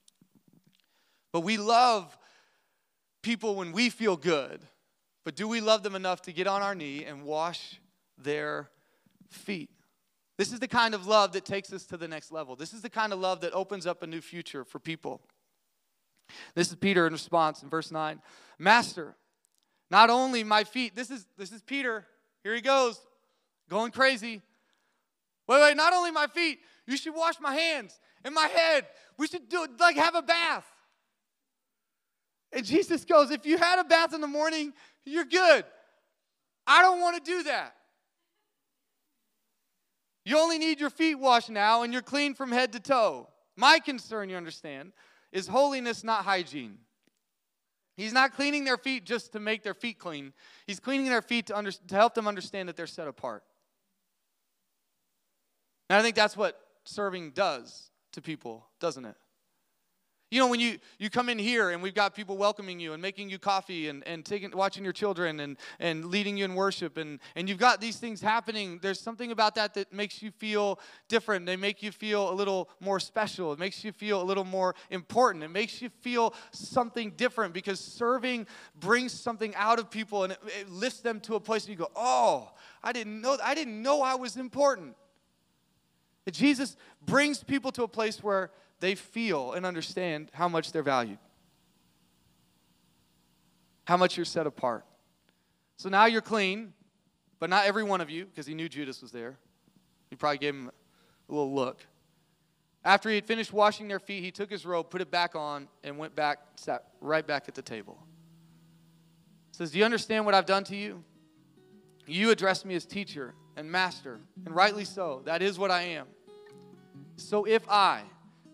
But 1.32 1.40
we 1.40 1.56
love 1.56 2.18
people 3.22 3.54
when 3.54 3.72
we 3.72 3.90
feel 3.90 4.16
good. 4.16 4.60
But 5.24 5.36
do 5.36 5.46
we 5.46 5.60
love 5.60 5.82
them 5.82 5.94
enough 5.94 6.22
to 6.22 6.32
get 6.32 6.46
on 6.46 6.62
our 6.62 6.74
knee 6.74 7.04
and 7.04 7.22
wash 7.22 7.80
their 8.16 8.70
feet? 9.30 9.70
This 10.38 10.52
is 10.52 10.60
the 10.60 10.68
kind 10.68 10.94
of 10.94 11.06
love 11.06 11.32
that 11.32 11.44
takes 11.44 11.72
us 11.72 11.84
to 11.86 11.96
the 11.96 12.06
next 12.06 12.30
level. 12.30 12.54
This 12.54 12.72
is 12.72 12.80
the 12.80 12.88
kind 12.88 13.12
of 13.12 13.18
love 13.18 13.40
that 13.40 13.52
opens 13.52 13.86
up 13.86 14.02
a 14.02 14.06
new 14.06 14.20
future 14.20 14.64
for 14.64 14.78
people. 14.78 15.20
This 16.54 16.70
is 16.70 16.76
Peter 16.76 17.06
in 17.06 17.12
response 17.12 17.62
in 17.62 17.68
verse 17.68 17.90
9. 17.90 18.22
Master, 18.58 19.16
not 19.90 20.10
only 20.10 20.44
my 20.44 20.62
feet, 20.62 20.94
this 20.94 21.10
is 21.10 21.26
this 21.36 21.50
is 21.50 21.60
Peter. 21.62 22.06
Here 22.44 22.54
he 22.54 22.60
goes, 22.60 23.00
going 23.68 23.90
crazy. 23.90 24.40
Wait, 25.48 25.60
wait, 25.60 25.76
not 25.76 25.92
only 25.92 26.12
my 26.12 26.28
feet, 26.28 26.60
you 26.86 26.96
should 26.96 27.14
wash 27.14 27.40
my 27.40 27.54
hands 27.54 27.98
and 28.24 28.34
my 28.34 28.46
head. 28.46 28.86
We 29.16 29.26
should 29.26 29.48
do 29.48 29.66
like 29.80 29.96
have 29.96 30.14
a 30.14 30.22
bath. 30.22 30.66
And 32.52 32.64
Jesus 32.64 33.04
goes, 33.04 33.30
if 33.30 33.44
you 33.44 33.58
had 33.58 33.78
a 33.78 33.84
bath 33.84 34.14
in 34.14 34.20
the 34.20 34.28
morning, 34.28 34.72
you're 35.04 35.24
good. 35.24 35.64
I 36.66 36.80
don't 36.82 37.00
want 37.00 37.22
to 37.22 37.30
do 37.30 37.42
that. 37.44 37.74
You 40.28 40.38
only 40.38 40.58
need 40.58 40.78
your 40.78 40.90
feet 40.90 41.14
washed 41.14 41.48
now, 41.48 41.84
and 41.84 41.90
you're 41.90 42.02
clean 42.02 42.34
from 42.34 42.52
head 42.52 42.74
to 42.74 42.80
toe. 42.80 43.30
My 43.56 43.78
concern, 43.78 44.28
you 44.28 44.36
understand, 44.36 44.92
is 45.32 45.46
holiness, 45.46 46.04
not 46.04 46.26
hygiene. 46.26 46.76
He's 47.96 48.12
not 48.12 48.34
cleaning 48.34 48.64
their 48.64 48.76
feet 48.76 49.06
just 49.06 49.32
to 49.32 49.40
make 49.40 49.62
their 49.62 49.72
feet 49.72 49.98
clean. 49.98 50.34
He's 50.66 50.80
cleaning 50.80 51.06
their 51.06 51.22
feet 51.22 51.46
to, 51.46 51.56
under, 51.56 51.72
to 51.72 51.94
help 51.94 52.12
them 52.12 52.28
understand 52.28 52.68
that 52.68 52.76
they're 52.76 52.86
set 52.86 53.08
apart. 53.08 53.42
And 55.88 55.98
I 55.98 56.02
think 56.02 56.14
that's 56.14 56.36
what 56.36 56.60
serving 56.84 57.30
does 57.30 57.90
to 58.12 58.20
people, 58.20 58.66
doesn't 58.80 59.06
it? 59.06 59.16
You 60.30 60.40
know, 60.40 60.48
when 60.48 60.60
you, 60.60 60.76
you 60.98 61.08
come 61.08 61.30
in 61.30 61.38
here 61.38 61.70
and 61.70 61.82
we've 61.82 61.94
got 61.94 62.14
people 62.14 62.36
welcoming 62.36 62.78
you 62.78 62.92
and 62.92 63.00
making 63.00 63.30
you 63.30 63.38
coffee 63.38 63.88
and, 63.88 64.06
and 64.06 64.26
taking, 64.26 64.50
watching 64.50 64.84
your 64.84 64.92
children 64.92 65.40
and, 65.40 65.56
and 65.80 66.04
leading 66.04 66.36
you 66.36 66.44
in 66.44 66.54
worship, 66.54 66.98
and, 66.98 67.18
and 67.34 67.48
you've 67.48 67.58
got 67.58 67.80
these 67.80 67.96
things 67.96 68.20
happening, 68.20 68.78
there's 68.82 69.00
something 69.00 69.32
about 69.32 69.54
that 69.54 69.72
that 69.72 69.90
makes 69.90 70.20
you 70.22 70.30
feel 70.30 70.80
different. 71.08 71.46
They 71.46 71.56
make 71.56 71.82
you 71.82 71.90
feel 71.90 72.30
a 72.30 72.34
little 72.34 72.68
more 72.78 73.00
special. 73.00 73.54
It 73.54 73.58
makes 73.58 73.82
you 73.82 73.90
feel 73.90 74.20
a 74.20 74.24
little 74.24 74.44
more 74.44 74.74
important. 74.90 75.44
It 75.44 75.48
makes 75.48 75.80
you 75.80 75.88
feel 75.88 76.34
something 76.50 77.12
different 77.16 77.54
because 77.54 77.80
serving 77.80 78.46
brings 78.78 79.12
something 79.12 79.54
out 79.54 79.78
of 79.78 79.90
people 79.90 80.24
and 80.24 80.34
it, 80.34 80.40
it 80.60 80.70
lifts 80.70 81.00
them 81.00 81.20
to 81.20 81.36
a 81.36 81.40
place 81.40 81.64
where 81.64 81.72
you 81.72 81.78
go, 81.78 81.90
oh, 81.96 82.52
I 82.82 82.92
didn't 82.92 83.22
know, 83.22 83.38
I 83.42 83.54
didn't 83.54 83.80
know 83.80 84.02
I 84.02 84.14
was 84.14 84.36
important. 84.36 84.94
Jesus 86.30 86.76
brings 87.06 87.42
people 87.42 87.72
to 87.72 87.84
a 87.84 87.88
place 87.88 88.22
where 88.22 88.50
they 88.80 88.94
feel 88.94 89.52
and 89.52 89.66
understand 89.66 90.30
how 90.32 90.48
much 90.48 90.72
they're 90.72 90.82
valued, 90.82 91.18
how 93.84 93.96
much 93.96 94.16
you're 94.16 94.26
set 94.26 94.46
apart. 94.46 94.84
So 95.76 95.88
now 95.88 96.06
you're 96.06 96.20
clean, 96.20 96.72
but 97.38 97.50
not 97.50 97.66
every 97.66 97.84
one 97.84 98.00
of 98.00 98.10
you, 98.10 98.26
because 98.26 98.46
he 98.46 98.54
knew 98.54 98.68
Judas 98.68 99.00
was 99.00 99.12
there. 99.12 99.38
He 100.10 100.16
probably 100.16 100.38
gave 100.38 100.54
him 100.54 100.70
a 101.28 101.32
little 101.32 101.54
look. 101.54 101.84
After 102.84 103.08
he 103.08 103.16
had 103.16 103.26
finished 103.26 103.52
washing 103.52 103.88
their 103.88 103.98
feet, 103.98 104.22
he 104.22 104.30
took 104.30 104.50
his 104.50 104.64
robe, 104.64 104.90
put 104.90 105.00
it 105.00 105.10
back 105.10 105.36
on, 105.36 105.68
and 105.84 105.98
went 105.98 106.14
back, 106.14 106.38
sat 106.56 106.84
right 107.00 107.26
back 107.26 107.44
at 107.48 107.54
the 107.54 107.62
table. 107.62 107.98
He 109.50 109.56
says, 109.56 109.72
Do 109.72 109.78
you 109.78 109.84
understand 109.84 110.24
what 110.24 110.34
I've 110.34 110.46
done 110.46 110.64
to 110.64 110.76
you? 110.76 111.02
You 112.06 112.30
address 112.30 112.64
me 112.64 112.74
as 112.74 112.86
teacher 112.86 113.34
and 113.56 113.70
master, 113.70 114.20
and 114.46 114.54
rightly 114.54 114.84
so. 114.84 115.22
That 115.24 115.42
is 115.42 115.58
what 115.58 115.70
I 115.70 115.82
am. 115.82 116.06
So 117.16 117.44
if 117.44 117.68
I, 117.68 118.02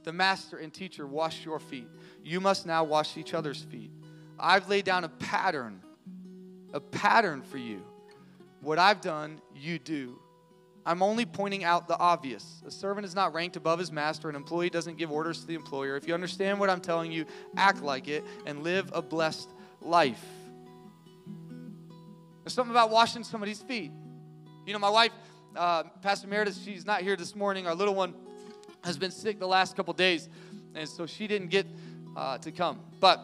the 0.04 0.12
master 0.12 0.58
and 0.58 0.72
teacher, 0.72 1.06
wash 1.06 1.44
your 1.44 1.58
feet, 1.58 1.88
you 2.22 2.40
must 2.40 2.66
now 2.66 2.84
wash 2.84 3.16
each 3.16 3.34
other's 3.34 3.62
feet. 3.62 3.90
I've 4.38 4.68
laid 4.68 4.84
down 4.84 5.04
a 5.04 5.08
pattern, 5.08 5.80
a 6.72 6.80
pattern 6.80 7.42
for 7.42 7.58
you. 7.58 7.82
What 8.60 8.78
I've 8.78 9.00
done, 9.00 9.40
you 9.54 9.78
do. 9.78 10.18
I'm 10.86 11.02
only 11.02 11.24
pointing 11.24 11.64
out 11.64 11.88
the 11.88 11.98
obvious. 11.98 12.62
A 12.66 12.70
servant 12.70 13.06
is 13.06 13.14
not 13.14 13.32
ranked 13.32 13.56
above 13.56 13.78
his 13.78 13.90
master. 13.90 14.28
An 14.28 14.36
employee 14.36 14.68
doesn't 14.70 14.98
give 14.98 15.10
orders 15.10 15.40
to 15.40 15.46
the 15.46 15.54
employer. 15.54 15.96
If 15.96 16.06
you 16.06 16.12
understand 16.12 16.60
what 16.60 16.68
I'm 16.68 16.80
telling 16.80 17.10
you, 17.10 17.24
act 17.56 17.82
like 17.82 18.08
it 18.08 18.22
and 18.44 18.62
live 18.62 18.90
a 18.92 19.00
blessed 19.00 19.48
life. 19.80 20.22
There's 22.42 22.52
something 22.52 22.72
about 22.72 22.90
washing 22.90 23.24
somebody's 23.24 23.62
feet. 23.62 23.92
You 24.66 24.72
know, 24.74 24.78
my 24.78 24.90
wife, 24.90 25.12
uh, 25.56 25.84
Pastor 26.02 26.28
Meredith, 26.28 26.58
she's 26.62 26.84
not 26.84 27.00
here 27.00 27.16
this 27.16 27.34
morning. 27.34 27.66
Our 27.66 27.74
little 27.74 27.94
one, 27.94 28.14
has 28.84 28.98
been 28.98 29.10
sick 29.10 29.38
the 29.38 29.46
last 29.46 29.76
couple 29.76 29.92
days, 29.94 30.28
and 30.74 30.88
so 30.88 31.06
she 31.06 31.26
didn't 31.26 31.48
get 31.48 31.66
uh, 32.16 32.38
to 32.38 32.52
come. 32.52 32.80
But 33.00 33.20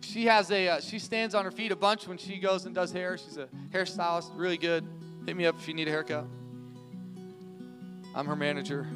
she 0.00 0.26
has 0.26 0.50
a 0.50 0.68
uh, 0.68 0.80
she 0.80 0.98
stands 0.98 1.34
on 1.34 1.44
her 1.44 1.50
feet 1.50 1.70
a 1.70 1.76
bunch 1.76 2.08
when 2.08 2.18
she 2.18 2.38
goes 2.38 2.66
and 2.66 2.74
does 2.74 2.92
hair. 2.92 3.16
She's 3.18 3.36
a 3.36 3.48
hairstylist, 3.72 4.30
really 4.34 4.56
good. 4.56 4.84
Hit 5.26 5.36
me 5.36 5.46
up 5.46 5.56
if 5.58 5.68
you 5.68 5.74
need 5.74 5.86
a 5.86 5.90
haircut. 5.90 6.24
I'm 8.14 8.26
her 8.26 8.36
manager. 8.36 8.86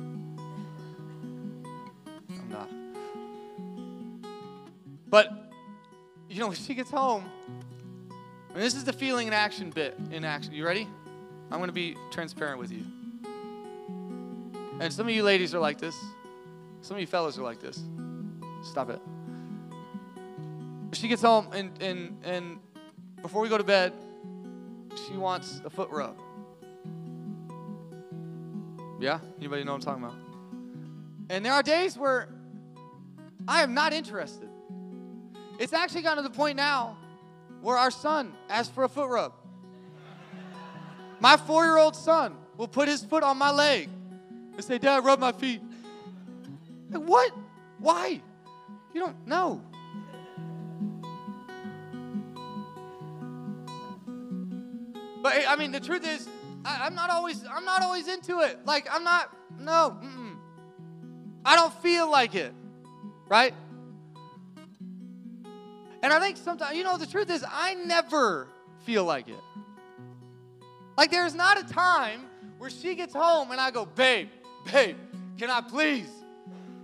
I'm 2.31 2.49
not. 2.49 2.69
But 5.09 5.53
you 6.29 6.41
know, 6.41 6.49
when 6.49 6.57
she 6.57 6.75
gets 6.75 6.91
home, 6.91 7.25
and 8.53 8.63
this 8.63 8.75
is 8.75 8.85
the 8.85 8.93
feeling 8.93 9.29
in 9.29 9.33
action 9.33 9.71
bit 9.71 9.97
in 10.11 10.25
action. 10.25 10.53
You 10.55 10.65
ready? 10.65 10.89
I'm 11.51 11.59
going 11.59 11.69
to 11.69 11.75
be 11.75 11.97
transparent 12.11 12.59
with 12.59 12.73
you. 12.73 12.85
And 14.81 14.93
some 14.93 15.07
of 15.07 15.15
you 15.15 15.23
ladies 15.23 15.55
are 15.55 15.61
like 15.61 15.79
this. 15.79 15.97
Some 16.81 16.97
of 16.97 17.01
you 17.01 17.07
fellas 17.07 17.39
are 17.39 17.43
like 17.43 17.61
this. 17.61 17.83
Stop 18.63 18.91
it. 18.91 19.01
She 20.93 21.09
gets 21.09 21.23
home 21.23 21.49
and 21.53 21.71
and 21.81 22.19
and 22.25 22.59
before 23.23 23.41
we 23.41 23.49
go 23.49 23.57
to 23.57 23.65
bed, 23.65 23.93
she 25.07 25.17
wants 25.17 25.61
a 25.65 25.71
foot 25.71 25.91
rub. 25.91 26.17
Yeah? 29.01 29.19
Anybody 29.39 29.65
know 29.65 29.73
what 29.73 29.87
I'm 29.87 30.01
talking 30.01 30.05
about? 30.05 30.17
And 31.31 31.45
there 31.45 31.53
are 31.53 31.63
days 31.63 31.97
where 31.97 32.29
I 33.47 33.63
am 33.63 33.75
not 33.75 33.93
interested. 33.93 34.49
It's 35.59 35.73
actually 35.73 36.03
gotten 36.03 36.23
to 36.23 36.29
the 36.29 36.35
point 36.35 36.57
now 36.57 36.97
where 37.63 37.77
our 37.77 37.91
son 37.91 38.35
asks 38.51 38.73
for 38.75 38.85
a 38.85 38.89
foot 38.89 39.09
rub. 39.09 39.33
My 41.21 41.37
four 41.37 41.65
year 41.65 41.79
old 41.79 41.97
son 41.97 42.35
will 42.57 42.69
put 42.69 42.89
his 42.89 43.05
foot 43.05 43.23
on 43.23 43.39
my 43.39 43.51
leg 43.51 43.89
and 44.57 44.65
say, 44.65 44.79
Dad, 44.79 45.05
rub 45.05 45.19
my 45.19 45.33
feet. 45.33 45.61
Like, 46.91 47.03
what? 47.03 47.33
Why? 47.79 48.21
You 48.93 49.01
don't 49.01 49.27
know. 49.27 49.61
But 55.23 55.43
I 55.49 55.57
mean, 55.57 55.73
the 55.73 55.81
truth 55.81 56.07
is, 56.07 56.29
I, 56.65 56.87
am 56.87 56.95
not 56.95 57.11
always, 57.11 57.43
I'm 57.51 57.65
not 57.65 57.83
always 57.83 58.09
into 58.09 58.41
it. 58.41 58.59
Like, 58.67 58.87
I'm 58.91 59.05
not, 59.05 59.35
no, 59.59 59.97
mm-mm. 60.03 60.37
I 61.45 61.57
don't 61.57 61.73
feel 61.83 62.11
like 62.11 62.35
it, 62.35 62.53
right? 63.29 63.55
And 66.03 66.13
I 66.13 66.21
think 66.21 66.37
sometimes, 66.37 66.77
you 66.77 66.85
know, 66.85 66.99
the 66.99 67.07
truth 67.07 67.31
is, 67.31 67.45
I 67.51 67.75
never 67.75 68.49
feel 68.85 69.05
like 69.05 69.29
it. 69.29 69.41
Like, 70.99 71.11
there's 71.11 71.35
not 71.35 71.59
a 71.59 71.73
time 71.73 72.27
where 72.59 72.69
she 72.69 72.95
gets 72.95 73.15
home 73.15 73.51
and 73.51 73.61
I 73.61 73.71
go, 73.71 73.87
babe, 73.87 74.29
babe, 74.73 74.97
can 75.39 75.51
I 75.51 75.61
please, 75.61 76.09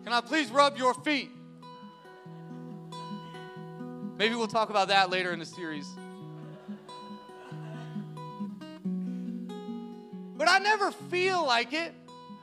can 0.05 0.13
I 0.13 0.21
please 0.21 0.51
rub 0.51 0.77
your 0.77 0.95
feet? 0.95 1.31
Maybe 4.17 4.35
we'll 4.35 4.49
talk 4.49 4.71
about 4.71 4.89
that 4.89 5.11
later 5.11 5.33
in 5.33 5.39
the 5.39 5.47
series. 5.47 5.89
But 10.37 10.49
I 10.49 10.59
never 10.59 10.91
feel 10.91 11.45
like 11.47 11.73
it. 11.73 11.95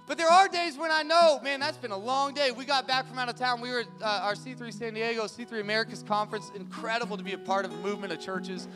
But 0.08 0.18
there 0.18 0.30
are 0.30 0.48
days 0.48 0.78
when 0.78 0.90
I 0.90 1.04
know, 1.04 1.40
man, 1.44 1.60
that's 1.60 1.78
been 1.78 1.92
a 1.92 1.98
long 1.98 2.34
day. 2.34 2.52
We 2.52 2.64
got 2.64 2.88
back 2.88 3.08
from 3.08 3.20
out 3.20 3.28
of 3.28 3.36
town. 3.36 3.60
We 3.60 3.72
were 3.72 3.82
at 3.82 3.88
uh, 4.02 4.06
our 4.24 4.36
C3 4.36 4.74
San 4.74 4.94
Diego, 4.94 5.26
C3 5.26 5.60
Americas 5.60 6.02
conference. 6.02 6.50
Incredible 6.56 7.18
to 7.18 7.24
be 7.24 7.34
a 7.34 7.38
part 7.38 7.66
of 7.66 7.74
a 7.74 7.78
movement 7.78 8.14
of 8.14 8.20
churches 8.22 8.68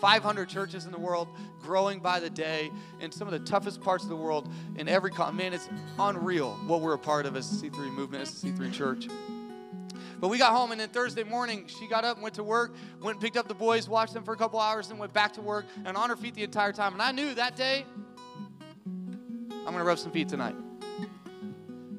500 0.00 0.48
churches 0.48 0.86
in 0.86 0.92
the 0.92 0.98
world, 0.98 1.28
growing 1.62 2.00
by 2.00 2.20
the 2.20 2.30
day 2.30 2.70
in 3.00 3.12
some 3.12 3.28
of 3.28 3.32
the 3.32 3.38
toughest 3.40 3.80
parts 3.80 4.02
of 4.04 4.10
the 4.10 4.16
world 4.16 4.50
in 4.76 4.88
every 4.88 5.12
man 5.32 5.52
it's 5.52 5.68
unreal 5.98 6.52
what 6.66 6.80
we're 6.80 6.94
a 6.94 6.98
part 6.98 7.26
of 7.26 7.36
as 7.36 7.62
a 7.62 7.66
c3 7.66 7.92
movement 7.92 8.22
as 8.22 8.42
a 8.42 8.46
c3 8.46 8.72
church. 8.72 9.06
But 10.18 10.28
we 10.28 10.38
got 10.38 10.52
home 10.52 10.72
and 10.72 10.80
then 10.80 10.88
thursday 10.88 11.24
morning 11.24 11.66
she 11.66 11.86
got 11.86 12.04
up 12.04 12.16
and 12.16 12.22
went 12.22 12.34
to 12.36 12.44
work 12.44 12.74
went 13.00 13.16
and 13.16 13.22
picked 13.22 13.36
up 13.36 13.48
the 13.48 13.54
boys 13.54 13.88
watched 13.88 14.14
them 14.14 14.24
for 14.24 14.34
a 14.34 14.36
couple 14.36 14.58
hours 14.58 14.90
and 14.90 14.98
went 14.98 15.12
back 15.12 15.32
to 15.34 15.42
work 15.42 15.66
and 15.84 15.96
on 15.96 16.08
her 16.08 16.16
feet 16.16 16.34
the 16.34 16.42
entire 16.42 16.72
time. 16.72 16.92
And 16.92 17.02
i 17.02 17.12
knew 17.12 17.34
that 17.34 17.56
day 17.56 17.84
i'm 18.86 19.64
going 19.64 19.78
to 19.78 19.84
rub 19.84 19.98
some 19.98 20.12
feet 20.12 20.28
tonight. 20.28 20.56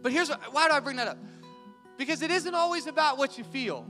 But 0.02 0.12
here's 0.12 0.30
what, 0.30 0.42
why 0.54 0.68
do 0.68 0.74
i 0.74 0.80
bring 0.80 0.98
that 0.98 1.08
up? 1.08 1.18
Because 1.98 2.22
it 2.22 2.32
isn't 2.32 2.56
always 2.56 2.88
about 2.88 3.18
what 3.18 3.38
you 3.38 3.44
feel 3.44 3.86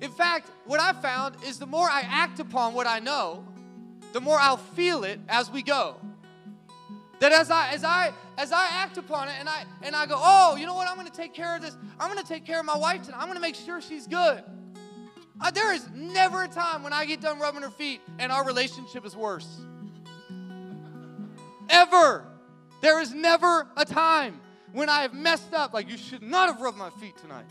in 0.00 0.10
fact, 0.10 0.50
what 0.64 0.80
I've 0.80 1.00
found 1.02 1.36
is 1.44 1.58
the 1.58 1.66
more 1.66 1.88
I 1.88 2.02
act 2.08 2.40
upon 2.40 2.74
what 2.74 2.86
I 2.86 2.98
know, 2.98 3.44
the 4.12 4.20
more 4.20 4.38
I'll 4.38 4.56
feel 4.56 5.04
it 5.04 5.20
as 5.28 5.50
we 5.50 5.62
go. 5.62 5.96
That 7.20 7.32
as 7.32 7.50
I 7.50 7.72
as 7.72 7.82
I 7.82 8.12
as 8.36 8.52
I 8.52 8.66
act 8.70 8.96
upon 8.96 9.28
it 9.28 9.34
and 9.40 9.48
I 9.48 9.64
and 9.82 9.96
I 9.96 10.06
go, 10.06 10.14
oh, 10.16 10.56
you 10.56 10.66
know 10.66 10.74
what? 10.74 10.88
I'm 10.88 11.04
to 11.04 11.12
take 11.12 11.34
care 11.34 11.56
of 11.56 11.62
this. 11.62 11.76
I'm 11.98 12.16
to 12.16 12.24
take 12.24 12.44
care 12.44 12.60
of 12.60 12.66
my 12.66 12.76
wife 12.76 13.02
tonight. 13.02 13.18
I'm 13.20 13.32
to 13.34 13.40
make 13.40 13.56
sure 13.56 13.80
she's 13.80 14.06
good. 14.06 14.44
Uh, 15.40 15.50
there 15.50 15.72
is 15.72 15.88
never 15.94 16.44
a 16.44 16.48
time 16.48 16.82
when 16.82 16.92
I 16.92 17.04
get 17.04 17.20
done 17.20 17.38
rubbing 17.38 17.62
her 17.62 17.70
feet 17.70 18.00
and 18.18 18.32
our 18.32 18.44
relationship 18.44 19.04
is 19.04 19.16
worse. 19.16 19.60
Ever. 21.68 22.24
There 22.80 23.00
is 23.00 23.12
never 23.12 23.66
a 23.76 23.84
time 23.84 24.40
when 24.72 24.88
I 24.88 25.02
have 25.02 25.14
messed 25.14 25.52
up 25.52 25.74
like 25.74 25.88
you 25.88 25.96
should 25.96 26.22
not 26.22 26.48
have 26.48 26.60
rubbed 26.60 26.78
my 26.78 26.90
feet 26.90 27.16
tonight. 27.18 27.46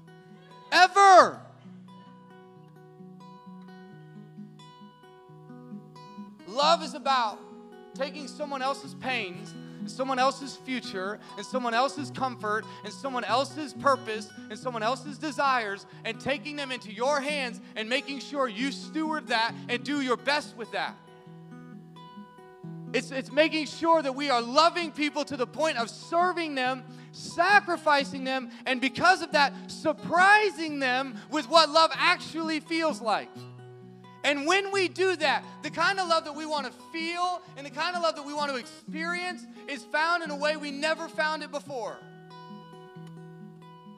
Ever. 0.71 1.41
Love 6.47 6.81
is 6.81 6.93
about 6.93 7.39
taking 7.93 8.27
someone 8.27 8.61
else's 8.61 8.93
pains 8.95 9.53
and 9.79 9.89
someone 9.89 10.19
else's 10.19 10.55
future 10.55 11.19
and 11.37 11.45
someone 11.45 11.73
else's 11.73 12.11
comfort 12.11 12.65
and 12.83 12.93
someone 12.93 13.23
else's 13.23 13.73
purpose 13.73 14.29
and 14.49 14.57
someone 14.57 14.83
else's 14.83 15.17
desires 15.17 15.85
and 16.05 16.19
taking 16.19 16.55
them 16.55 16.71
into 16.71 16.91
your 16.91 17.19
hands 17.19 17.59
and 17.75 17.89
making 17.89 18.19
sure 18.19 18.47
you 18.47 18.71
steward 18.71 19.27
that 19.27 19.53
and 19.69 19.83
do 19.83 20.01
your 20.01 20.17
best 20.17 20.55
with 20.55 20.71
that. 20.71 20.95
It's, 22.93 23.11
it's 23.11 23.31
making 23.31 23.65
sure 23.65 24.01
that 24.01 24.15
we 24.15 24.29
are 24.29 24.41
loving 24.41 24.91
people 24.91 25.25
to 25.25 25.35
the 25.35 25.47
point 25.47 25.77
of 25.77 25.89
serving 25.89 26.55
them, 26.55 26.83
sacrificing 27.11 28.23
them, 28.23 28.49
and 28.65 28.79
because 28.79 29.21
of 29.21 29.33
that, 29.33 29.53
surprising 29.67 30.79
them 30.79 31.15
with 31.29 31.49
what 31.49 31.69
love 31.69 31.91
actually 31.93 32.61
feels 32.61 33.01
like. 33.01 33.29
And 34.27 34.45
when 34.45 34.73
we 34.73 34.89
do 34.89 35.15
that, 35.15 35.45
the 35.63 35.69
kind 35.69 36.01
of 36.01 36.09
love 36.09 36.25
that 36.25 36.35
we 36.35 36.45
want 36.45 36.65
to 36.65 36.73
feel 36.91 37.41
and 37.55 37.65
the 37.65 37.71
kind 37.71 37.95
of 37.95 38.01
love 38.03 38.17
that 38.17 38.25
we 38.25 38.33
want 38.33 38.51
to 38.51 38.57
experience 38.57 39.41
is 39.69 39.85
found 39.85 40.21
in 40.21 40.31
a 40.31 40.35
way 40.35 40.57
we 40.57 40.69
never 40.69 41.07
found 41.07 41.43
it 41.43 41.51
before. 41.51 41.95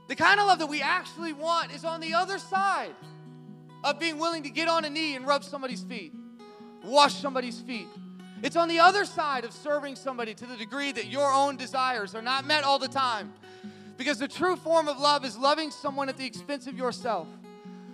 The 0.07 0.15
kind 0.15 0.39
of 0.39 0.45
love 0.45 0.59
that 0.59 0.67
we 0.67 0.83
actually 0.83 1.33
want 1.33 1.73
is 1.73 1.83
on 1.83 1.99
the 1.99 2.13
other 2.13 2.37
side 2.37 2.93
of 3.83 3.97
being 3.97 4.19
willing 4.19 4.43
to 4.43 4.51
get 4.51 4.67
on 4.67 4.85
a 4.85 4.89
knee 4.91 5.15
and 5.15 5.25
rub 5.25 5.43
somebody's 5.43 5.81
feet, 5.81 6.13
wash 6.83 7.15
somebody's 7.15 7.59
feet. 7.61 7.87
It's 8.43 8.55
on 8.55 8.67
the 8.67 8.77
other 8.77 9.05
side 9.05 9.45
of 9.45 9.51
serving 9.51 9.95
somebody 9.95 10.35
to 10.35 10.45
the 10.45 10.57
degree 10.57 10.91
that 10.91 11.07
your 11.07 11.31
own 11.31 11.57
desires 11.57 12.13
are 12.13 12.21
not 12.21 12.45
met 12.45 12.63
all 12.63 12.77
the 12.77 12.87
time. 12.87 13.33
Because 13.97 14.19
the 14.19 14.27
true 14.27 14.55
form 14.57 14.87
of 14.89 14.99
love 14.99 15.25
is 15.25 15.35
loving 15.35 15.71
someone 15.71 16.07
at 16.07 16.17
the 16.17 16.25
expense 16.27 16.67
of 16.67 16.77
yourself. 16.77 17.27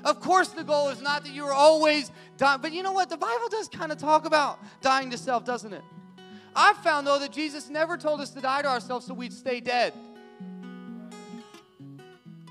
Of 0.06 0.20
course, 0.20 0.49
the 0.49 0.64
goal 0.64 0.89
is 0.89 1.01
not 1.01 1.24
that 1.24 1.34
you 1.34 1.45
are 1.45 1.53
always 1.53 2.12
dying, 2.38 2.62
but 2.62 2.72
you 2.72 2.84
know 2.84 2.91
what? 2.91 3.10
The 3.10 3.18
Bible 3.18 3.49
does 3.49 3.68
kind 3.68 3.91
of 3.91 3.97
talk 3.97 4.26
about 4.26 4.60
dying 4.82 5.10
to 5.10 5.18
self, 5.18 5.43
doesn't 5.43 5.74
it? 5.74 5.82
I've 6.56 6.78
found, 6.78 7.08
though, 7.08 7.18
that 7.18 7.32
Jesus 7.32 7.70
never 7.70 7.97
told 7.97 8.22
us 8.22 8.30
to 8.30 8.39
die 8.39 8.62
to 8.62 8.68
ourselves 8.68 9.08
so 9.08 9.16
we'd 9.16 9.34
stay 9.34 9.60
dead. 9.60 9.93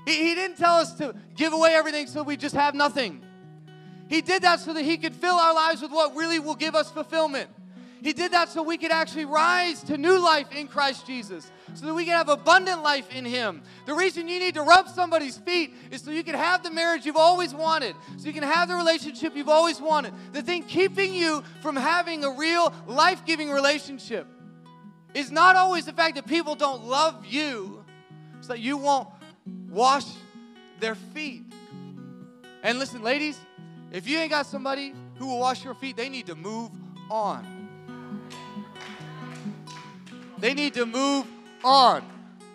He, 0.05 0.27
he 0.27 0.35
didn't 0.35 0.57
tell 0.57 0.75
us 0.75 0.93
to 0.95 1.15
give 1.35 1.53
away 1.53 1.73
everything 1.73 2.07
so 2.07 2.23
we 2.23 2.35
just 2.35 2.55
have 2.55 2.75
nothing. 2.75 3.23
He 4.09 4.21
did 4.21 4.43
that 4.43 4.59
so 4.59 4.73
that 4.73 4.83
He 4.83 4.97
could 4.97 5.15
fill 5.15 5.35
our 5.35 5.55
lives 5.55 5.81
with 5.81 5.91
what 5.91 6.13
really 6.13 6.39
will 6.39 6.55
give 6.55 6.75
us 6.75 6.91
fulfillment. 6.91 7.49
He 8.05 8.13
did 8.13 8.33
that 8.33 8.49
so 8.49 8.61
we 8.61 8.77
could 8.77 8.91
actually 8.91 9.25
rise 9.25 9.81
to 9.85 9.97
new 9.97 10.19
life 10.19 10.51
in 10.51 10.67
Christ 10.67 11.07
Jesus, 11.07 11.51
so 11.73 11.87
that 11.87 11.93
we 11.95 12.05
can 12.05 12.13
have 12.13 12.29
abundant 12.29 12.83
life 12.83 13.09
in 13.09 13.25
Him. 13.25 13.63
The 13.87 13.95
reason 13.95 14.27
you 14.27 14.39
need 14.39 14.53
to 14.53 14.61
rub 14.61 14.87
somebody's 14.87 15.39
feet 15.39 15.73
is 15.89 16.03
so 16.03 16.11
you 16.11 16.23
can 16.23 16.35
have 16.35 16.61
the 16.61 16.69
marriage 16.69 17.03
you've 17.03 17.17
always 17.17 17.51
wanted, 17.51 17.95
so 18.17 18.27
you 18.27 18.33
can 18.33 18.43
have 18.43 18.67
the 18.67 18.75
relationship 18.75 19.35
you've 19.35 19.49
always 19.49 19.81
wanted. 19.81 20.13
The 20.33 20.43
thing 20.43 20.61
keeping 20.61 21.15
you 21.15 21.43
from 21.63 21.75
having 21.75 22.23
a 22.23 22.29
real 22.29 22.71
life 22.85 23.25
giving 23.25 23.49
relationship 23.49 24.27
is 25.15 25.31
not 25.31 25.55
always 25.55 25.87
the 25.87 25.93
fact 25.93 26.13
that 26.17 26.27
people 26.27 26.53
don't 26.53 26.85
love 26.85 27.25
you, 27.25 27.83
it's 28.37 28.49
that 28.49 28.59
you 28.59 28.77
won't 28.77 29.07
wash 29.67 30.05
their 30.79 30.93
feet. 30.93 31.41
And 32.61 32.77
listen, 32.77 33.01
ladies, 33.01 33.39
if 33.91 34.07
you 34.07 34.19
ain't 34.19 34.29
got 34.29 34.45
somebody 34.45 34.93
who 35.15 35.25
will 35.25 35.39
wash 35.39 35.63
your 35.63 35.73
feet, 35.73 35.97
they 35.97 36.07
need 36.07 36.27
to 36.27 36.35
move 36.35 36.69
on. 37.09 37.54
They 40.39 40.53
need 40.53 40.73
to 40.75 40.85
move 40.85 41.25
on. 41.63 42.03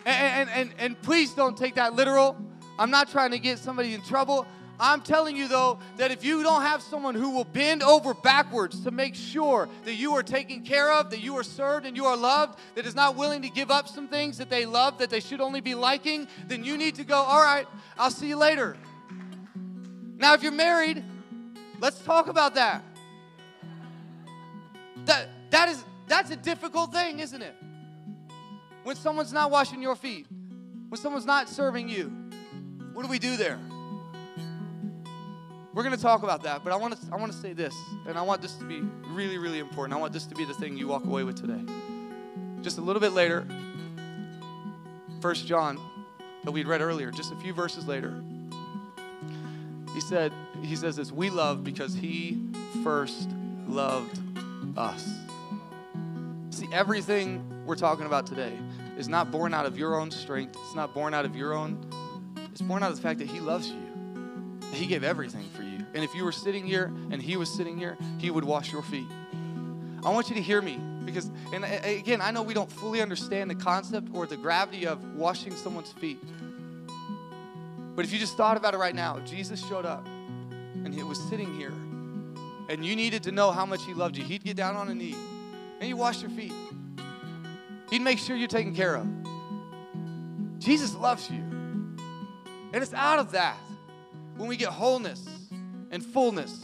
And, 0.05 0.49
and, 0.49 0.49
and, 0.49 0.73
and 0.77 1.01
please 1.01 1.33
don't 1.33 1.57
take 1.57 1.75
that 1.75 1.93
literal. 1.93 2.37
I'm 2.79 2.89
not 2.89 3.09
trying 3.09 3.31
to 3.31 3.39
get 3.39 3.59
somebody 3.59 3.93
in 3.93 4.01
trouble. 4.01 4.47
I'm 4.79 5.01
telling 5.01 5.37
you, 5.37 5.47
though, 5.47 5.77
that 5.97 6.09
if 6.09 6.23
you 6.23 6.41
don't 6.41 6.63
have 6.63 6.81
someone 6.81 7.13
who 7.13 7.29
will 7.29 7.43
bend 7.43 7.83
over 7.83 8.15
backwards 8.15 8.83
to 8.83 8.89
make 8.89 9.13
sure 9.13 9.69
that 9.85 9.93
you 9.93 10.13
are 10.13 10.23
taken 10.23 10.63
care 10.63 10.91
of, 10.91 11.11
that 11.11 11.19
you 11.19 11.35
are 11.35 11.43
served, 11.43 11.85
and 11.85 11.95
you 11.95 12.05
are 12.05 12.17
loved, 12.17 12.57
that 12.73 12.87
is 12.87 12.95
not 12.95 13.15
willing 13.15 13.43
to 13.43 13.49
give 13.49 13.69
up 13.69 13.87
some 13.87 14.07
things 14.07 14.39
that 14.39 14.49
they 14.49 14.65
love, 14.65 14.97
that 14.97 15.11
they 15.11 15.19
should 15.19 15.39
only 15.39 15.61
be 15.61 15.75
liking, 15.75 16.27
then 16.47 16.63
you 16.63 16.77
need 16.77 16.95
to 16.95 17.03
go, 17.03 17.15
all 17.15 17.43
right, 17.43 17.67
I'll 17.99 18.09
see 18.09 18.27
you 18.27 18.37
later. 18.37 18.75
Now, 20.17 20.33
if 20.33 20.41
you're 20.41 20.51
married, 20.51 21.03
let's 21.79 21.99
talk 21.99 22.27
about 22.27 22.55
that. 22.55 22.83
That, 25.05 25.29
that 25.51 25.69
is, 25.69 25.83
that's 26.07 26.31
a 26.31 26.35
difficult 26.35 26.91
thing, 26.91 27.19
isn't 27.19 27.41
it? 27.41 27.55
When 28.83 28.95
someone's 28.95 29.31
not 29.31 29.51
washing 29.51 29.81
your 29.81 29.95
feet, 29.95 30.25
when 30.89 30.99
someone's 30.99 31.25
not 31.25 31.47
serving 31.47 31.87
you, 31.87 32.11
what 32.93 33.03
do 33.03 33.09
we 33.09 33.19
do 33.19 33.37
there? 33.37 33.59
We're 35.73 35.83
going 35.83 35.95
to 35.95 36.01
talk 36.01 36.23
about 36.23 36.43
that, 36.43 36.63
but 36.63 36.73
I 36.73 36.75
want 36.75 36.99
to 36.99 37.13
I 37.13 37.15
want 37.15 37.31
to 37.31 37.37
say 37.37 37.53
this, 37.53 37.73
and 38.05 38.17
I 38.17 38.21
want 38.23 38.41
this 38.41 38.55
to 38.55 38.65
be 38.65 38.81
really 39.07 39.37
really 39.37 39.59
important. 39.59 39.97
I 39.97 40.01
want 40.01 40.11
this 40.11 40.25
to 40.25 40.35
be 40.35 40.43
the 40.43 40.53
thing 40.53 40.75
you 40.75 40.87
walk 40.87 41.05
away 41.05 41.23
with 41.23 41.39
today. 41.39 41.63
Just 42.61 42.77
a 42.77 42.81
little 42.81 42.99
bit 42.99 43.13
later, 43.13 43.47
First 45.21 45.47
John 45.47 45.79
that 46.43 46.51
we'd 46.51 46.67
read 46.67 46.81
earlier, 46.81 47.11
just 47.11 47.31
a 47.31 47.35
few 47.37 47.53
verses 47.53 47.87
later. 47.87 48.21
He 49.93 50.01
said 50.01 50.33
he 50.61 50.75
says 50.75 50.97
this, 50.97 51.11
we 51.11 51.29
love 51.29 51.63
because 51.63 51.93
he 51.93 52.49
first 52.83 53.29
loved 53.67 54.19
us. 54.77 55.20
Everything 56.71 57.65
we're 57.65 57.75
talking 57.75 58.05
about 58.05 58.25
today 58.25 58.53
is 58.97 59.09
not 59.09 59.29
born 59.31 59.53
out 59.53 59.65
of 59.65 59.77
your 59.77 59.99
own 59.99 60.09
strength. 60.09 60.57
It's 60.63 60.75
not 60.75 60.93
born 60.93 61.13
out 61.13 61.25
of 61.25 61.35
your 61.35 61.53
own 61.53 61.85
it's 62.51 62.61
born 62.61 62.83
out 62.83 62.91
of 62.91 62.97
the 62.97 63.01
fact 63.01 63.19
that 63.19 63.29
he 63.29 63.39
loves 63.39 63.69
you. 63.69 64.59
He 64.73 64.85
gave 64.85 65.03
everything 65.03 65.49
for 65.55 65.63
you. 65.63 65.85
And 65.93 66.03
if 66.03 66.13
you 66.13 66.23
were 66.23 66.31
sitting 66.31 66.65
here 66.65 66.85
and 67.09 67.21
he 67.21 67.37
was 67.37 67.49
sitting 67.49 67.77
here, 67.77 67.97
he 68.17 68.29
would 68.29 68.43
wash 68.43 68.71
your 68.71 68.83
feet. 68.83 69.07
I 70.03 70.09
want 70.09 70.29
you 70.29 70.35
to 70.35 70.41
hear 70.41 70.61
me 70.61 70.79
because, 71.05 71.29
and 71.53 71.63
again, 71.63 72.21
I 72.21 72.31
know 72.31 72.41
we 72.43 72.53
don't 72.53 72.71
fully 72.71 73.01
understand 73.01 73.49
the 73.49 73.55
concept 73.55 74.09
or 74.13 74.25
the 74.25 74.37
gravity 74.37 74.85
of 74.85 75.15
washing 75.15 75.55
someone's 75.55 75.91
feet. 75.93 76.19
But 77.95 78.05
if 78.05 78.11
you 78.11 78.19
just 78.19 78.35
thought 78.35 78.57
about 78.57 78.73
it 78.73 78.77
right 78.77 78.95
now, 78.95 79.19
Jesus 79.19 79.65
showed 79.67 79.85
up 79.85 80.05
and 80.05 80.93
he 80.93 81.03
was 81.03 81.19
sitting 81.29 81.53
here 81.55 81.73
and 82.69 82.85
you 82.85 82.95
needed 82.95 83.23
to 83.23 83.31
know 83.31 83.51
how 83.51 83.65
much 83.65 83.83
he 83.85 83.93
loved 83.93 84.17
you, 84.17 84.23
he'd 84.23 84.43
get 84.43 84.57
down 84.57 84.75
on 84.75 84.89
a 84.89 84.95
knee 84.95 85.15
and 85.81 85.87
he'd 85.87 85.95
wash 85.95 86.21
your 86.21 86.29
feet. 86.29 86.53
He'd 87.89 88.03
make 88.03 88.19
sure 88.19 88.35
you're 88.35 88.47
taken 88.47 88.75
care 88.75 88.95
of. 88.95 89.07
Jesus 90.59 90.93
loves 90.93 91.27
you. 91.29 91.39
And 91.39 92.75
it's 92.75 92.93
out 92.93 93.17
of 93.17 93.31
that 93.31 93.57
when 94.37 94.47
we 94.47 94.57
get 94.57 94.69
wholeness 94.69 95.27
and 95.89 96.05
fullness 96.05 96.63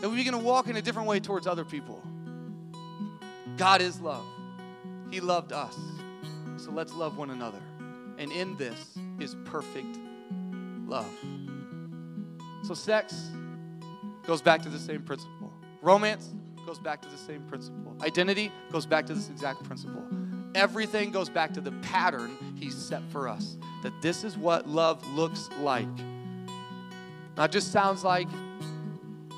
that 0.00 0.08
we 0.08 0.16
begin 0.16 0.32
to 0.32 0.38
walk 0.38 0.66
in 0.66 0.76
a 0.76 0.82
different 0.82 1.06
way 1.06 1.20
towards 1.20 1.46
other 1.46 1.64
people. 1.64 2.02
God 3.56 3.80
is 3.80 4.00
love. 4.00 4.26
He 5.12 5.20
loved 5.20 5.52
us. 5.52 5.78
So 6.56 6.72
let's 6.72 6.92
love 6.92 7.16
one 7.16 7.30
another. 7.30 7.62
And 8.18 8.32
in 8.32 8.56
this 8.56 8.98
is 9.20 9.36
perfect 9.44 9.96
love. 10.88 11.08
So 12.64 12.74
sex 12.74 13.30
goes 14.26 14.42
back 14.42 14.60
to 14.62 14.68
the 14.68 14.78
same 14.78 15.02
principle. 15.02 15.52
Romance 15.82 16.34
goes 16.68 16.78
back 16.78 17.00
to 17.00 17.08
the 17.08 17.16
same 17.16 17.40
principle. 17.44 17.96
Identity 18.02 18.52
goes 18.70 18.84
back 18.84 19.06
to 19.06 19.14
this 19.14 19.30
exact 19.30 19.64
principle. 19.64 20.04
Everything 20.54 21.10
goes 21.10 21.30
back 21.30 21.54
to 21.54 21.62
the 21.62 21.72
pattern 21.80 22.36
He 22.56 22.68
set 22.68 23.00
for 23.10 23.26
us. 23.26 23.56
That 23.82 23.94
this 24.02 24.22
is 24.22 24.36
what 24.36 24.68
love 24.68 25.02
looks 25.14 25.48
like. 25.60 25.88
Not 27.38 27.52
just 27.52 27.72
sounds 27.72 28.04
like, 28.04 28.28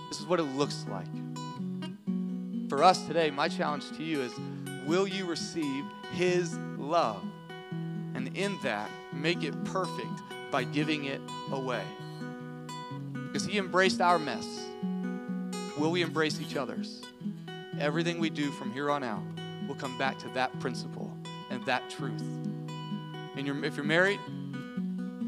this 0.09 0.19
is 0.19 0.27
what 0.27 0.41
it 0.41 0.43
looks 0.43 0.87
like. 0.91 1.07
For 2.69 2.83
us 2.83 3.07
today, 3.07 3.31
my 3.31 3.47
challenge 3.47 3.89
to 3.93 4.03
you 4.03 4.23
is 4.23 4.33
will 4.85 5.07
you 5.07 5.25
receive 5.25 5.85
His 6.11 6.59
love? 6.79 7.23
And 8.17 8.37
in 8.37 8.59
that, 8.65 8.91
make 9.13 9.45
it 9.45 9.55
perfect 9.67 10.21
by 10.51 10.65
giving 10.65 11.05
it 11.05 11.21
away. 11.53 11.85
Because 13.13 13.45
He 13.45 13.57
embraced 13.57 14.01
our 14.01 14.19
mess. 14.19 14.67
Will 15.79 15.93
we 15.93 16.03
embrace 16.03 16.41
each 16.41 16.57
other's? 16.57 17.05
Everything 17.81 18.21
we 18.21 18.29
do 18.29 18.51
from 18.51 18.71
here 18.73 18.91
on 18.91 19.03
out 19.03 19.23
will 19.67 19.75
come 19.75 19.97
back 19.97 20.19
to 20.19 20.29
that 20.29 20.57
principle 20.61 21.11
and 21.49 21.65
that 21.65 21.89
truth. 21.89 22.21
And 23.37 23.47
you're, 23.47 23.65
if 23.65 23.75
you're 23.75 23.87
married, 23.87 24.21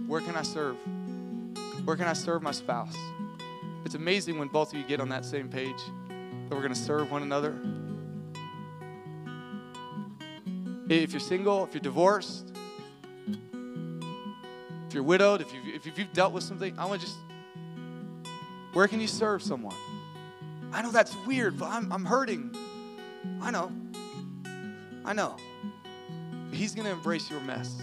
where 0.06 0.20
can 0.20 0.36
I 0.36 0.42
serve? 0.42 0.76
Where 1.86 1.96
can 1.96 2.06
I 2.06 2.12
serve 2.12 2.42
my 2.42 2.52
spouse? 2.52 2.94
It's 3.86 3.94
amazing 3.94 4.38
when 4.38 4.48
both 4.48 4.74
of 4.74 4.78
you 4.78 4.84
get 4.84 5.00
on 5.00 5.08
that 5.08 5.24
same 5.24 5.48
page 5.48 5.80
that 6.08 6.50
we're 6.54 6.60
going 6.60 6.74
to 6.74 6.78
serve 6.78 7.10
one 7.10 7.22
another. 7.22 7.58
If 10.90 11.12
you're 11.12 11.20
single, 11.20 11.64
if 11.64 11.72
you're 11.72 11.80
divorced, 11.80 12.52
if 14.88 14.92
you're 14.92 15.02
widowed, 15.02 15.40
if 15.40 15.54
you've, 15.54 15.86
if 15.86 15.98
you've 15.98 16.12
dealt 16.12 16.34
with 16.34 16.44
something, 16.44 16.78
I 16.78 16.84
want 16.84 17.00
to 17.00 17.06
just, 17.06 17.18
where 18.74 18.86
can 18.86 19.00
you 19.00 19.06
serve 19.06 19.42
someone? 19.42 19.74
I 20.72 20.82
know 20.82 20.90
that's 20.90 21.14
weird, 21.26 21.58
but 21.58 21.66
I'm, 21.70 21.92
I'm 21.92 22.04
hurting. 22.04 22.54
I 23.40 23.50
know. 23.50 23.70
I 25.04 25.12
know. 25.12 25.36
He's 26.50 26.74
going 26.74 26.86
to 26.86 26.92
embrace 26.92 27.30
your 27.30 27.40
mess. 27.40 27.80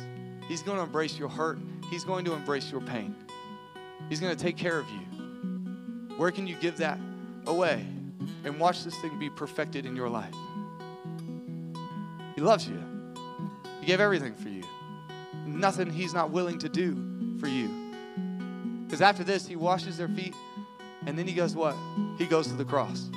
He's 0.48 0.64
going 0.64 0.78
to 0.78 0.84
embrace 0.84 1.18
your 1.18 1.30
hurt. 1.30 1.60
He's 1.92 2.04
going 2.04 2.26
to 2.26 2.34
embrace 2.34 2.72
your 2.72 2.82
pain. 2.82 3.16
He's 4.10 4.20
going 4.20 4.36
to 4.36 4.42
take 4.42 4.58
care 4.58 4.80
of 4.80 4.88
you. 4.90 6.16
Where 6.18 6.32
can 6.32 6.48
you 6.48 6.56
give 6.56 6.78
that 6.78 7.00
away 7.46 7.86
and 8.44 8.60
watch 8.60 8.84
this 8.84 8.98
thing 9.00 9.18
be 9.20 9.30
perfected 9.30 9.86
in 9.86 9.96
your 9.96 10.10
life? 10.10 10.34
He 12.36 12.42
loves 12.42 12.68
you. 12.68 12.84
He 13.82 13.86
gave 13.86 14.00
everything 14.00 14.34
for 14.36 14.50
you. 14.50 14.64
Nothing 15.46 15.92
he's 15.92 16.14
not 16.14 16.32
willing 16.32 16.60
to 16.60 16.70
do 16.70 17.38
for 17.40 17.48
you. 17.48 17.70
Because 18.86 19.02
after 19.02 19.24
this, 19.24 19.48
he 19.48 19.56
washes 19.56 19.98
their 19.98 20.08
feet 20.08 20.34
and 21.06 21.18
then 21.18 21.28
he 21.28 21.34
goes 21.34 21.56
what? 21.56 21.76
He 22.18 22.26
goes 22.26 22.48
to 22.48 22.54
the 22.54 22.66
cross. 22.66 23.10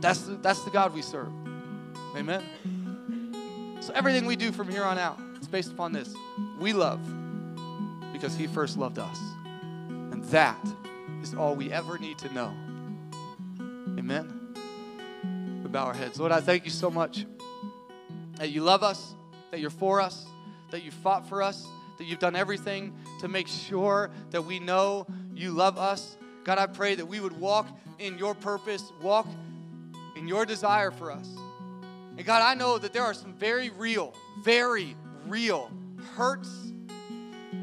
That's 0.00 0.20
the, 0.22 0.36
that's 0.36 0.62
the 0.64 0.70
God 0.70 0.92
we 0.94 1.02
serve. 1.02 1.32
Amen. 2.16 2.42
So 3.80 3.92
everything 3.94 4.26
we 4.26 4.36
do 4.36 4.52
from 4.52 4.68
here 4.68 4.84
on 4.84 4.98
out, 4.98 5.18
it's 5.36 5.46
based 5.46 5.72
upon 5.72 5.92
this. 5.92 6.14
We 6.60 6.72
love 6.72 7.00
because 8.12 8.36
he 8.36 8.46
first 8.46 8.76
loved 8.76 8.98
us. 8.98 9.18
And 10.12 10.24
that 10.24 10.58
is 11.22 11.34
all 11.34 11.54
we 11.54 11.72
ever 11.72 11.98
need 11.98 12.18
to 12.18 12.32
know. 12.32 12.54
Amen. 13.98 14.54
We 15.62 15.70
bow 15.70 15.86
our 15.86 15.94
heads. 15.94 16.18
Lord, 16.18 16.32
I 16.32 16.40
thank 16.40 16.64
you 16.64 16.70
so 16.70 16.90
much 16.90 17.26
that 18.36 18.50
you 18.50 18.62
love 18.62 18.82
us, 18.82 19.14
that 19.50 19.60
you're 19.60 19.70
for 19.70 20.00
us, 20.00 20.26
that 20.70 20.82
you 20.82 20.90
fought 20.90 21.28
for 21.28 21.42
us, 21.42 21.66
that 21.98 22.04
you've 22.04 22.18
done 22.18 22.36
everything 22.36 22.92
to 23.20 23.28
make 23.28 23.48
sure 23.48 24.10
that 24.30 24.42
we 24.42 24.58
know 24.58 25.06
you 25.34 25.50
love 25.50 25.78
us. 25.78 26.16
God, 26.44 26.58
I 26.58 26.66
pray 26.66 26.94
that 26.94 27.06
we 27.06 27.20
would 27.20 27.38
walk 27.38 27.68
in 27.98 28.18
your 28.18 28.34
purpose, 28.34 28.92
walk 29.00 29.26
in 30.16 30.28
your 30.28 30.44
desire 30.44 30.90
for 30.90 31.10
us. 31.10 31.28
And 32.16 32.24
God, 32.24 32.42
I 32.42 32.54
know 32.54 32.78
that 32.78 32.92
there 32.92 33.02
are 33.02 33.14
some 33.14 33.32
very 33.34 33.70
real, 33.70 34.14
very 34.42 34.96
real 35.26 35.70
hurts, 36.16 36.72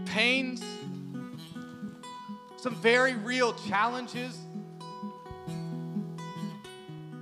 pains, 0.05 0.63
some 2.57 2.75
very 2.75 3.15
real 3.15 3.53
challenges. 3.53 4.37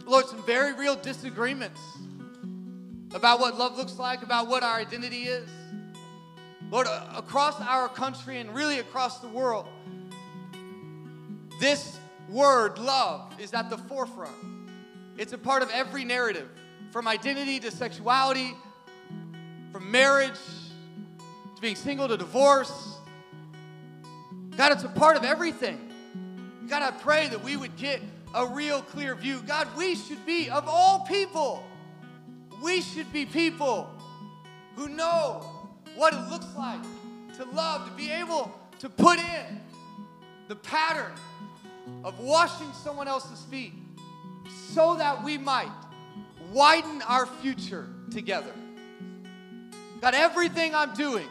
Lord, 0.05 0.25
some 0.25 0.43
very 0.45 0.73
real 0.73 0.95
disagreements 0.95 1.79
about 3.13 3.39
what 3.39 3.57
love 3.57 3.77
looks 3.77 3.99
like, 3.99 4.23
about 4.23 4.47
what 4.47 4.63
our 4.63 4.77
identity 4.77 5.23
is. 5.23 5.47
Lord, 6.71 6.87
across 7.15 7.59
our 7.61 7.89
country 7.89 8.39
and 8.39 8.53
really 8.53 8.79
across 8.79 9.19
the 9.19 9.27
world, 9.27 9.67
this 11.59 11.99
word, 12.29 12.79
love, 12.79 13.33
is 13.39 13.53
at 13.53 13.69
the 13.69 13.77
forefront. 13.77 14.35
It's 15.17 15.33
a 15.33 15.37
part 15.37 15.61
of 15.61 15.69
every 15.71 16.05
narrative, 16.05 16.49
from 16.91 17.07
identity 17.07 17.59
to 17.59 17.71
sexuality, 17.71 18.55
from 19.71 19.91
marriage 19.91 20.39
to 21.55 21.61
being 21.61 21.75
single 21.75 22.07
to 22.07 22.17
divorce. 22.17 22.95
God, 24.55 24.71
it's 24.71 24.83
a 24.83 24.89
part 24.89 25.17
of 25.17 25.23
everything. 25.23 25.91
God, 26.67 26.81
I 26.81 26.91
pray 26.91 27.27
that 27.27 27.43
we 27.43 27.57
would 27.57 27.75
get 27.75 28.01
a 28.33 28.45
real 28.45 28.81
clear 28.81 29.15
view. 29.15 29.41
God, 29.45 29.67
we 29.77 29.95
should 29.95 30.25
be, 30.25 30.49
of 30.49 30.67
all 30.67 31.01
people, 31.01 31.63
we 32.63 32.81
should 32.81 33.11
be 33.11 33.25
people 33.25 33.89
who 34.75 34.87
know 34.87 35.43
what 35.95 36.13
it 36.13 36.29
looks 36.29 36.47
like 36.57 36.81
to 37.35 37.45
love, 37.53 37.89
to 37.89 37.95
be 37.95 38.11
able 38.11 38.57
to 38.79 38.89
put 38.89 39.19
in 39.19 39.59
the 40.47 40.55
pattern 40.55 41.11
of 42.03 42.19
washing 42.19 42.71
someone 42.73 43.07
else's 43.07 43.43
feet 43.45 43.73
so 44.73 44.95
that 44.95 45.23
we 45.23 45.37
might 45.37 45.71
widen 46.51 47.01
our 47.03 47.25
future 47.25 47.87
together. 48.11 48.53
God, 50.01 50.15
everything 50.15 50.73
I'm 50.73 50.93
doing 50.93 51.27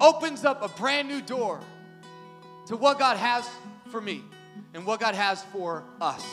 opens 0.00 0.44
up 0.44 0.62
a 0.62 0.68
brand 0.68 1.08
new 1.08 1.20
door 1.20 1.60
to 2.66 2.76
what 2.76 2.98
God 2.98 3.16
has 3.16 3.48
for 3.90 4.00
me 4.00 4.22
and 4.74 4.84
what 4.86 5.00
God 5.00 5.14
has 5.14 5.42
for 5.52 5.84
us. 6.00 6.24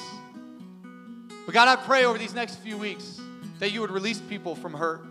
But 1.45 1.53
God, 1.53 1.68
I 1.68 1.76
pray 1.82 2.05
over 2.05 2.18
these 2.18 2.34
next 2.34 2.55
few 2.55 2.78
weeks 2.78 3.20
that 3.59 3.72
you 3.72 3.82
would 3.82 3.91
release 3.91 4.20
people 4.20 4.55
from 4.55 4.74
hurt, 4.74 5.05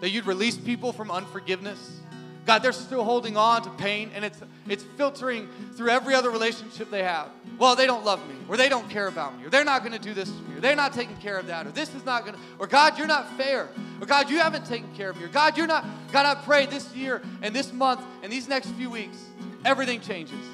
that 0.00 0.10
you'd 0.10 0.26
release 0.26 0.56
people 0.56 0.92
from 0.92 1.10
unforgiveness. 1.10 2.00
God, 2.46 2.62
they're 2.62 2.72
still 2.72 3.04
holding 3.04 3.36
on 3.36 3.62
to 3.62 3.70
pain 3.70 4.10
and 4.14 4.24
it's, 4.24 4.38
it's 4.68 4.82
filtering 4.96 5.48
through 5.76 5.88
every 5.88 6.14
other 6.14 6.30
relationship 6.30 6.90
they 6.90 7.02
have. 7.02 7.28
Well, 7.58 7.76
they 7.76 7.86
don't 7.86 8.04
love 8.04 8.26
me, 8.28 8.34
or 8.48 8.56
they 8.56 8.68
don't 8.68 8.88
care 8.90 9.06
about 9.06 9.38
me, 9.38 9.46
or 9.46 9.50
they're 9.50 9.64
not 9.64 9.82
going 9.82 9.92
to 9.92 9.98
do 9.98 10.12
this 10.12 10.28
for 10.28 10.50
me, 10.50 10.58
or 10.58 10.60
they're 10.60 10.76
not 10.76 10.92
taking 10.92 11.16
care 11.16 11.38
of 11.38 11.46
that, 11.46 11.66
or 11.66 11.70
this 11.70 11.94
is 11.94 12.04
not 12.04 12.22
going 12.22 12.34
to, 12.34 12.40
or 12.58 12.66
God, 12.66 12.98
you're 12.98 13.06
not 13.06 13.30
fair, 13.36 13.68
or 14.00 14.06
God, 14.06 14.28
you 14.28 14.38
haven't 14.38 14.66
taken 14.66 14.92
care 14.94 15.10
of 15.10 15.16
me, 15.16 15.24
or 15.24 15.28
God, 15.28 15.56
you're 15.56 15.66
not, 15.66 15.84
God, 16.12 16.26
I 16.26 16.34
pray 16.42 16.66
this 16.66 16.94
year 16.94 17.22
and 17.42 17.54
this 17.54 17.72
month 17.72 18.00
and 18.22 18.32
these 18.32 18.48
next 18.48 18.68
few 18.70 18.90
weeks, 18.90 19.16
everything 19.64 20.00
changes. 20.00 20.44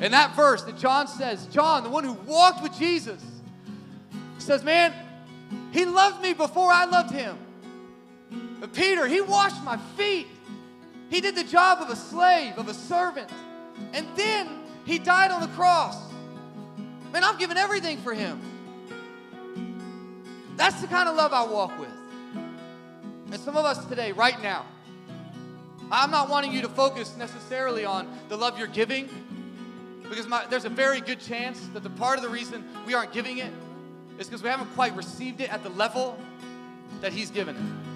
And 0.00 0.12
that 0.12 0.34
verse 0.34 0.62
that 0.64 0.76
John 0.76 1.06
says, 1.06 1.46
John, 1.46 1.84
the 1.84 1.90
one 1.90 2.04
who 2.04 2.14
walked 2.14 2.62
with 2.62 2.76
Jesus, 2.76 3.22
says, 4.38 4.64
Man, 4.64 4.92
he 5.70 5.84
loved 5.84 6.22
me 6.22 6.32
before 6.32 6.72
I 6.72 6.84
loved 6.84 7.12
him. 7.12 7.38
But 8.60 8.72
Peter, 8.72 9.06
he 9.06 9.20
washed 9.20 9.62
my 9.64 9.76
feet. 9.96 10.26
He 11.12 11.20
did 11.20 11.36
the 11.36 11.44
job 11.44 11.82
of 11.82 11.90
a 11.90 11.96
slave, 11.96 12.56
of 12.56 12.68
a 12.68 12.74
servant. 12.74 13.30
And 13.92 14.06
then 14.16 14.48
he 14.86 14.98
died 14.98 15.30
on 15.30 15.42
the 15.42 15.48
cross. 15.48 15.94
Man, 17.12 17.22
I'm 17.22 17.36
giving 17.36 17.58
everything 17.58 17.98
for 17.98 18.14
him. 18.14 18.40
That's 20.56 20.80
the 20.80 20.86
kind 20.86 21.10
of 21.10 21.14
love 21.14 21.34
I 21.34 21.44
walk 21.44 21.78
with. 21.78 21.92
And 23.30 23.38
some 23.40 23.58
of 23.58 23.66
us 23.66 23.84
today, 23.84 24.12
right 24.12 24.42
now, 24.42 24.64
I'm 25.90 26.10
not 26.10 26.30
wanting 26.30 26.50
you 26.50 26.62
to 26.62 26.68
focus 26.70 27.14
necessarily 27.18 27.84
on 27.84 28.08
the 28.30 28.36
love 28.38 28.58
you're 28.58 28.66
giving, 28.66 29.10
because 30.08 30.26
my, 30.26 30.46
there's 30.46 30.64
a 30.64 30.70
very 30.70 31.02
good 31.02 31.20
chance 31.20 31.60
that 31.74 31.82
the 31.82 31.90
part 31.90 32.16
of 32.16 32.22
the 32.22 32.30
reason 32.30 32.64
we 32.86 32.94
aren't 32.94 33.12
giving 33.12 33.36
it 33.36 33.52
is 34.18 34.28
because 34.28 34.42
we 34.42 34.48
haven't 34.48 34.72
quite 34.74 34.96
received 34.96 35.42
it 35.42 35.52
at 35.52 35.62
the 35.62 35.70
level 35.70 36.18
that 37.02 37.12
He's 37.12 37.30
given 37.30 37.56
it. 37.56 37.91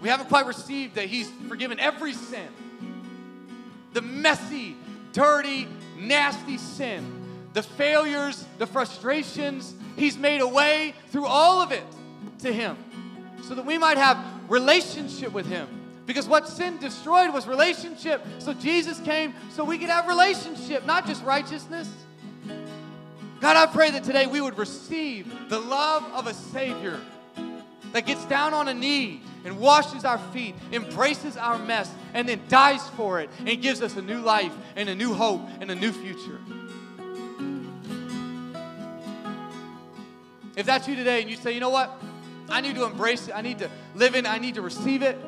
We 0.00 0.08
haven't 0.08 0.28
quite 0.28 0.46
received 0.46 0.96
that 0.96 1.06
He's 1.06 1.30
forgiven 1.48 1.80
every 1.80 2.12
sin. 2.12 2.48
The 3.92 4.02
messy, 4.02 4.76
dirty, 5.12 5.66
nasty 5.98 6.58
sin, 6.58 7.24
the 7.54 7.62
failures, 7.62 8.44
the 8.58 8.66
frustrations, 8.66 9.74
He's 9.96 10.18
made 10.18 10.40
a 10.40 10.48
way 10.48 10.94
through 11.08 11.26
all 11.26 11.62
of 11.62 11.72
it 11.72 11.84
to 12.40 12.52
Him 12.52 12.76
so 13.42 13.54
that 13.54 13.64
we 13.64 13.78
might 13.78 13.96
have 13.96 14.18
relationship 14.48 15.32
with 15.32 15.46
Him. 15.46 15.68
Because 16.04 16.28
what 16.28 16.46
sin 16.46 16.78
destroyed 16.78 17.32
was 17.32 17.46
relationship. 17.46 18.24
So 18.38 18.52
Jesus 18.54 19.00
came 19.00 19.34
so 19.50 19.64
we 19.64 19.76
could 19.76 19.88
have 19.88 20.06
relationship, 20.06 20.86
not 20.86 21.06
just 21.06 21.24
righteousness. 21.24 21.88
God, 23.40 23.56
I 23.56 23.66
pray 23.70 23.90
that 23.90 24.04
today 24.04 24.26
we 24.26 24.40
would 24.40 24.56
receive 24.56 25.48
the 25.48 25.58
love 25.58 26.04
of 26.14 26.26
a 26.26 26.34
Savior 26.34 27.00
that 27.92 28.06
gets 28.06 28.24
down 28.26 28.54
on 28.54 28.68
a 28.68 28.74
knee 28.74 29.20
and 29.46 29.58
washes 29.58 30.04
our 30.04 30.18
feet, 30.18 30.54
embraces 30.72 31.36
our 31.36 31.58
mess, 31.58 31.90
and 32.14 32.28
then 32.28 32.40
dies 32.48 32.86
for 32.90 33.20
it 33.20 33.30
and 33.46 33.62
gives 33.62 33.80
us 33.80 33.96
a 33.96 34.02
new 34.02 34.20
life 34.20 34.52
and 34.74 34.88
a 34.88 34.94
new 34.94 35.14
hope 35.14 35.40
and 35.60 35.70
a 35.70 35.74
new 35.74 35.92
future. 35.92 36.40
If 40.56 40.66
that's 40.66 40.88
you 40.88 40.96
today 40.96 41.20
and 41.20 41.30
you 41.30 41.36
say, 41.36 41.52
you 41.52 41.60
know 41.60 41.70
what? 41.70 42.02
I 42.48 42.60
need 42.60 42.74
to 42.76 42.84
embrace 42.84 43.28
it, 43.28 43.34
I 43.34 43.42
need 43.42 43.58
to 43.58 43.70
live 43.94 44.14
in 44.14 44.26
it, 44.26 44.28
I 44.28 44.38
need 44.38 44.54
to 44.56 44.62
receive 44.62 45.02
it. 45.02 45.18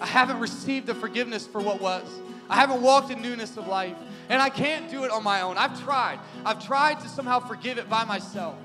I 0.00 0.06
haven't 0.06 0.40
received 0.40 0.86
the 0.86 0.94
forgiveness 0.94 1.46
for 1.46 1.60
what 1.60 1.80
was. 1.80 2.04
I 2.50 2.56
haven't 2.56 2.82
walked 2.82 3.10
in 3.10 3.22
newness 3.22 3.56
of 3.56 3.66
life. 3.68 3.96
And 4.28 4.40
I 4.40 4.48
can't 4.48 4.90
do 4.90 5.04
it 5.04 5.10
on 5.10 5.22
my 5.22 5.42
own. 5.42 5.58
I've 5.58 5.82
tried. 5.84 6.18
I've 6.44 6.64
tried 6.64 7.00
to 7.00 7.08
somehow 7.08 7.40
forgive 7.40 7.78
it 7.78 7.90
by 7.90 8.04
myself. 8.04 8.56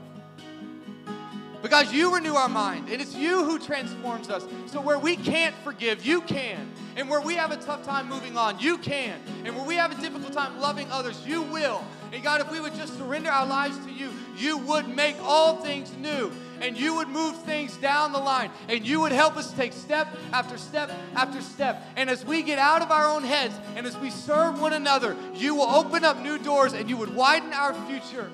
Because 1.62 1.91
you 1.91 2.14
renew 2.16 2.36
our 2.36 2.47
mind, 2.47 2.89
and 2.89 3.01
it's 3.01 3.16
you 3.16 3.43
who 3.43 3.60
transforms 3.60 4.30
us. 4.30 4.45
So 4.68 4.80
where 4.80 4.97
we 4.97 5.18
can't 5.18 5.55
forgive, 5.64 6.05
you 6.05 6.22
can. 6.22 6.72
And 6.95 7.10
where 7.10 7.22
we 7.22 7.36
have 7.36 7.51
a 7.51 7.57
tough 7.57 7.84
time 7.84 8.07
moving 8.07 8.38
on, 8.38 8.60
you 8.60 8.78
can. 8.78 9.20
And 9.43 9.55
where 9.55 9.66
we 9.66 9.76
have 9.76 9.97
a 9.97 10.01
difficult 10.01 10.32
time 10.32 10.60
loving 10.60 10.89
others, 10.91 11.26
you 11.26 11.41
will. 11.41 11.84
And 12.14 12.24
God, 12.24 12.41
if 12.41 12.51
we 12.51 12.60
would 12.60 12.76
just 12.76 12.97
surrender 12.97 13.30
our 13.30 13.45
lives 13.45 13.78
to 13.86 13.91
you, 13.91 14.10
you 14.38 14.57
would 14.57 14.88
make 14.88 15.18
all 15.22 15.57
things 15.57 15.95
new 15.97 16.32
and 16.62 16.78
you 16.78 16.95
would 16.95 17.07
move 17.07 17.36
things 17.43 17.78
down 17.78 18.12
the 18.12 18.20
line 18.20 18.51
and 18.68 18.86
you 18.86 18.99
would 18.99 19.12
help 19.12 19.38
us 19.38 19.51
take 19.53 19.74
step 19.74 20.07
after 20.32 20.57
step 20.57 20.91
after 21.16 21.41
step. 21.41 21.86
And 21.95 22.10
as 22.10 22.26
we 22.26 22.41
get 22.41 22.60
out 22.60 22.82
of 22.82 22.91
our 22.91 23.05
own 23.05 23.24
heads 23.24 23.55
and 23.76 23.86
as 23.86 23.97
we 23.97 24.10
serve 24.10 24.60
one 24.60 24.74
another, 24.74 25.16
you 25.36 25.55
will 25.55 25.70
open 25.70 26.03
up 26.03 26.22
new 26.22 26.38
doors 26.38 26.74
and 26.74 26.89
you 26.89 26.97
would 26.97 27.14
widen 27.14 27.53
our 27.53 27.74
future. 27.88 28.30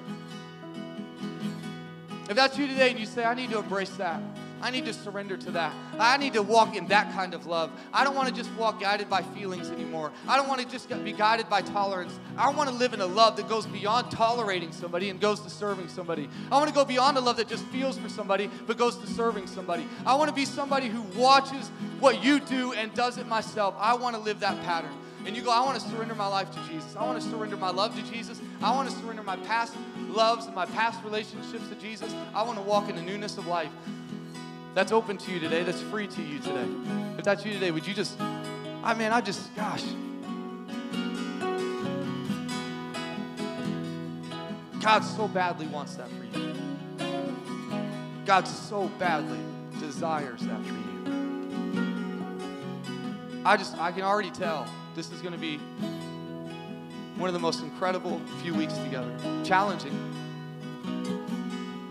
If 2.27 2.35
that's 2.35 2.57
you 2.57 2.67
today 2.67 2.89
and 2.89 2.99
you 2.99 3.05
say, 3.05 3.23
I 3.23 3.35
need 3.35 3.51
to 3.51 3.59
embrace 3.59 3.91
that. 3.97 4.19
I 4.61 4.71
need 4.71 4.85
to 4.85 4.93
surrender 4.93 5.37
to 5.37 5.51
that. 5.51 5.73
I 5.99 6.17
need 6.17 6.33
to 6.33 6.41
walk 6.41 6.75
in 6.75 6.87
that 6.87 7.13
kind 7.13 7.35
of 7.35 7.45
love. 7.45 7.71
I 7.93 8.03
don't 8.03 8.15
want 8.15 8.29
to 8.29 8.33
just 8.33 8.51
walk 8.53 8.79
guided 8.79 9.09
by 9.09 9.21
feelings 9.21 9.69
anymore. 9.69 10.11
I 10.27 10.37
don't 10.37 10.47
want 10.47 10.59
to 10.61 10.67
just 10.67 10.89
be 11.03 11.11
guided 11.11 11.49
by 11.49 11.61
tolerance. 11.61 12.19
I 12.35 12.49
want 12.49 12.69
to 12.69 12.75
live 12.75 12.95
in 12.95 13.01
a 13.01 13.05
love 13.05 13.35
that 13.35 13.47
goes 13.47 13.67
beyond 13.67 14.09
tolerating 14.09 14.71
somebody 14.71 15.09
and 15.09 15.19
goes 15.19 15.41
to 15.41 15.51
serving 15.51 15.87
somebody. 15.87 16.27
I 16.51 16.55
want 16.55 16.67
to 16.69 16.73
go 16.73 16.83
beyond 16.83 17.17
a 17.17 17.21
love 17.21 17.37
that 17.37 17.47
just 17.47 17.63
feels 17.65 17.97
for 17.97 18.09
somebody 18.09 18.49
but 18.65 18.77
goes 18.77 18.97
to 18.97 19.07
serving 19.07 19.45
somebody. 19.45 19.87
I 20.03 20.15
want 20.15 20.29
to 20.29 20.35
be 20.35 20.45
somebody 20.45 20.87
who 20.87 21.01
watches 21.19 21.69
what 21.99 22.23
you 22.23 22.39
do 22.39 22.73
and 22.73 22.91
does 22.95 23.19
it 23.19 23.27
myself. 23.27 23.75
I 23.77 23.93
want 23.93 24.15
to 24.15 24.21
live 24.21 24.39
that 24.39 24.59
pattern. 24.63 24.93
And 25.25 25.35
you 25.35 25.41
go, 25.41 25.51
I 25.51 25.61
want 25.65 25.79
to 25.79 25.89
surrender 25.89 26.13
my 26.13 26.27
life 26.27 26.51
to 26.51 26.59
Jesus. 26.69 26.95
I 26.95 27.03
want 27.03 27.21
to 27.21 27.27
surrender 27.27 27.57
my 27.57 27.71
love 27.71 27.95
to 27.95 28.03
Jesus. 28.11 28.39
I 28.61 28.75
want 28.75 28.89
to 28.89 28.95
surrender 28.95 29.23
my 29.23 29.37
past 29.37 29.75
loves 30.09 30.45
and 30.45 30.53
my 30.53 30.65
past 30.67 31.03
relationships 31.03 31.67
to 31.69 31.75
Jesus. 31.75 32.13
I 32.33 32.43
want 32.43 32.57
to 32.57 32.63
walk 32.63 32.89
in 32.89 32.95
the 32.95 33.01
newness 33.01 33.37
of 33.37 33.47
life 33.47 33.71
that's 34.75 34.91
open 34.91 35.17
to 35.17 35.31
you 35.31 35.39
today, 35.39 35.63
that's 35.63 35.81
free 35.81 36.05
to 36.05 36.21
you 36.21 36.37
today. 36.39 36.67
If 37.17 37.23
that's 37.23 37.45
you 37.45 37.53
today, 37.53 37.71
would 37.71 37.87
you 37.87 37.93
just, 37.93 38.19
I 38.83 38.93
mean, 38.93 39.11
I 39.11 39.21
just, 39.21 39.55
gosh. 39.55 39.83
God 44.81 44.99
so 44.99 45.27
badly 45.29 45.65
wants 45.67 45.95
that 45.95 46.09
for 46.09 46.37
you. 46.37 46.53
God 48.25 48.47
so 48.47 48.89
badly 48.99 49.39
desires 49.79 50.41
that 50.41 50.63
for 50.63 50.73
you. 50.73 50.81
I 53.45 53.55
just, 53.55 53.77
I 53.77 53.91
can 53.91 54.01
already 54.01 54.31
tell 54.31 54.67
this 54.95 55.11
is 55.11 55.21
going 55.21 55.33
to 55.33 55.39
be 55.39 55.57
one 57.17 57.27
of 57.27 57.33
the 57.33 57.39
most 57.39 57.61
incredible 57.61 58.21
few 58.41 58.53
weeks 58.53 58.73
together. 58.77 59.11
Challenging, 59.43 59.93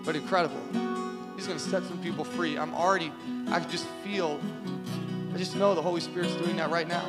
but 0.04 0.16
incredible. 0.16 0.60
He's 1.36 1.46
going 1.46 1.58
to 1.58 1.64
set 1.64 1.82
some 1.84 1.98
people 2.02 2.24
free. 2.24 2.56
I'm 2.56 2.74
already, 2.74 3.12
I 3.48 3.60
can 3.60 3.70
just 3.70 3.86
feel, 4.02 4.40
I 5.34 5.36
just 5.36 5.54
know 5.54 5.74
the 5.74 5.82
Holy 5.82 6.00
Spirit's 6.00 6.34
doing 6.36 6.56
that 6.56 6.70
right 6.70 6.88
now. 6.88 7.04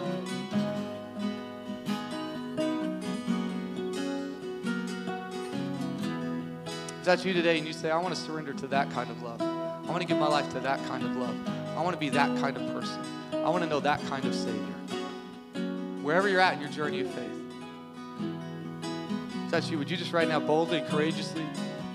Is 7.00 7.06
that 7.06 7.24
you 7.24 7.34
today 7.34 7.58
and 7.58 7.68
you 7.68 7.72
say, 7.74 7.92
I 7.92 8.00
want 8.00 8.16
to 8.16 8.20
surrender 8.20 8.52
to 8.54 8.68
that 8.68 8.90
kind 8.92 9.10
of 9.10 9.22
love? 9.22 9.42
I 9.42 9.90
want 9.90 10.02
to 10.02 10.08
give 10.08 10.18
my 10.18 10.28
life 10.28 10.52
to 10.54 10.60
that 10.62 10.86
kind 10.88 11.06
of 11.06 11.16
love. 11.16 11.36
I 11.78 11.82
want 11.82 11.94
to 11.94 12.00
be 12.00 12.10
that 12.10 12.36
kind 12.42 12.58
of 12.58 12.74
person. 12.74 13.00
I 13.32 13.50
want 13.50 13.64
to 13.64 13.70
know 13.70 13.80
that 13.80 14.04
kind 14.08 14.26
of 14.26 14.34
Savior. 14.34 14.76
Wherever 16.06 16.30
you're 16.30 16.40
at 16.40 16.54
in 16.54 16.62
your 16.62 16.70
journey 16.70 17.02
of 17.02 17.12
faith. 17.12 17.32
Is 19.46 19.52
that 19.52 19.72
you? 19.72 19.80
Would 19.80 19.90
you 19.90 19.98
just 19.98 20.14
right 20.14 20.28
now 20.28 20.40
boldly, 20.40 20.82
courageously, 20.82 21.44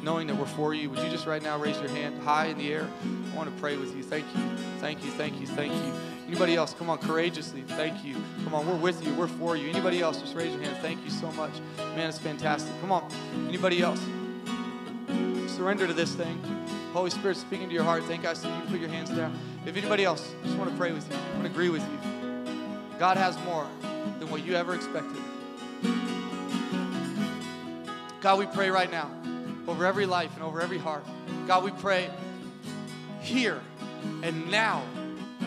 knowing 0.03 0.27
that 0.27 0.35
we're 0.35 0.47
for 0.47 0.75
you, 0.75 0.91
would 0.91 0.99
you 0.99 1.11
just 1.11 1.29
right 1.29 1.41
now 1.41 1.57
raise 1.57 1.79
your 1.79 1.91
hand 1.91 2.21
high 2.25 2.47
in 2.47 2.59
the 2.59 2.73
air? 2.73 2.91
I 3.33 3.37
want 3.37 3.55
to 3.55 3.61
pray 3.61 3.77
with 3.77 3.95
you. 3.95 4.03
Thank 4.03 4.27
you. 4.35 4.43
Thank 4.81 5.05
you. 5.05 5.13
Thank 5.13 5.41
you. 5.41 5.47
Thank 5.47 5.73
you. 5.73 5.93
Anybody 6.27 6.57
else? 6.57 6.75
Come 6.75 6.91
on, 6.91 6.99
courageously. 6.99 7.63
Thank 7.63 8.05
you. 8.05 8.17
Come 8.43 8.53
on, 8.53 8.67
we're 8.67 8.75
with 8.75 9.01
you. 9.07 9.15
We're 9.15 9.29
for 9.29 9.57
you. 9.57 9.71
Anybody 9.71 10.01
else? 10.01 10.21
Just 10.21 10.35
raise 10.35 10.53
your 10.53 10.63
hand. 10.65 10.77
Thank 10.79 11.05
you 11.05 11.11
so 11.11 11.31
much. 11.31 11.53
Man, 11.79 12.09
it's 12.09 12.19
fantastic. 12.19 12.73
Come 12.81 12.91
on. 12.91 13.09
Anybody 13.47 13.81
else? 13.81 14.01
Surrender 15.47 15.87
to 15.87 15.93
this 15.93 16.17
thing. 16.17 16.43
Holy 16.93 17.11
Spirit 17.11 17.37
speaking 17.37 17.69
to 17.69 17.75
your 17.75 17.85
heart. 17.85 18.03
Thank 18.07 18.25
God. 18.25 18.37
So 18.37 18.49
you 18.49 18.61
put 18.63 18.81
your 18.81 18.89
hands 18.89 19.11
down. 19.11 19.39
If 19.67 19.77
anybody 19.77 20.05
else, 20.05 20.35
just 20.43 20.59
want 20.59 20.69
to 20.69 20.77
pray 20.77 20.91
with 20.91 21.09
you. 21.09 21.17
I 21.17 21.31
want 21.35 21.45
to 21.45 21.51
agree 21.53 21.69
with 21.69 21.83
you. 21.83 22.99
God 22.99 23.17
has 23.17 23.39
more 23.45 23.69
than 24.19 24.31
what 24.31 24.45
you 24.45 24.55
ever 24.55 24.75
expected. 24.75 25.23
God, 28.21 28.39
we 28.39 28.47
pray 28.47 28.71
right 28.71 28.91
now 28.91 29.11
over 29.67 29.87
every 29.87 30.07
life 30.07 30.35
and 30.35 30.43
over 30.43 30.61
every 30.61 30.79
heart. 30.79 31.05
God, 31.47 31.65
we 31.65 31.71
pray 31.71 32.11
here 33.21 33.61
and 34.23 34.51
now, 34.51 34.83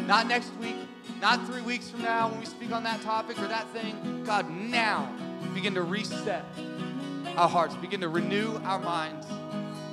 not 0.07 0.27
next 0.27 0.51
week, 0.57 0.75
not 1.21 1.45
three 1.45 1.61
weeks 1.61 1.89
from 1.89 2.01
now 2.01 2.29
when 2.29 2.39
we 2.39 2.45
speak 2.45 2.71
on 2.71 2.83
that 2.83 3.01
topic 3.01 3.37
or 3.39 3.47
that 3.47 3.67
thing. 3.69 4.23
God, 4.25 4.49
now 4.49 5.11
begin 5.53 5.75
to 5.75 5.83
reset 5.83 6.45
our 7.37 7.47
hearts, 7.47 7.75
begin 7.75 8.01
to 8.01 8.09
renew 8.09 8.57
our 8.63 8.79
minds. 8.79 9.25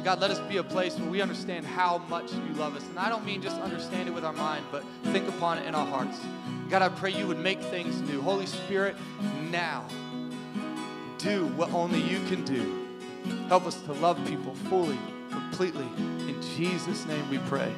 God, 0.05 0.21
let 0.21 0.31
us 0.31 0.39
be 0.49 0.57
a 0.57 0.63
place 0.63 0.99
where 0.99 1.11
we 1.11 1.21
understand 1.21 1.67
how 1.67 1.99
much 2.09 2.33
you 2.33 2.55
love 2.55 2.75
us. 2.77 2.85
And 2.89 2.99
I 2.99 3.09
don't 3.09 3.25
mean 3.25 3.43
just 3.43 3.61
understand 3.61 4.09
it 4.09 4.13
with 4.13 4.25
our 4.25 4.33
mind, 4.33 4.65
but 4.73 4.85
think 5.05 5.29
upon 5.29 5.59
it 5.59 5.67
in 5.67 5.75
our 5.75 5.87
hearts. 5.87 6.19
God, 6.71 6.83
I 6.83 6.89
pray 6.89 7.13
you 7.13 7.27
would 7.27 7.39
make 7.39 7.61
things 7.61 8.01
new. 8.03 8.21
Holy 8.21 8.47
Spirit, 8.47 8.97
now 9.51 9.85
do 11.19 11.47
what 11.49 11.73
only 11.73 12.01
you 12.01 12.19
can 12.29 12.45
do. 12.45 12.87
Help 13.49 13.67
us 13.67 13.81
to 13.83 13.93
love 13.95 14.19
people 14.27 14.55
fully, 14.55 14.99
completely. 15.31 15.87
In 16.29 16.41
Jesus' 16.57 17.05
name 17.07 17.29
we 17.29 17.39
pray. 17.39 17.73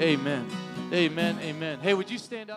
Amen. 0.00 0.48
Amen. 0.92 1.38
Amen. 1.40 1.80
Hey, 1.80 1.94
would 1.94 2.10
you 2.10 2.18
stand 2.18 2.50
up? 2.50 2.56